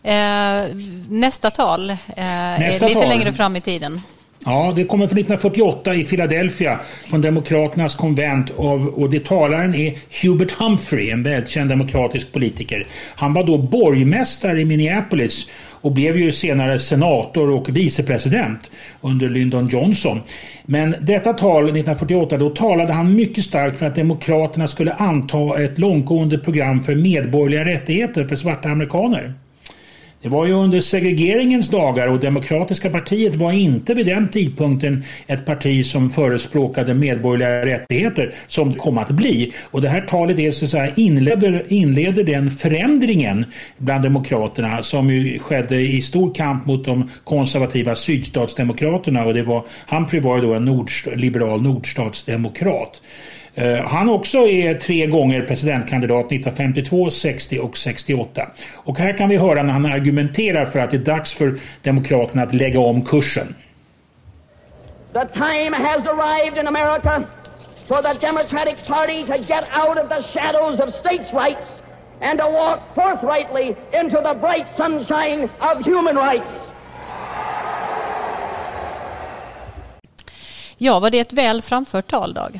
Eh, 0.03 0.75
nästa 1.09 1.49
tal 1.49 1.89
eh, 1.89 1.95
nästa 2.15 2.85
är 2.85 2.89
lite 2.89 2.99
tal. 2.99 3.09
längre 3.09 3.31
fram 3.31 3.55
i 3.55 3.61
tiden. 3.61 4.01
Ja, 4.45 4.73
det 4.75 4.83
kommer 4.83 5.07
från 5.07 5.17
1948 5.17 5.95
i 5.95 6.03
Philadelphia 6.03 6.79
från 7.09 7.21
Demokraternas 7.21 7.95
konvent 7.95 8.51
av, 8.57 8.87
och 8.87 9.09
det 9.09 9.25
talaren 9.25 9.75
är 9.75 9.97
Hubert 10.21 10.51
Humphrey, 10.51 11.09
en 11.09 11.23
välkänd 11.23 11.69
demokratisk 11.69 12.31
politiker. 12.31 12.87
Han 13.15 13.33
var 13.33 13.43
då 13.43 13.57
borgmästare 13.57 14.61
i 14.61 14.65
Minneapolis 14.65 15.49
och 15.83 15.91
blev 15.91 16.17
ju 16.17 16.31
senare 16.31 16.79
senator 16.79 17.49
och 17.49 17.77
vicepresident 17.77 18.71
under 19.01 19.29
Lyndon 19.29 19.67
Johnson. 19.67 20.21
Men 20.65 20.95
detta 21.01 21.33
tal 21.33 21.63
1948 21.63 22.37
då 22.37 22.49
talade 22.49 22.93
han 22.93 23.15
mycket 23.15 23.43
starkt 23.43 23.77
för 23.77 23.85
att 23.85 23.95
Demokraterna 23.95 24.67
skulle 24.67 24.93
anta 24.93 25.63
ett 25.63 25.79
långtgående 25.79 26.37
program 26.37 26.83
för 26.83 26.95
medborgerliga 26.95 27.75
rättigheter 27.75 28.27
för 28.27 28.35
svarta 28.35 28.69
amerikaner. 28.69 29.33
Det 30.23 30.29
var 30.29 30.45
ju 30.45 30.53
under 30.53 30.81
segregeringens 30.81 31.69
dagar 31.69 32.07
och 32.07 32.19
Demokratiska 32.19 32.89
partiet 32.89 33.35
var 33.35 33.51
inte 33.51 33.93
vid 33.93 34.05
den 34.05 34.29
tidpunkten 34.29 35.03
ett 35.27 35.45
parti 35.45 35.85
som 35.85 36.09
förespråkade 36.09 36.93
medborgerliga 36.93 37.75
rättigheter 37.75 38.33
som 38.47 38.71
det 38.73 38.79
kom 38.79 38.97
att 38.97 39.11
bli. 39.11 39.53
Och 39.71 39.81
det 39.81 39.89
här 39.89 40.01
talet 40.01 40.39
är 40.39 40.51
så 40.51 40.65
att 40.65 40.71
säga 40.71 40.91
inleder, 40.95 41.63
inleder 41.67 42.23
den 42.23 42.51
förändringen 42.51 43.45
bland 43.77 44.03
demokraterna 44.03 44.83
som 44.83 45.09
ju 45.09 45.39
skedde 45.39 45.81
i 45.81 46.01
stor 46.01 46.33
kamp 46.33 46.65
mot 46.65 46.85
de 46.85 47.09
konservativa 47.23 47.95
sydstatsdemokraterna 47.95 49.25
och 49.25 49.33
det 49.33 49.43
var, 49.43 49.65
Humphrey 49.87 50.21
var 50.21 50.35
ju 50.35 50.41
då 50.41 50.53
en 50.53 50.65
nordst 50.65 51.07
liberal 51.15 51.61
nordstatsdemokrat. 51.61 53.01
Eh, 53.55 53.85
han 53.85 54.09
också 54.09 54.37
är 54.37 54.73
tre 54.73 55.05
gånger 55.05 55.41
presidentkandidat 55.41 56.25
1952, 56.25 57.09
60 57.09 57.59
och 57.59 57.77
68. 57.77 58.47
Och 58.75 58.97
här 58.97 59.17
kan 59.17 59.29
vi 59.29 59.37
höra 59.37 59.63
när 59.63 59.73
han 59.73 59.85
argumenterar 59.85 60.65
för 60.65 60.79
att 60.79 60.91
det 60.91 60.97
är 60.97 61.05
dags 61.05 61.33
för 61.33 61.59
Demokraterna 61.81 62.43
att 62.43 62.53
lägga 62.53 62.79
om 62.79 63.05
kursen. 63.05 63.55
The 65.13 65.25
time 65.33 65.77
has 65.77 66.07
arrived 66.07 66.57
in 66.57 66.67
America 66.67 67.23
for 67.87 68.01
the 68.01 68.27
Democratic 68.27 68.87
Party 68.87 69.23
to 69.23 69.37
get 69.53 69.63
out 69.77 69.97
of 69.97 70.09
the 70.09 70.23
shadows 70.33 70.79
of 70.79 70.89
states' 70.89 71.33
rights 71.33 71.83
and 72.21 72.39
to 72.39 72.45
walk 72.45 72.79
forthrightly 72.95 73.75
into 74.01 74.17
the 74.21 74.33
bright 74.39 74.67
sunshine 74.77 75.43
of 75.43 75.85
human 75.85 76.15
rights. 76.15 76.51
Ja, 80.77 80.99
var 80.99 81.09
det 81.09 81.19
ett 81.19 81.33
väl 81.33 81.61
framfört 81.61 82.07
tal, 82.07 82.33
Dag? 82.33 82.59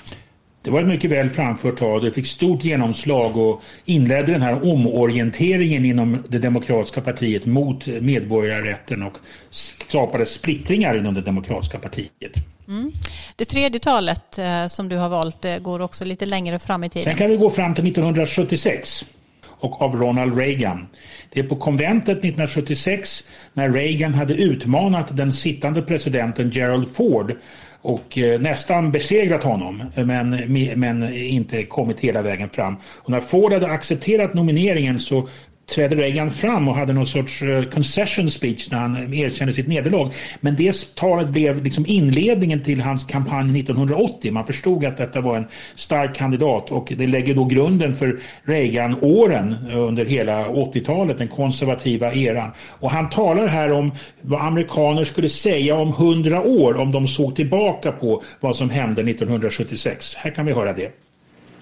Det 0.63 0.71
var 0.71 0.81
ett 0.81 0.87
mycket 0.87 1.11
väl 1.11 1.29
framfört 1.29 1.75
tal. 1.75 2.03
Det 2.03 2.11
fick 2.11 2.27
stort 2.27 2.63
genomslag 2.63 3.37
och 3.37 3.61
inledde 3.85 4.31
den 4.31 4.41
här 4.41 4.71
omorienteringen 4.71 5.85
inom 5.85 6.23
det 6.27 6.39
demokratiska 6.39 7.01
partiet 7.01 7.45
mot 7.45 7.87
medborgarrätten 7.87 9.03
och 9.03 9.17
skapade 9.49 10.25
splittringar 10.25 10.97
inom 10.97 11.13
det 11.13 11.21
demokratiska 11.21 11.79
partiet. 11.79 12.35
Mm. 12.67 12.91
Det 13.35 13.45
tredje 13.45 13.79
talet 13.79 14.37
eh, 14.37 14.67
som 14.67 14.89
du 14.89 14.97
har 14.97 15.09
valt 15.09 15.45
eh, 15.45 15.57
går 15.57 15.79
också 15.81 16.05
lite 16.05 16.25
längre 16.25 16.59
fram 16.59 16.83
i 16.83 16.89
tiden. 16.89 17.03
Sen 17.03 17.15
kan 17.15 17.29
vi 17.29 17.37
gå 17.37 17.49
fram 17.49 17.75
till 17.75 17.87
1976 17.87 19.05
och 19.45 19.81
av 19.81 19.95
Ronald 19.95 20.37
Reagan. 20.37 20.87
Det 21.29 21.39
är 21.39 21.43
på 21.43 21.55
konventet 21.55 22.17
1976 22.17 23.23
när 23.53 23.69
Reagan 23.69 24.13
hade 24.13 24.33
utmanat 24.33 25.17
den 25.17 25.33
sittande 25.33 25.81
presidenten 25.81 26.49
Gerald 26.49 26.87
Ford 26.87 27.35
och 27.83 28.17
eh, 28.17 28.39
nästan 28.39 28.91
besegrat 28.91 29.43
honom 29.43 29.83
men, 29.95 30.29
men 30.75 31.13
inte 31.13 31.63
kommit 31.63 31.99
hela 31.99 32.21
vägen 32.21 32.49
fram. 32.49 32.75
Och 32.97 33.09
när 33.09 33.19
Ford 33.19 33.53
hade 33.53 33.67
accepterat 33.67 34.33
nomineringen 34.33 34.99
så 34.99 35.27
trädde 35.65 35.95
Reagan 35.95 36.31
fram 36.31 36.67
och 36.67 36.75
hade 36.75 36.93
någon 36.93 37.07
sorts 37.07 37.41
eh, 37.41 37.63
concession 37.63 38.29
speech 38.29 38.71
när 38.71 38.79
han 38.79 39.13
erkände 39.13 39.53
sitt 39.53 39.67
nederlag. 39.67 40.11
Men 40.39 40.55
det 40.55 40.95
talet 40.95 41.29
blev 41.29 41.63
liksom 41.63 41.85
inledningen 41.87 42.63
till 42.63 42.81
hans 42.81 43.03
kampanj 43.03 43.59
1980. 43.59 44.31
Man 44.31 44.45
förstod 44.45 44.85
att 44.85 44.97
detta 44.97 45.21
var 45.21 45.37
en 45.37 45.45
stark 45.75 46.15
kandidat 46.15 46.71
och 46.71 46.93
det 46.97 47.07
lägger 47.07 47.35
då 47.35 47.45
grunden 47.45 47.95
för 47.95 48.19
Reagan-åren 48.43 49.55
eh, 49.71 49.79
under 49.79 50.05
hela 50.05 50.47
80-talet, 50.47 51.17
den 51.17 51.27
konservativa 51.27 52.13
eran. 52.13 52.51
Och 52.69 52.91
han 52.91 53.09
talar 53.09 53.47
här 53.47 53.71
om 53.71 53.91
vad 54.21 54.41
amerikaner 54.41 55.03
skulle 55.03 55.29
säga 55.29 55.75
om 55.75 55.93
hundra 55.93 56.41
år 56.41 56.75
om 56.75 56.91
de 56.91 57.07
såg 57.07 57.35
tillbaka 57.35 57.91
på 57.91 58.23
vad 58.39 58.55
som 58.55 58.69
hände 58.69 59.01
1976. 59.01 60.15
Här 60.15 60.31
kan 60.31 60.45
vi 60.45 60.53
höra 60.53 60.73
det. 60.73 61.02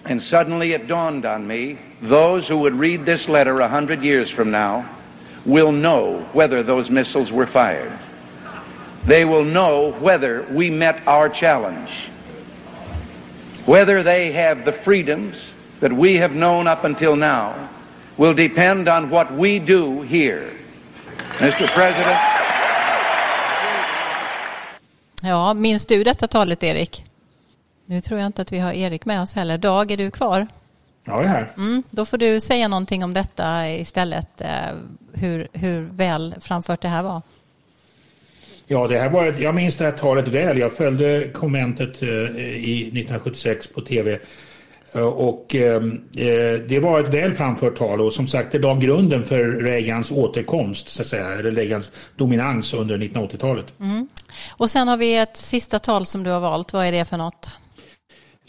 And 0.04 0.20
suddenly 0.20 0.72
it 0.72 0.88
dawned 0.88 1.24
on 1.24 1.46
me 1.46 1.78
those 2.00 2.48
who 2.48 2.58
would 2.58 2.74
read 2.74 3.06
this 3.06 3.28
letter 3.28 3.60
a 3.60 3.68
hundred 3.68 4.02
years 4.02 4.30
from 4.30 4.50
now 4.50 4.88
will 5.44 5.72
know 5.72 6.26
whether 6.32 6.62
those 6.62 6.90
missiles 6.90 7.32
were 7.32 7.46
fired. 7.46 7.92
They 9.04 9.24
will 9.24 9.44
know 9.44 9.92
whether 10.00 10.42
we 10.50 10.70
met 10.70 11.00
our 11.06 11.28
challenge, 11.28 12.08
whether 13.66 14.02
they 14.02 14.32
have 14.32 14.64
the 14.64 14.72
freedoms 14.72 15.52
that 15.80 15.92
we 15.92 16.14
have 16.14 16.34
known 16.34 16.66
up 16.66 16.84
until 16.84 17.16
now 17.16 17.68
will 18.16 18.34
depend 18.34 18.88
on 18.88 19.10
what 19.10 19.32
we 19.32 19.58
do 19.58 20.02
here. 20.02 20.52
Mr. 21.38 21.66
President. 21.68 22.18
Ja, 25.24 25.54
minns 25.54 25.86
du 25.86 26.04
detta 26.04 26.26
talet, 26.26 26.62
Erik? 26.62 27.11
Nu 27.92 28.00
tror 28.00 28.20
jag 28.20 28.26
inte 28.26 28.42
att 28.42 28.52
vi 28.52 28.58
har 28.58 28.72
Erik 28.72 29.04
med 29.04 29.22
oss 29.22 29.34
heller. 29.34 29.58
Dag, 29.58 29.90
är 29.90 29.96
du 29.96 30.10
kvar? 30.10 30.46
Ja, 31.04 31.12
jag 31.12 31.24
är 31.24 31.28
här. 31.28 31.52
Mm, 31.56 31.82
då 31.90 32.04
får 32.04 32.18
du 32.18 32.40
säga 32.40 32.68
någonting 32.68 33.04
om 33.04 33.14
detta 33.14 33.70
istället, 33.70 34.40
eh, 34.40 34.48
hur, 35.12 35.48
hur 35.52 35.82
väl 35.82 36.34
framfört 36.40 36.80
det 36.80 36.88
här 36.88 37.02
var. 37.02 37.22
Ja, 38.66 38.88
det 38.88 38.98
här 38.98 39.10
var 39.10 39.26
ett, 39.26 39.40
jag 39.40 39.54
minns 39.54 39.76
det 39.76 39.84
här 39.84 39.92
talet 39.92 40.28
väl. 40.28 40.58
Jag 40.58 40.72
följde 40.72 41.28
konventet 41.32 42.02
eh, 42.02 42.08
i 42.08 42.82
1976 42.82 43.66
på 43.66 43.80
tv. 43.80 44.18
Eh, 44.92 45.02
och 45.02 45.54
eh, 45.54 45.82
det 46.68 46.80
var 46.82 47.00
ett 47.00 47.14
väl 47.14 47.32
framfört 47.32 47.76
tal 47.76 48.00
och 48.00 48.12
som 48.12 48.26
sagt 48.26 48.52
det 48.52 48.58
la 48.58 48.74
grunden 48.74 49.24
för 49.24 49.44
Reagans 49.44 50.10
återkomst, 50.10 50.88
så 50.88 51.02
att 51.02 51.06
säga, 51.06 51.32
eller 51.32 51.50
Reagans 51.50 51.92
dominans 52.16 52.74
under 52.74 52.98
1980-talet. 52.98 53.74
Mm. 53.80 54.08
Och 54.50 54.70
sen 54.70 54.88
har 54.88 54.96
vi 54.96 55.16
ett 55.16 55.36
sista 55.36 55.78
tal 55.78 56.06
som 56.06 56.22
du 56.22 56.30
har 56.30 56.40
valt. 56.40 56.72
Vad 56.72 56.86
är 56.86 56.92
det 56.92 57.04
för 57.04 57.16
något? 57.16 57.48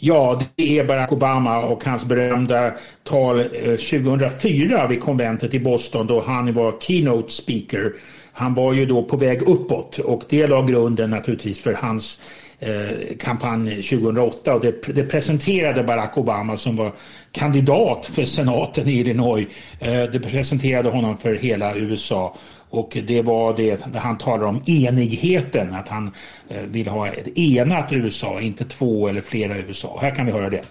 Ja, 0.06 0.40
det 0.56 0.78
är 0.78 0.84
Barack 0.84 1.12
Obama 1.12 1.62
och 1.62 1.84
hans 1.84 2.04
berömda 2.04 2.72
tal 3.04 3.40
eh, 3.40 3.46
2004 3.62 4.86
vid 4.86 5.00
konventet 5.00 5.54
i 5.54 5.60
Boston 5.60 6.06
då 6.06 6.20
han 6.20 6.52
var 6.52 6.74
keynote 6.80 7.32
speaker. 7.32 7.92
Han 8.32 8.54
var 8.54 8.72
ju 8.72 8.86
då 8.86 9.02
på 9.02 9.16
väg 9.16 9.42
uppåt 9.42 9.98
och 9.98 10.22
det 10.28 10.46
la 10.46 10.62
grunden 10.62 11.10
naturligtvis 11.10 11.62
för 11.62 11.72
hans 11.72 12.20
Eh, 12.64 13.16
kampanj 13.16 13.82
2008 13.82 14.54
och 14.54 14.60
det, 14.60 14.94
det, 14.94 15.04
presenterade 15.04 15.82
Barack 15.82 16.18
Obama 16.18 16.56
som 16.56 16.76
var 16.76 16.92
kandidat 17.32 18.06
för 18.06 18.24
senaten 18.24 18.88
i 18.88 18.92
Illinois. 18.92 19.48
Eh, 19.80 20.02
det 20.02 20.20
presenterade 20.20 20.88
honom 20.88 21.18
för 21.18 21.34
hela 21.34 21.76
USA 21.76 22.36
och 22.70 22.98
det 23.06 23.22
var 23.22 23.56
det 23.56 23.92
där 23.92 24.00
han 24.00 24.18
talade 24.18 24.46
om 24.46 24.62
enigheten, 24.66 25.74
att 25.74 25.88
han 25.88 26.14
eh, 26.48 26.62
vill 26.62 26.88
ha 26.88 27.08
ett 27.08 27.38
enat 27.38 27.92
USA, 27.92 28.40
inte 28.40 28.64
två 28.64 29.08
eller 29.08 29.20
flera 29.20 29.56
USA. 29.58 29.98
Här 30.00 30.14
kan 30.14 30.26
vi 30.26 30.32
höra 30.32 30.50
det. 30.50 30.62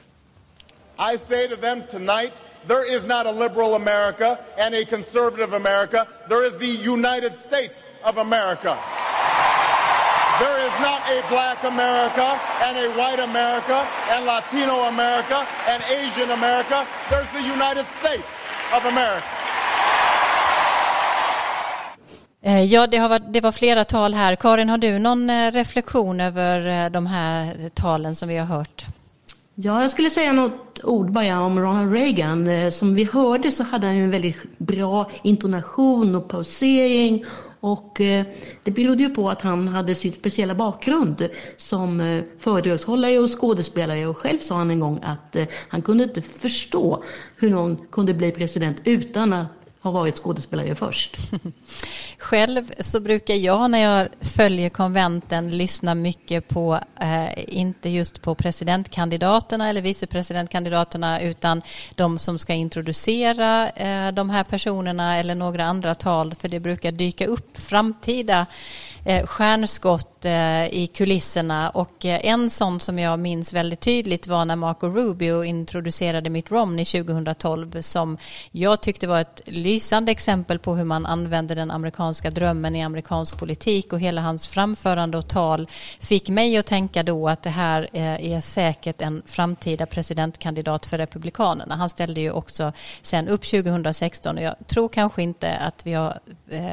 I 1.13 1.17
say 1.17 1.47
to 1.47 1.55
them 1.55 1.81
tonight, 1.91 2.41
there 2.67 2.95
is 2.95 3.07
not 3.07 3.25
a 3.25 3.31
liberal 3.31 3.75
America 3.75 4.37
and 4.57 4.75
a 4.75 4.85
conservative 4.89 5.55
America. 5.55 6.07
There 6.29 6.47
is 6.47 6.57
the 6.57 6.89
United 6.91 7.35
States 7.35 7.85
of 8.03 8.17
America. 8.17 8.77
There 10.39 10.59
is 10.67 10.75
not 10.79 11.01
a 11.15 11.21
black 11.29 11.63
America 11.63 12.39
and 12.65 12.77
a 12.77 12.87
white 12.97 13.21
America 13.29 13.87
and 14.11 14.25
Latino 14.25 14.75
America 14.93 15.47
and 15.67 15.83
Asian 15.99 16.31
America. 16.31 16.87
There's 17.09 17.29
the 17.37 17.43
United 17.57 17.85
States 17.87 18.31
of 18.75 18.85
America. 18.85 19.27
Eh, 22.41 22.63
ja, 22.63 22.87
det, 22.87 22.97
har 22.97 23.09
varit, 23.09 23.33
det 23.33 23.41
var 23.41 23.51
flera 23.51 23.85
tal 23.85 24.13
här. 24.13 24.35
Karin, 24.35 24.69
har 24.69 24.77
du 24.77 24.99
någon 24.99 25.29
eh, 25.29 25.51
reflektion 25.51 26.21
över 26.21 26.85
eh, 26.85 26.91
de 26.91 27.05
här 27.05 27.69
talen 27.69 28.15
som 28.15 28.29
vi 28.29 28.37
har 28.37 28.45
hört? 28.45 28.85
Ja, 29.55 29.81
jag 29.81 29.89
skulle 29.89 30.09
säga 30.09 30.33
något 30.33 30.83
ord 30.83 31.11
bara 31.11 31.39
om 31.39 31.59
Ronald 31.59 31.93
Reagan. 31.93 32.71
Som 32.71 32.95
vi 32.95 33.03
hörde 33.03 33.51
så 33.51 33.63
hade 33.63 33.87
han 33.87 33.95
en 33.95 34.11
väldigt 34.11 34.57
bra 34.57 35.11
intonation 35.23 36.15
och 36.15 36.27
pausering. 36.27 37.25
Och 37.63 38.01
eh, 38.01 38.25
det 38.63 38.71
berodde 38.71 39.03
ju 39.03 39.09
på 39.09 39.29
att 39.29 39.41
han 39.41 39.67
hade 39.67 39.95
sin 39.95 40.11
speciella 40.11 40.55
bakgrund 40.55 41.29
som 41.57 41.99
eh, 41.99 42.23
föredragshållare 42.39 43.19
och 43.19 43.39
skådespelare. 43.39 44.07
Och 44.07 44.17
själv 44.17 44.37
sa 44.37 44.55
han 44.55 44.71
en 44.71 44.79
gång 44.79 44.99
att 45.03 45.35
eh, 45.35 45.45
han 45.69 45.81
kunde 45.81 46.03
inte 46.03 46.21
förstå 46.21 47.03
hur 47.37 47.49
någon 47.49 47.77
kunde 47.91 48.13
bli 48.13 48.31
president 48.31 48.77
utan 48.83 49.33
att 49.33 49.47
har 49.83 49.91
varit 49.91 50.17
skådespelare 50.17 50.75
först. 50.75 51.17
Själv 52.17 52.71
så 52.79 52.99
brukar 52.99 53.33
jag 53.33 53.71
när 53.71 53.79
jag 53.79 54.07
följer 54.21 54.69
konventen 54.69 55.57
lyssna 55.57 55.95
mycket 55.95 56.47
på, 56.47 56.79
eh, 56.99 57.57
inte 57.57 57.89
just 57.89 58.21
på 58.21 58.35
presidentkandidaterna 58.35 59.69
eller 59.69 59.81
vicepresidentkandidaterna 59.81 61.21
utan 61.21 61.61
de 61.95 62.19
som 62.19 62.39
ska 62.39 62.53
introducera 62.53 63.69
eh, 63.69 64.11
de 64.11 64.29
här 64.29 64.43
personerna 64.43 65.17
eller 65.17 65.35
några 65.35 65.65
andra 65.65 65.95
tal 65.95 66.33
för 66.33 66.47
det 66.47 66.59
brukar 66.59 66.91
dyka 66.91 67.25
upp 67.27 67.57
framtida 67.57 68.45
eh, 69.05 69.25
stjärnskott 69.25 70.12
Eh, 70.25 70.65
i 70.65 70.89
kulisserna 70.93 71.69
och 71.69 72.05
eh, 72.05 72.25
en 72.25 72.49
sån 72.49 72.79
som 72.79 72.99
jag 72.99 73.19
minns 73.19 73.53
väldigt 73.53 73.79
tydligt 73.79 74.27
var 74.27 74.45
när 74.45 74.55
Marco 74.55 74.87
Rubio 74.87 75.43
introducerade 75.43 76.29
Mitt 76.29 76.51
Romney 76.51 76.85
2012 76.85 77.81
som 77.81 78.17
jag 78.51 78.81
tyckte 78.81 79.07
var 79.07 79.19
ett 79.19 79.41
lysande 79.45 80.11
exempel 80.11 80.59
på 80.59 80.75
hur 80.75 80.83
man 80.83 81.05
använder 81.05 81.55
den 81.55 81.71
amerikanska 81.71 82.29
drömmen 82.29 82.75
i 82.75 82.83
amerikansk 82.83 83.39
politik 83.39 83.93
och 83.93 83.99
hela 83.99 84.21
hans 84.21 84.47
framförande 84.47 85.17
och 85.17 85.27
tal 85.27 85.67
fick 85.99 86.29
mig 86.29 86.57
att 86.57 86.65
tänka 86.65 87.03
då 87.03 87.29
att 87.29 87.43
det 87.43 87.49
här 87.49 87.89
eh, 87.93 88.33
är 88.33 88.41
säkert 88.41 89.01
en 89.01 89.21
framtida 89.25 89.85
presidentkandidat 89.85 90.85
för 90.85 90.97
Republikanerna. 90.97 91.75
Han 91.75 91.89
ställde 91.89 92.21
ju 92.21 92.31
också 92.31 92.73
sen 93.01 93.27
upp 93.27 93.43
2016 93.43 94.37
och 94.37 94.43
jag 94.43 94.55
tror 94.67 94.89
kanske 94.89 95.23
inte 95.23 95.55
att 95.55 95.85
vi 95.85 95.93
har 95.93 96.19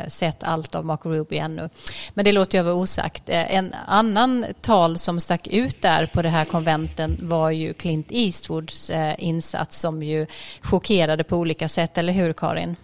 sett 0.08 0.42
allt 0.42 0.74
av 0.74 0.84
Marco 0.84 1.08
Rubio 1.10 1.40
ännu. 1.40 1.68
Men 2.14 2.24
det 2.24 2.32
låter 2.32 2.58
jag 2.58 2.64
vara 2.64 2.74
osagt. 2.74 3.30
En 3.48 3.74
annan 3.86 4.44
tal 4.60 4.98
som 4.98 5.20
stack 5.20 5.46
ut 5.46 5.82
där 5.82 6.06
på 6.06 6.22
det 6.22 6.28
här 6.28 6.44
konventen 6.44 7.16
var 7.22 7.50
ju 7.50 7.72
Clint 7.72 8.06
Eastwoods 8.10 8.90
eh, 8.90 9.14
insats 9.18 9.80
som 9.80 10.02
ju 10.02 10.26
chockerade 10.60 11.24
på 11.24 11.36
olika 11.36 11.68
sätt, 11.68 11.98
eller 11.98 12.12
hur 12.12 12.32
Karin? 12.32 12.76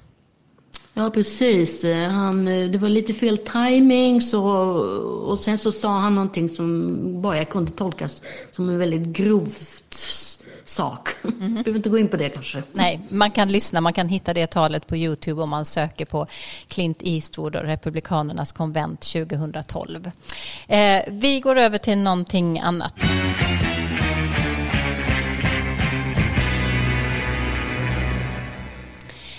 Ja, 0.98 1.11
precis. 1.11 1.84
Eh, 1.84 2.11
han, 2.11 2.48
eh, 2.48 2.70
det 2.70 2.78
var 2.78 2.88
lite 2.88 3.14
fel 3.14 3.38
timing 3.38 4.20
så, 4.20 4.42
och 5.26 5.38
sen 5.38 5.59
så 5.59 5.72
sa 5.72 5.98
han 5.98 6.14
någonting 6.14 6.48
som 6.48 7.22
bara 7.22 7.44
kunde 7.44 7.70
tolkas 7.70 8.22
som 8.52 8.68
en 8.68 8.78
väldigt 8.78 9.02
grovt 9.16 9.94
sak. 10.68 11.08
Mm. 11.40 11.54
Behöver 11.54 11.76
inte 11.76 11.88
gå 11.88 11.98
in 11.98 12.08
på 12.08 12.16
det 12.16 12.28
kanske. 12.28 12.62
Nej, 12.72 13.00
man 13.08 13.30
kan 13.30 13.48
lyssna, 13.52 13.80
man 13.80 13.92
kan 13.92 14.08
hitta 14.08 14.34
det 14.34 14.46
talet 14.46 14.86
på 14.86 14.96
Youtube 14.96 15.42
om 15.42 15.50
man 15.50 15.64
söker 15.64 16.04
på 16.04 16.26
Clint 16.68 16.98
Eastwood 17.00 17.56
och 17.56 17.62
Republikanernas 17.62 18.52
konvent 18.52 19.00
2012. 19.00 20.10
Eh, 20.68 21.02
vi 21.08 21.40
går 21.40 21.56
över 21.56 21.78
till 21.78 21.98
någonting 21.98 22.60
annat. 22.60 22.94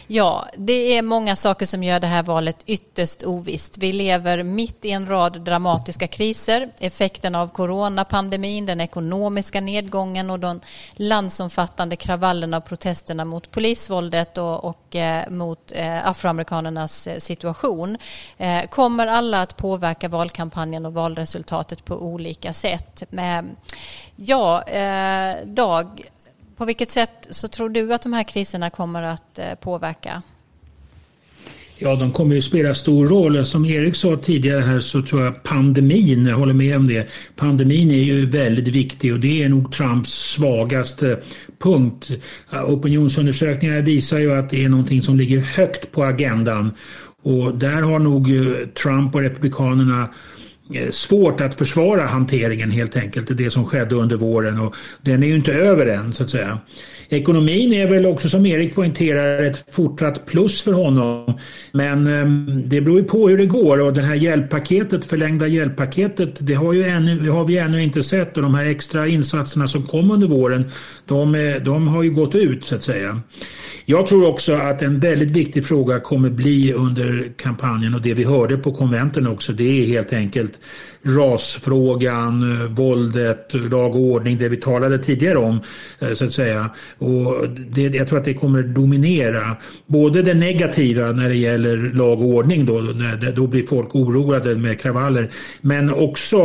Ja, 0.10 0.48
det 0.58 0.98
är 0.98 1.02
många 1.02 1.36
saker 1.36 1.66
som 1.66 1.84
gör 1.84 2.00
det 2.00 2.08
här 2.08 2.24
valet 2.24 2.58
ytterst 2.66 3.24
ovisst. 3.24 3.78
Vi 3.78 3.94
lever 3.94 4.44
mitt 4.44 4.86
i 4.86 4.92
en 4.92 5.08
rad 5.08 5.42
dramatiska 5.42 6.08
kriser. 6.08 6.70
Effekten 6.80 7.36
av 7.36 7.48
coronapandemin, 7.48 8.66
den 8.66 8.82
ekonomiska 8.82 9.62
nedgången 9.62 10.30
och 10.30 10.40
de 10.40 10.62
landsomfattande 10.94 11.96
kravallerna 11.96 12.58
och 12.58 12.66
protesterna 12.66 13.26
mot 13.26 13.52
polisvåldet 13.52 14.38
och, 14.38 14.64
och 14.66 14.96
eh, 14.96 15.30
mot 15.30 15.72
eh, 15.76 16.08
afroamerikanernas 16.08 17.08
eh, 17.08 17.20
situation 17.20 17.98
eh, 18.38 18.64
kommer 18.70 19.08
alla 19.08 19.42
att 19.42 19.58
påverka 19.58 20.10
valkampanjen 20.10 20.86
och 20.86 20.94
valresultatet 20.94 21.86
på 21.86 21.96
olika 21.96 22.54
sätt. 22.54 23.04
Men, 23.10 23.56
ja, 24.16 24.64
eh, 24.64 25.36
Dag, 25.46 26.10
på 26.58 26.66
vilket 26.66 26.92
sätt 26.92 27.28
så 27.30 27.48
tror 27.48 27.70
du 27.70 27.94
att 27.94 28.02
de 28.02 28.14
här 28.14 28.24
kriserna 28.24 28.70
kommer 28.70 29.04
att 29.04 29.40
eh, 29.40 29.56
påverka? 29.62 30.22
Ja, 31.80 31.96
de 31.96 32.12
kommer 32.12 32.36
ju 32.36 32.42
spela 32.42 32.74
stor 32.74 33.08
roll. 33.08 33.46
Som 33.46 33.66
Erik 33.66 33.96
sa 33.96 34.18
tidigare 34.18 34.62
här 34.62 34.80
så 34.80 35.02
tror 35.02 35.24
jag 35.24 35.44
pandemin, 35.44 36.26
jag 36.26 36.38
håller 36.38 36.54
med 36.54 36.78
om 36.78 36.88
det, 36.88 37.08
pandemin 37.36 37.92
är 37.92 38.04
ju 38.04 38.26
väldigt 38.26 38.68
viktig 38.68 39.14
och 39.14 39.20
det 39.20 39.44
är 39.44 39.50
nog 39.50 39.72
Trumps 39.72 40.14
svagaste 40.14 41.20
punkt. 41.60 42.12
Eh, 42.52 42.70
opinionsundersökningar 42.70 43.82
visar 43.82 44.20
ju 44.20 44.34
att 44.34 44.50
det 44.50 44.66
är 44.66 44.70
någonting 44.70 45.02
som 45.02 45.18
ligger 45.18 45.40
högt 45.40 45.92
på 45.92 46.04
agendan 46.04 46.72
och 47.24 47.56
där 47.56 47.82
har 47.82 48.00
nog 48.00 48.36
eh, 48.36 48.68
Trump 48.68 49.16
och 49.16 49.22
Republikanerna 49.22 50.10
Eh, 50.74 50.90
svårt 50.92 51.42
att 51.42 51.56
försvara 51.56 52.08
hanteringen 52.08 52.72
helt 52.72 52.98
enkelt, 52.98 53.38
det 53.38 53.52
som 53.52 53.66
skedde 53.66 53.96
under 53.96 54.16
våren 54.16 54.60
och 54.60 54.76
den 55.02 55.24
är 55.24 55.28
ju 55.28 55.36
inte 55.36 55.54
över 55.54 55.86
än 55.86 56.14
så 56.14 56.24
att 56.24 56.30
säga. 56.30 56.60
Ekonomin 57.10 57.74
är 57.74 57.88
väl 57.88 58.06
också 58.06 58.30
som 58.30 58.46
Erik 58.46 58.76
poängterar 58.76 59.44
ett 59.44 59.66
fortsatt 59.72 60.26
plus 60.26 60.62
för 60.62 60.74
honom. 60.74 61.40
Men 61.72 62.08
ehm, 62.08 62.64
det 62.66 62.82
beror 62.82 62.98
ju 62.98 63.04
på 63.04 63.30
hur 63.30 63.38
det 63.38 63.46
går 63.46 63.82
och 63.82 63.94
det 63.94 64.02
här 64.02 64.16
hjälppaketet, 64.16 65.06
förlängda 65.06 65.48
hjälppaketet, 65.48 66.36
det 66.40 66.54
har, 66.54 66.74
ju 66.74 66.84
ännu, 66.84 67.30
har 67.30 67.46
vi 67.46 67.58
ännu 67.58 67.84
inte 67.84 68.04
sett 68.04 68.38
och 68.38 68.44
de 68.44 68.56
här 68.56 68.66
extra 68.66 69.08
insatserna 69.08 69.68
som 69.68 69.84
kom 69.84 70.12
under 70.12 70.28
våren, 70.28 70.72
de, 71.06 71.36
eh, 71.36 71.56
de 71.56 71.88
har 71.88 72.04
ju 72.04 72.12
gått 72.12 72.36
ut 72.36 72.66
så 72.66 72.76
att 72.76 72.84
säga. 72.84 73.22
Jag 73.90 74.08
tror 74.08 74.28
också 74.28 74.54
att 74.54 74.82
en 74.82 75.00
väldigt 75.00 75.32
viktig 75.32 75.66
fråga 75.66 76.00
kommer 76.00 76.30
bli 76.30 76.74
under 76.74 77.32
kampanjen 77.38 77.94
och 77.94 78.02
det 78.02 78.14
vi 78.14 78.24
hörde 78.24 78.58
på 78.58 78.74
konventen 78.74 79.28
också, 79.28 79.54
det 79.54 79.84
är 79.84 79.86
helt 79.86 80.14
enkelt 80.14 80.54
rasfrågan, 81.04 82.68
våldet, 82.76 83.54
lag 83.54 83.96
och 83.96 84.02
ordning, 84.02 84.38
det 84.38 84.50
vi 84.50 84.58
talade 84.58 84.98
tidigare 84.98 85.38
om 85.38 85.60
eh, 86.00 86.14
så 86.14 86.26
att 86.26 86.32
säga. 86.32 86.70
Och 86.98 87.50
det, 87.50 87.82
jag 87.82 88.08
tror 88.08 88.20
att 88.20 88.26
det 88.26 88.34
kommer 88.34 88.64
dominera 88.64 89.56
både 89.86 90.22
det 90.22 90.34
negativa 90.34 91.12
när 91.12 91.30
det 91.30 91.36
gäller 91.36 91.78
lag 91.78 92.22
och 92.22 92.28
ordning 92.28 92.66
då, 92.66 92.74
när, 92.74 93.32
då 93.32 93.48
blir 93.48 93.64
folk 93.64 93.96
oroade 93.96 94.56
med 94.56 94.80
kravaller. 94.80 95.30
Men 95.62 95.94
också, 95.94 96.38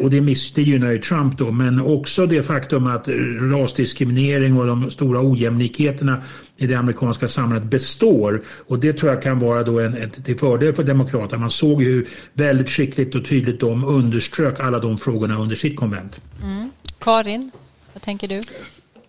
och 0.00 0.10
det 0.10 0.20
missgynnar 0.20 0.92
ju 0.92 0.98
Trump 0.98 1.38
då, 1.38 1.50
men 1.50 1.80
också 1.80 2.26
det 2.26 2.42
faktum 2.42 2.86
att 2.86 3.08
rasdiskriminering 3.52 4.56
och 4.56 4.66
de 4.66 4.90
stora 4.90 5.20
ojämlikheterna 5.20 6.22
i 6.56 6.66
det 6.66 6.74
amerikanska 6.74 7.28
samhället 7.28 7.64
består. 7.64 8.42
Och 8.66 8.78
det 8.78 8.92
tror 8.92 9.12
jag 9.12 9.22
kan 9.22 9.38
vara 9.38 9.62
då 9.62 9.80
en, 9.80 9.96
en, 9.96 10.10
till 10.10 10.38
fördel 10.38 10.74
för 10.74 10.82
Demokraterna. 10.82 11.40
Man 11.40 11.50
såg 11.50 11.82
ju 11.82 11.92
hur 11.92 12.08
väldigt 12.32 12.70
skickligt 12.70 13.14
och 13.14 13.26
tydligt 13.26 13.60
de 13.60 13.84
underströk 13.84 14.60
alla 14.60 14.78
de 14.78 14.98
frågorna 14.98 15.38
under 15.38 15.56
sitt 15.56 15.76
konvent. 15.76 16.20
Mm. 16.42 16.70
Karin, 16.98 17.50
vad 17.92 18.02
tänker 18.02 18.28
du? 18.28 18.40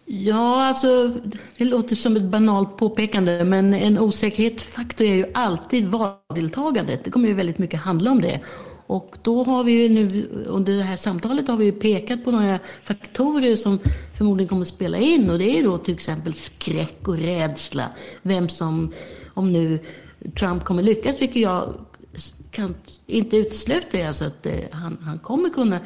Ja, 0.06 0.66
alltså 0.66 1.14
det 1.58 1.66
låter 1.66 1.96
som 1.96 2.16
ett 2.16 2.24
banalt 2.24 2.78
påpekande 2.78 3.44
men 3.44 3.74
en 3.74 4.00
osäkerhetsfaktor 4.00 5.08
är 5.08 5.16
ju 5.16 5.26
alltid 5.34 5.88
valdeltagandet. 5.88 7.04
Det 7.04 7.12
kommer 7.12 7.28
ju 7.28 7.34
väldigt 7.34 7.58
mycket 7.58 7.80
handla 7.80 8.12
om 8.12 8.22
det. 8.22 8.40
Och 8.88 9.18
då 9.22 9.44
har 9.44 9.64
vi 9.64 9.72
ju 9.72 9.90
nu 9.90 10.28
under 10.46 10.74
det 10.74 10.84
här 10.84 10.96
samtalet 10.96 11.48
har 11.48 11.58
vi 11.58 11.72
pekat 11.72 12.24
på 12.24 12.32
några 12.32 12.60
faktorer 12.84 13.56
som 13.56 13.80
förmodligen 14.18 14.50
kommer 14.50 14.62
att 14.62 14.68
spela 14.68 14.98
in 14.98 15.30
och 15.30 15.40
det 15.40 15.60
är 15.60 15.64
då 15.64 15.78
till 15.78 15.94
exempel 15.94 16.34
skräck 16.34 17.08
och 17.08 17.18
rädsla. 17.18 17.90
Vem 18.22 18.50
som, 18.50 18.94
om 19.34 19.54
nu 19.54 19.80
Trump 20.40 20.64
kommer 20.64 20.84
lyckas, 20.84 21.22
vilket 21.22 21.42
jag 21.42 21.74
kan 22.52 22.76
inte 23.06 23.38
utesluta, 23.38 24.08
alltså 24.08 24.26
att 24.26 24.46
eh, 24.46 24.54
han, 24.72 24.98
han 25.02 25.20
kommer 25.20 25.50
kunna 25.50 25.80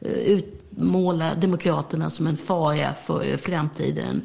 eh, 0.00 0.10
utmåla 0.10 1.34
Demokraterna 1.34 2.10
som 2.10 2.26
en 2.26 2.36
fara 2.36 2.94
för 3.06 3.36
framtiden. 3.36 4.22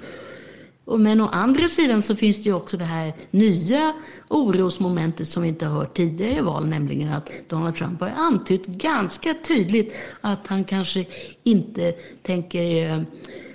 Men 0.97 1.21
å 1.21 1.27
andra 1.27 1.67
sidan 1.67 2.01
så 2.01 2.15
finns 2.15 2.37
det 2.37 2.49
ju 2.49 2.55
också 2.55 2.77
det 2.77 2.85
här 2.85 3.13
nya 3.31 3.93
orosmomentet 4.29 5.27
som 5.27 5.43
vi 5.43 5.49
inte 5.49 5.65
har 5.65 5.79
hört 5.79 5.97
tidigare 5.97 6.37
i 6.37 6.41
val, 6.41 6.67
nämligen 6.67 7.13
att 7.13 7.29
Donald 7.47 7.75
Trump 7.75 8.01
har 8.01 8.09
antytt 8.09 8.65
ganska 8.65 9.35
tydligt 9.47 9.93
att 10.21 10.47
han 10.47 10.63
kanske 10.63 11.05
inte 11.43 11.91
tänker 12.21 12.89
eh, 12.89 13.01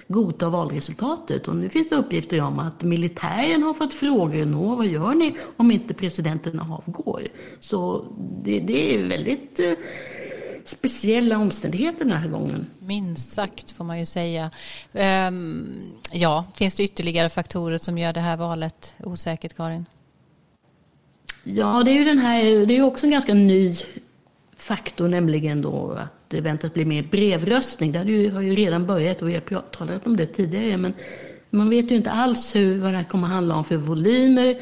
godta 0.09 0.49
valresultatet. 0.49 1.49
Och 1.49 1.57
nu 1.57 1.71
finns 1.71 1.89
det 1.89 1.97
uppgifter 1.97 2.41
om 2.41 2.59
att 2.59 2.83
militären 2.83 3.63
har 3.63 3.75
fått 3.75 3.95
frågor. 3.95 4.45
Nå, 4.45 4.75
vad 4.75 4.87
gör 4.87 5.15
ni 5.15 5.37
om 5.57 5.71
inte 5.71 5.95
presidenten 5.95 6.61
avgår? 6.61 7.23
Så 7.61 8.05
det, 8.45 8.61
det 8.61 8.95
är 8.95 9.07
väldigt 9.09 9.61
eh, 9.61 9.73
speciella 10.65 11.39
omständigheter 11.39 12.05
den 12.05 12.17
här 12.17 12.29
gången. 12.29 12.67
Minst 12.79 13.33
sagt 13.33 13.71
får 13.71 13.85
man 13.85 13.99
ju 13.99 14.07
säga. 14.07 14.51
Ehm, 14.93 15.67
ja, 16.13 16.45
finns 16.55 16.75
det 16.75 16.83
ytterligare 16.85 17.31
faktorer 17.31 17.79
som 17.79 17.99
gör 17.99 18.13
det 18.13 18.21
här 18.21 18.37
valet 18.37 18.95
osäkert, 19.05 19.57
Karin? 19.57 19.87
Ja, 21.45 21.83
det 21.85 21.91
är 21.91 21.95
ju 21.95 22.05
den 22.05 22.19
här, 22.19 22.67
det 22.67 22.77
är 22.77 22.83
också 22.83 23.07
en 23.07 23.13
ganska 23.13 23.35
ny 23.35 23.75
faktor, 24.57 25.09
nämligen 25.09 25.63
då 25.63 25.93
att 25.93 26.13
det 26.29 26.41
väntas 26.41 26.73
bli 26.73 26.85
mer 26.85 27.03
brevröstning. 27.03 27.93
Det 27.93 27.99
har 28.29 28.41
ju 28.41 28.55
redan 28.55 28.87
börjat 28.87 29.23
och 29.23 29.29
vi 29.29 29.35
har 29.35 29.63
talat 29.71 30.07
om 30.07 30.17
det 30.17 30.27
tidigare. 30.27 30.77
Men 30.77 30.95
man 31.51 31.71
vet 31.71 31.91
ju 31.91 31.97
inte 31.97 32.11
alls 32.11 32.57
hur, 32.57 32.81
vad 32.81 32.93
det 32.93 32.97
här 32.97 33.05
kommer 33.05 33.27
att 33.27 33.33
handla 33.33 33.57
om 33.57 33.65
för 33.65 33.77
volymer 33.77 34.57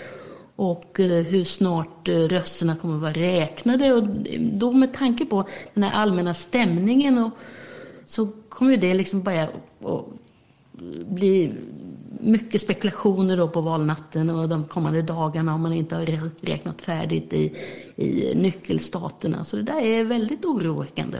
och 0.57 1.01
eh, 1.01 1.25
hur 1.25 1.45
snart 1.45 2.09
eh, 2.09 2.15
rösterna 2.15 2.77
kommer 2.77 2.95
att 2.95 3.01
vara 3.01 3.13
räknade. 3.13 3.93
Och 3.93 4.09
då 4.39 4.73
med 4.73 4.95
tanke 4.95 5.27
på 5.27 5.49
den 5.75 5.83
här 5.83 5.93
allmänna 5.93 6.35
stämningen 6.35 7.19
och, 7.19 7.31
så 8.07 8.29
kommer 8.49 8.77
det 8.77 8.95
liksom 8.95 9.23
börja 9.23 9.49
bli 11.07 11.53
mycket 12.23 12.61
spekulationer 12.61 13.37
då 13.37 13.49
på 13.49 13.61
valnatten 13.61 14.31
och 14.31 14.49
de 14.49 14.65
kommande 14.65 15.03
dagarna 15.03 15.55
om 15.55 15.63
man 15.63 15.73
inte 15.73 15.97
har 15.97 16.31
räknat 16.47 16.83
färdigt 16.83 17.33
i, 17.33 17.57
i 17.97 18.35
nyckelstaterna. 18.35 19.45
Så 19.45 19.57
det 19.57 19.63
där 19.63 19.85
är 19.85 20.05
väldigt 20.05 20.45
oroväckande. 20.45 21.19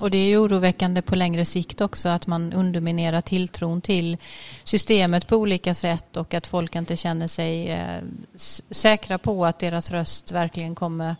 Och 0.00 0.10
det 0.10 0.18
är 0.18 0.28
ju 0.28 0.38
oroväckande 0.38 1.02
på 1.02 1.16
längre 1.16 1.44
sikt 1.44 1.80
också 1.80 2.08
att 2.08 2.26
man 2.26 2.52
underminerar 2.52 3.20
tilltron 3.20 3.80
till 3.80 4.16
systemet 4.64 5.26
på 5.26 5.36
olika 5.36 5.74
sätt 5.74 6.16
och 6.16 6.34
att 6.34 6.46
folk 6.46 6.76
inte 6.76 6.96
känner 6.96 7.26
sig 7.26 7.68
eh, 7.70 8.00
säkra 8.70 9.18
på 9.18 9.46
att 9.46 9.58
deras 9.58 9.90
röst 9.90 10.32
verkligen 10.32 10.74
kommer 10.74 11.16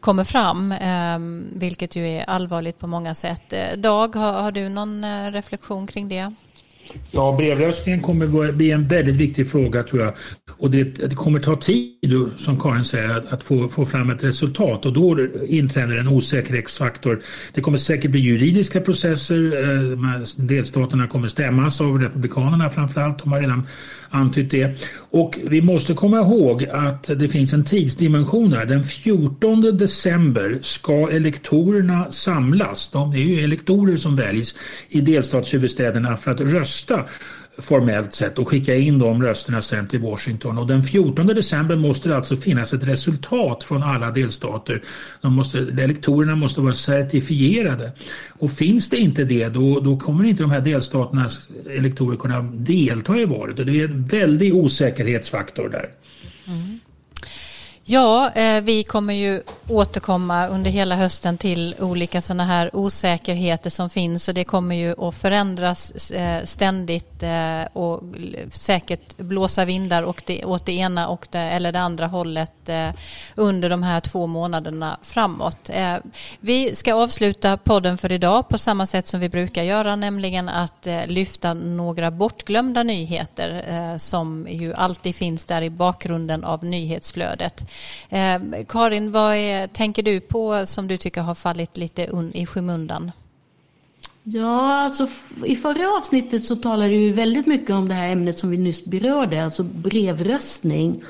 kommer 0.00 0.24
fram, 0.24 0.72
ehm, 0.72 1.48
vilket 1.54 1.96
ju 1.96 2.06
är 2.06 2.24
allvarligt 2.24 2.78
på 2.78 2.86
många 2.86 3.14
sätt. 3.14 3.52
Eh, 3.52 3.76
Dag, 3.76 4.14
har, 4.16 4.52
du 4.52 4.68
någon 4.68 5.04
eh, 5.04 5.30
reflektion 5.30 5.86
kring 5.86 6.08
det? 6.08 6.34
Ja, 7.10 7.34
brevröstningen 7.38 8.02
kommer 8.02 8.52
bli 8.52 8.70
en 8.70 8.88
väldigt 8.88 9.16
viktig 9.16 9.50
fråga 9.50 9.82
tror 9.82 10.02
jag. 10.02 10.14
Och 10.58 10.70
det, 10.70 10.84
det 10.84 11.14
kommer 11.14 11.40
ta 11.40 11.56
tid, 11.56 11.92
som 12.36 12.60
Karin 12.60 12.84
säger, 12.84 13.10
att, 13.10 13.32
att, 13.32 13.42
få, 13.42 13.68
få 13.68 13.84
fram 13.84 14.10
ett 14.10 14.24
resultat 14.24 14.86
och 14.86 14.92
då 14.92 15.26
inträder 15.46 15.96
en 15.96 16.08
osäkerhetsfaktor. 16.08 17.20
Det 17.54 17.60
kommer 17.60 17.78
säkert 17.78 18.10
bli 18.10 18.20
juridiska 18.20 18.80
processer. 18.80 19.36
Eh, 19.62 20.20
delstaterna 20.36 21.06
kommer 21.06 21.28
stämmas 21.28 21.80
av 21.80 22.02
republikanerna 22.02 22.70
framförallt. 22.70 23.18
De 23.18 23.32
har 23.32 23.40
redan 23.40 23.66
antytt 24.16 24.50
det. 24.50 24.84
Och 25.10 25.38
vi 25.44 25.62
måste 25.62 25.94
komma 25.94 26.18
ihåg 26.18 26.64
att 26.64 27.10
det 27.18 27.28
finns 27.28 27.52
en 27.52 27.64
tidsdimension 27.64 28.52
här. 28.52 28.66
Den 28.66 28.84
14 28.84 29.76
december 29.76 30.58
ska 30.62 31.10
elektorerna 31.10 32.10
samlas. 32.10 32.90
De, 32.90 33.10
det 33.10 33.18
är 33.18 33.22
ju 33.22 33.44
elektorer 33.44 33.96
som 33.96 34.16
väljs 34.16 34.54
i 34.88 35.00
delstatshuvudstäderna 35.00 36.16
för 36.16 36.30
att 36.30 36.40
rösta 36.40 37.04
formellt 37.58 38.14
sett 38.14 38.38
och 38.38 38.48
skicka 38.48 38.74
in 38.74 38.98
de 38.98 39.22
rösterna 39.22 39.62
sen 39.62 39.88
till 39.88 40.00
Washington. 40.00 40.58
Och 40.58 40.66
den 40.66 40.82
14 40.82 41.26
december 41.26 41.76
måste 41.76 42.08
det 42.08 42.16
alltså 42.16 42.36
finnas 42.36 42.72
ett 42.72 42.84
resultat 42.88 43.64
från 43.64 43.82
alla 43.82 44.10
delstater. 44.10 44.82
De 45.20 45.34
måste, 45.34 45.58
elektorerna 45.58 46.36
måste 46.36 46.60
vara 46.60 46.74
certifierade. 46.74 47.92
Och 48.38 48.50
finns 48.50 48.90
det 48.90 48.96
inte 48.96 49.24
det 49.24 49.48
då, 49.48 49.80
då 49.80 49.98
kommer 49.98 50.24
inte 50.24 50.42
de 50.42 50.50
här 50.50 50.60
delstaternas 50.60 51.48
elektorer 51.70 52.16
kunna 52.16 52.42
delta 52.42 53.16
i 53.16 53.24
valet. 53.24 53.58
Och 53.58 53.66
det 53.66 53.80
är 53.80 53.84
en 53.84 54.04
väldig 54.04 54.54
osäkerhetsfaktor 54.54 55.68
där. 55.68 55.88
Mm. 56.48 56.80
Ja, 57.88 58.30
eh, 58.30 58.60
vi 58.60 58.84
kommer 58.84 59.14
ju 59.14 59.42
återkomma 59.68 60.46
under 60.46 60.70
hela 60.70 60.96
hösten 60.96 61.38
till 61.38 61.74
olika 61.80 62.20
sådana 62.20 62.44
här 62.44 62.76
osäkerheter 62.76 63.70
som 63.70 63.90
finns 63.90 64.28
och 64.28 64.34
det 64.34 64.44
kommer 64.44 64.74
ju 64.74 65.08
att 65.08 65.14
förändras 65.14 66.10
eh, 66.10 66.44
ständigt 66.44 67.22
eh, 67.22 67.62
och 67.72 68.02
säkert 68.50 69.16
blåsa 69.16 69.64
vindar 69.64 70.02
och 70.02 70.22
det, 70.26 70.44
åt 70.44 70.66
det 70.66 70.72
ena 70.72 71.08
och 71.08 71.28
det, 71.30 71.38
eller 71.38 71.72
det 71.72 71.80
andra 71.80 72.06
hållet 72.06 72.68
eh, 72.68 72.90
under 73.34 73.70
de 73.70 73.82
här 73.82 74.00
två 74.00 74.26
månaderna 74.26 74.98
framåt. 75.02 75.70
Eh, 75.72 75.96
vi 76.40 76.74
ska 76.74 76.94
avsluta 76.94 77.56
podden 77.56 77.98
för 77.98 78.12
idag 78.12 78.48
på 78.48 78.58
samma 78.58 78.86
sätt 78.86 79.06
som 79.06 79.20
vi 79.20 79.28
brukar 79.28 79.62
göra, 79.62 79.96
nämligen 79.96 80.48
att 80.48 80.86
eh, 80.86 81.06
lyfta 81.06 81.54
några 81.54 82.10
bortglömda 82.10 82.82
nyheter 82.82 83.98
som 83.98 84.46
ju 84.50 84.74
alltid 84.74 85.14
finns 85.14 85.44
där 85.44 85.62
i 85.62 85.70
bakgrunden 85.70 86.44
av 86.44 86.64
nyhetsflödet. 86.64 87.64
Eh, 88.08 88.64
Karin, 88.68 89.12
vad 89.12 89.36
är, 89.36 89.66
tänker 89.66 90.02
du 90.02 90.20
på 90.20 90.66
som 90.66 90.88
du 90.88 90.96
tycker 90.96 91.20
har 91.20 91.34
fallit 91.34 91.76
lite 91.76 92.08
i 92.32 92.46
skymundan? 92.46 93.12
Ja, 94.22 94.72
alltså 94.72 95.08
i 95.44 95.56
förra 95.56 95.98
avsnittet 95.98 96.44
så 96.44 96.56
talade 96.56 96.88
vi 96.88 97.10
väldigt 97.10 97.46
mycket 97.46 97.70
om 97.70 97.88
det 97.88 97.94
här 97.94 98.12
ämnet 98.12 98.38
som 98.38 98.50
vi 98.50 98.58
nyss 98.58 98.84
berörde, 98.84 99.44
alltså 99.44 99.62
brevröstning. 99.62 101.02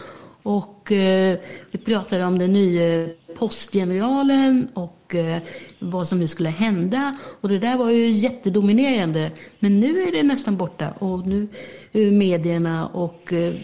Och 0.43 0.93
eh, 0.93 1.39
vi 1.71 1.79
pratade 1.79 2.25
om 2.25 2.39
den 2.39 2.53
nya 2.53 3.09
postgeneralen 3.37 4.69
och 4.75 5.15
eh, 5.15 5.39
vad 5.79 6.09
som 6.09 6.19
nu 6.19 6.29
skulle 6.29 6.49
hända. 6.49 7.17
Och 7.41 7.49
det 7.49 7.59
där 7.59 7.77
var 7.77 7.91
ju 7.91 8.11
jättedominerande. 8.11 9.31
Men 9.59 9.81
nu 9.81 10.03
är 10.03 10.13
det 10.13 10.23
nästan 10.23 10.57
borta 10.57 10.91
och 10.99 11.27
nu 11.27 11.49
är 11.93 12.11
medierna 12.11 12.87
och 12.87 13.33
eh, 13.33 13.55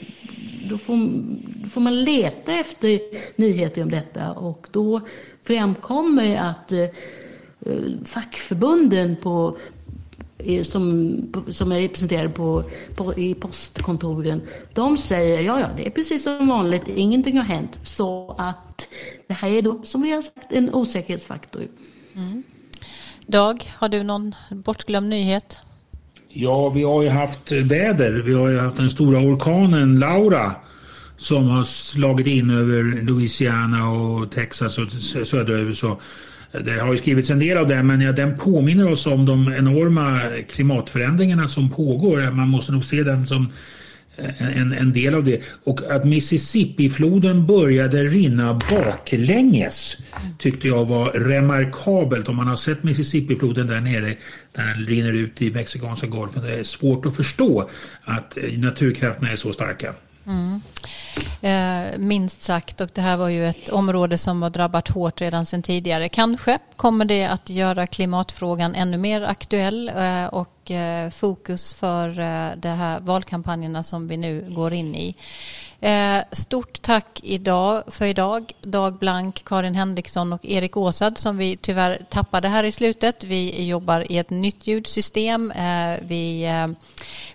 då 0.72 0.78
får, 0.78 0.96
då 1.62 1.68
får 1.68 1.80
man 1.80 2.04
leta 2.04 2.52
efter 2.52 3.00
nyheter 3.36 3.82
om 3.82 3.90
detta 3.90 4.32
och 4.32 4.66
då 4.70 5.00
framkommer 5.42 6.36
att 6.36 6.72
eh, 6.72 6.88
fackförbunden 8.04 9.16
på, 9.16 9.56
eh, 10.38 10.62
som, 10.62 11.16
som 11.48 11.72
är 11.72 11.80
representerade 11.80 12.28
på, 12.28 12.64
på, 12.96 13.14
i 13.14 13.34
postkontoren, 13.34 14.42
de 14.74 14.96
säger 14.96 15.40
ja, 15.40 15.60
ja, 15.60 15.68
det 15.76 15.86
är 15.86 15.90
precis 15.90 16.24
som 16.24 16.46
vanligt, 16.46 16.88
ingenting 16.88 17.36
har 17.36 17.44
hänt. 17.44 17.80
Så 17.82 18.34
att 18.38 18.88
det 19.28 19.34
här 19.34 19.48
är 19.48 19.62
då, 19.62 19.82
som 19.84 20.02
vi 20.02 20.10
har 20.10 20.22
sagt, 20.22 20.52
en 20.52 20.74
osäkerhetsfaktor. 20.74 21.68
Mm. 22.14 22.42
Dag, 23.26 23.70
har 23.78 23.88
du 23.88 24.02
någon 24.02 24.34
bortglömd 24.50 25.08
nyhet? 25.08 25.58
Ja, 26.34 26.68
vi 26.68 26.82
har 26.82 27.02
ju 27.02 27.08
haft 27.08 27.52
väder. 27.52 28.10
Vi 28.12 28.34
har 28.34 28.48
ju 28.48 28.58
haft 28.58 28.76
den 28.76 28.90
stora 28.90 29.18
orkanen 29.18 29.98
Laura 29.98 30.54
som 31.16 31.48
har 31.48 31.62
slagit 31.62 32.26
in 32.26 32.50
över 32.50 33.02
Louisiana 33.02 33.90
och 33.90 34.30
Texas 34.30 34.78
och 34.78 34.92
södra 35.26 35.58
USA. 35.58 35.98
Det 36.64 36.80
har 36.80 36.92
ju 36.92 36.98
skrivits 36.98 37.30
en 37.30 37.38
del 37.38 37.58
av 37.58 37.68
det, 37.68 37.82
men 37.82 38.00
ja, 38.00 38.12
den 38.12 38.38
påminner 38.38 38.92
oss 38.92 39.06
om 39.06 39.26
de 39.26 39.52
enorma 39.52 40.20
klimatförändringarna 40.50 41.48
som 41.48 41.70
pågår. 41.70 42.30
Man 42.30 42.48
måste 42.48 42.72
nog 42.72 42.84
se 42.84 43.02
den 43.02 43.26
som 43.26 43.52
Eh, 44.16 44.58
en, 44.58 44.72
en 44.72 44.92
del 44.92 45.14
av 45.14 45.24
det. 45.24 45.40
Och 45.64 45.80
att 45.90 46.04
Mississippi-floden 46.04 47.46
började 47.46 48.02
rinna 48.02 48.60
baklänges 48.70 49.96
tyckte 50.38 50.68
jag 50.68 50.84
var 50.84 51.10
remarkabelt. 51.10 52.28
Om 52.28 52.36
man 52.36 52.48
har 52.48 52.56
sett 52.56 52.82
Mississippi-floden 52.82 53.66
där 53.66 53.80
nere, 53.80 54.14
där 54.52 54.64
den 54.64 54.86
rinner 54.86 55.12
ut 55.12 55.42
i 55.42 55.50
Mexikanska 55.50 56.06
golfen, 56.06 56.42
det 56.42 56.54
är 56.54 56.62
svårt 56.62 57.06
att 57.06 57.16
förstå 57.16 57.68
att 58.04 58.36
eh, 58.36 58.58
naturkrafterna 58.58 59.30
är 59.30 59.36
så 59.36 59.52
starka. 59.52 59.94
Mm. 60.26 60.60
Eh, 61.40 61.98
minst 61.98 62.42
sagt 62.42 62.80
och 62.80 62.90
det 62.94 63.00
här 63.00 63.16
var 63.16 63.28
ju 63.28 63.46
ett 63.46 63.68
område 63.68 64.18
som 64.18 64.42
har 64.42 64.50
drabbat 64.50 64.88
hårt 64.88 65.20
redan 65.20 65.46
sedan 65.46 65.62
tidigare. 65.62 66.08
Kanske 66.08 66.58
kommer 66.82 67.04
det 67.04 67.24
att 67.24 67.50
göra 67.50 67.86
klimatfrågan 67.86 68.74
ännu 68.74 68.96
mer 68.96 69.22
aktuell 69.22 69.88
eh, 69.88 70.26
och 70.26 70.70
eh, 70.70 71.10
fokus 71.10 71.74
för 71.74 72.08
eh, 72.08 72.56
de 72.56 72.68
här 72.68 73.00
valkampanjerna 73.00 73.82
som 73.82 74.08
vi 74.08 74.16
nu 74.16 74.46
går 74.48 74.72
in 74.72 74.94
i. 74.94 75.16
Stort 76.32 76.82
tack 76.82 77.20
idag 77.22 77.82
för 77.86 78.06
idag. 78.06 78.52
Dag 78.60 78.98
Blank, 78.98 79.44
Karin 79.44 79.74
Henriksson 79.74 80.32
och 80.32 80.44
Erik 80.44 80.76
Åsad 80.76 81.18
som 81.18 81.36
vi 81.36 81.56
tyvärr 81.56 81.98
tappade 82.10 82.48
här 82.48 82.64
i 82.64 82.72
slutet. 82.72 83.24
Vi 83.24 83.66
jobbar 83.66 84.12
i 84.12 84.18
ett 84.18 84.30
nytt 84.30 84.66
ljudsystem. 84.66 85.52
Vi 86.02 86.48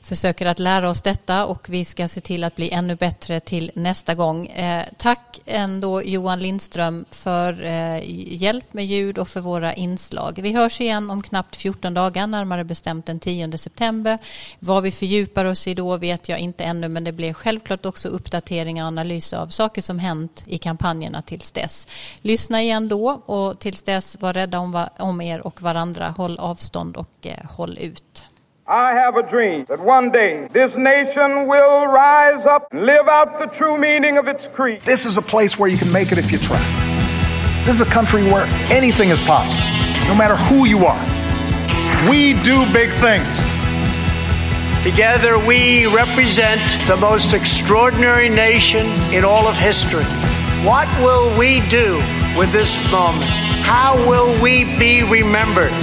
försöker 0.02 0.46
att 0.46 0.60
lära 0.60 0.90
oss 0.90 1.02
detta 1.02 1.46
och 1.46 1.70
vi 1.70 1.86
ska 1.86 2.08
se 2.08 2.22
till 2.22 2.44
att 2.44 2.56
bli 2.56 2.72
ännu 2.72 2.96
bättre 2.96 3.40
till 3.40 3.72
nästa 3.76 4.16
gång. 4.16 4.54
Tack 4.98 5.40
ändå 5.46 6.04
Johan 6.04 6.40
Lindström 6.40 7.06
för 7.12 7.54
hjälp 8.34 8.74
med 8.74 8.86
ljud 8.86 9.18
och 9.18 9.30
för 9.30 9.37
våra 9.40 9.74
inslag. 9.74 10.40
Vi 10.42 10.54
hörs 10.54 10.82
igen 10.82 11.10
om 11.10 11.22
knappt 11.22 11.56
14 11.56 11.94
dagar, 11.94 12.28
närmare 12.28 12.64
bestämt 12.64 13.06
den 13.06 13.20
10 13.20 13.58
september. 13.58 14.20
Vad 14.60 14.84
vi 14.84 14.92
fördjupar 14.92 15.46
oss 15.46 15.68
i 15.68 15.74
då 15.74 15.98
vet 15.98 16.30
jag 16.30 16.40
inte 16.40 16.64
ännu 16.64 16.88
men 16.88 17.04
det 17.04 17.12
blir 17.12 17.34
självklart 17.34 17.86
också 17.86 18.08
uppdateringar 18.08 18.84
och 18.84 18.88
analyser 18.88 19.38
av 19.38 19.48
saker 19.48 19.82
som 19.82 20.00
hänt 20.00 20.44
i 20.48 20.58
kampanjerna 20.58 21.22
tills 21.22 21.52
dess. 21.52 21.88
Lyssna 22.22 22.62
igen 22.62 22.88
då 22.88 23.22
och 23.26 23.60
tills 23.60 23.84
dess 23.84 24.18
var 24.20 24.34
rädda 24.34 24.60
om, 24.60 24.86
om 25.00 25.22
er 25.22 25.48
och 25.48 25.62
varandra. 25.62 26.14
Håll 26.18 26.40
avstånd 26.40 26.98
och 26.98 27.12
eh, 27.22 27.46
håll 27.50 27.78
ut. 27.78 28.24
I 28.68 28.92
have 28.92 29.16
a 29.16 29.24
dream 29.24 29.64
that 29.66 29.80
one 29.80 30.12
day 30.12 30.50
this 30.52 30.76
nation 30.76 31.48
will 31.48 31.88
rise 31.88 32.46
up 32.46 32.68
and 32.74 32.86
live 32.86 33.08
out 33.08 33.40
the 33.40 33.48
true 33.58 33.78
meaning 33.78 34.18
of 34.18 34.28
its 34.28 34.46
creed. 34.54 34.82
This 34.82 35.06
is 35.06 35.18
a 35.18 35.22
place 35.22 35.58
where 35.58 35.70
you 35.70 35.78
can 35.78 35.94
make 35.94 36.12
it 36.12 36.18
if 36.18 36.34
you 36.34 36.38
try. 36.38 36.97
This 37.68 37.82
is 37.82 37.86
a 37.86 37.92
country 37.92 38.24
where 38.24 38.46
anything 38.72 39.10
is 39.10 39.20
possible, 39.20 39.60
no 40.08 40.16
matter 40.16 40.38
who 40.38 40.64
you 40.64 40.86
are. 40.86 42.10
We 42.10 42.42
do 42.42 42.66
big 42.72 42.94
things. 42.94 43.28
Together, 44.84 45.38
we 45.38 45.86
represent 45.86 46.62
the 46.88 46.96
most 46.96 47.34
extraordinary 47.34 48.30
nation 48.30 48.86
in 49.14 49.26
all 49.26 49.48
of 49.50 49.58
history. 49.58 50.06
What 50.64 50.88
will 51.02 51.38
we 51.38 51.60
do 51.68 51.96
with 52.38 52.54
this 52.54 52.80
moment? 52.90 53.32
How 53.64 53.98
will 54.08 54.42
we 54.42 54.64
be 54.80 55.04
remembered? 55.04 55.74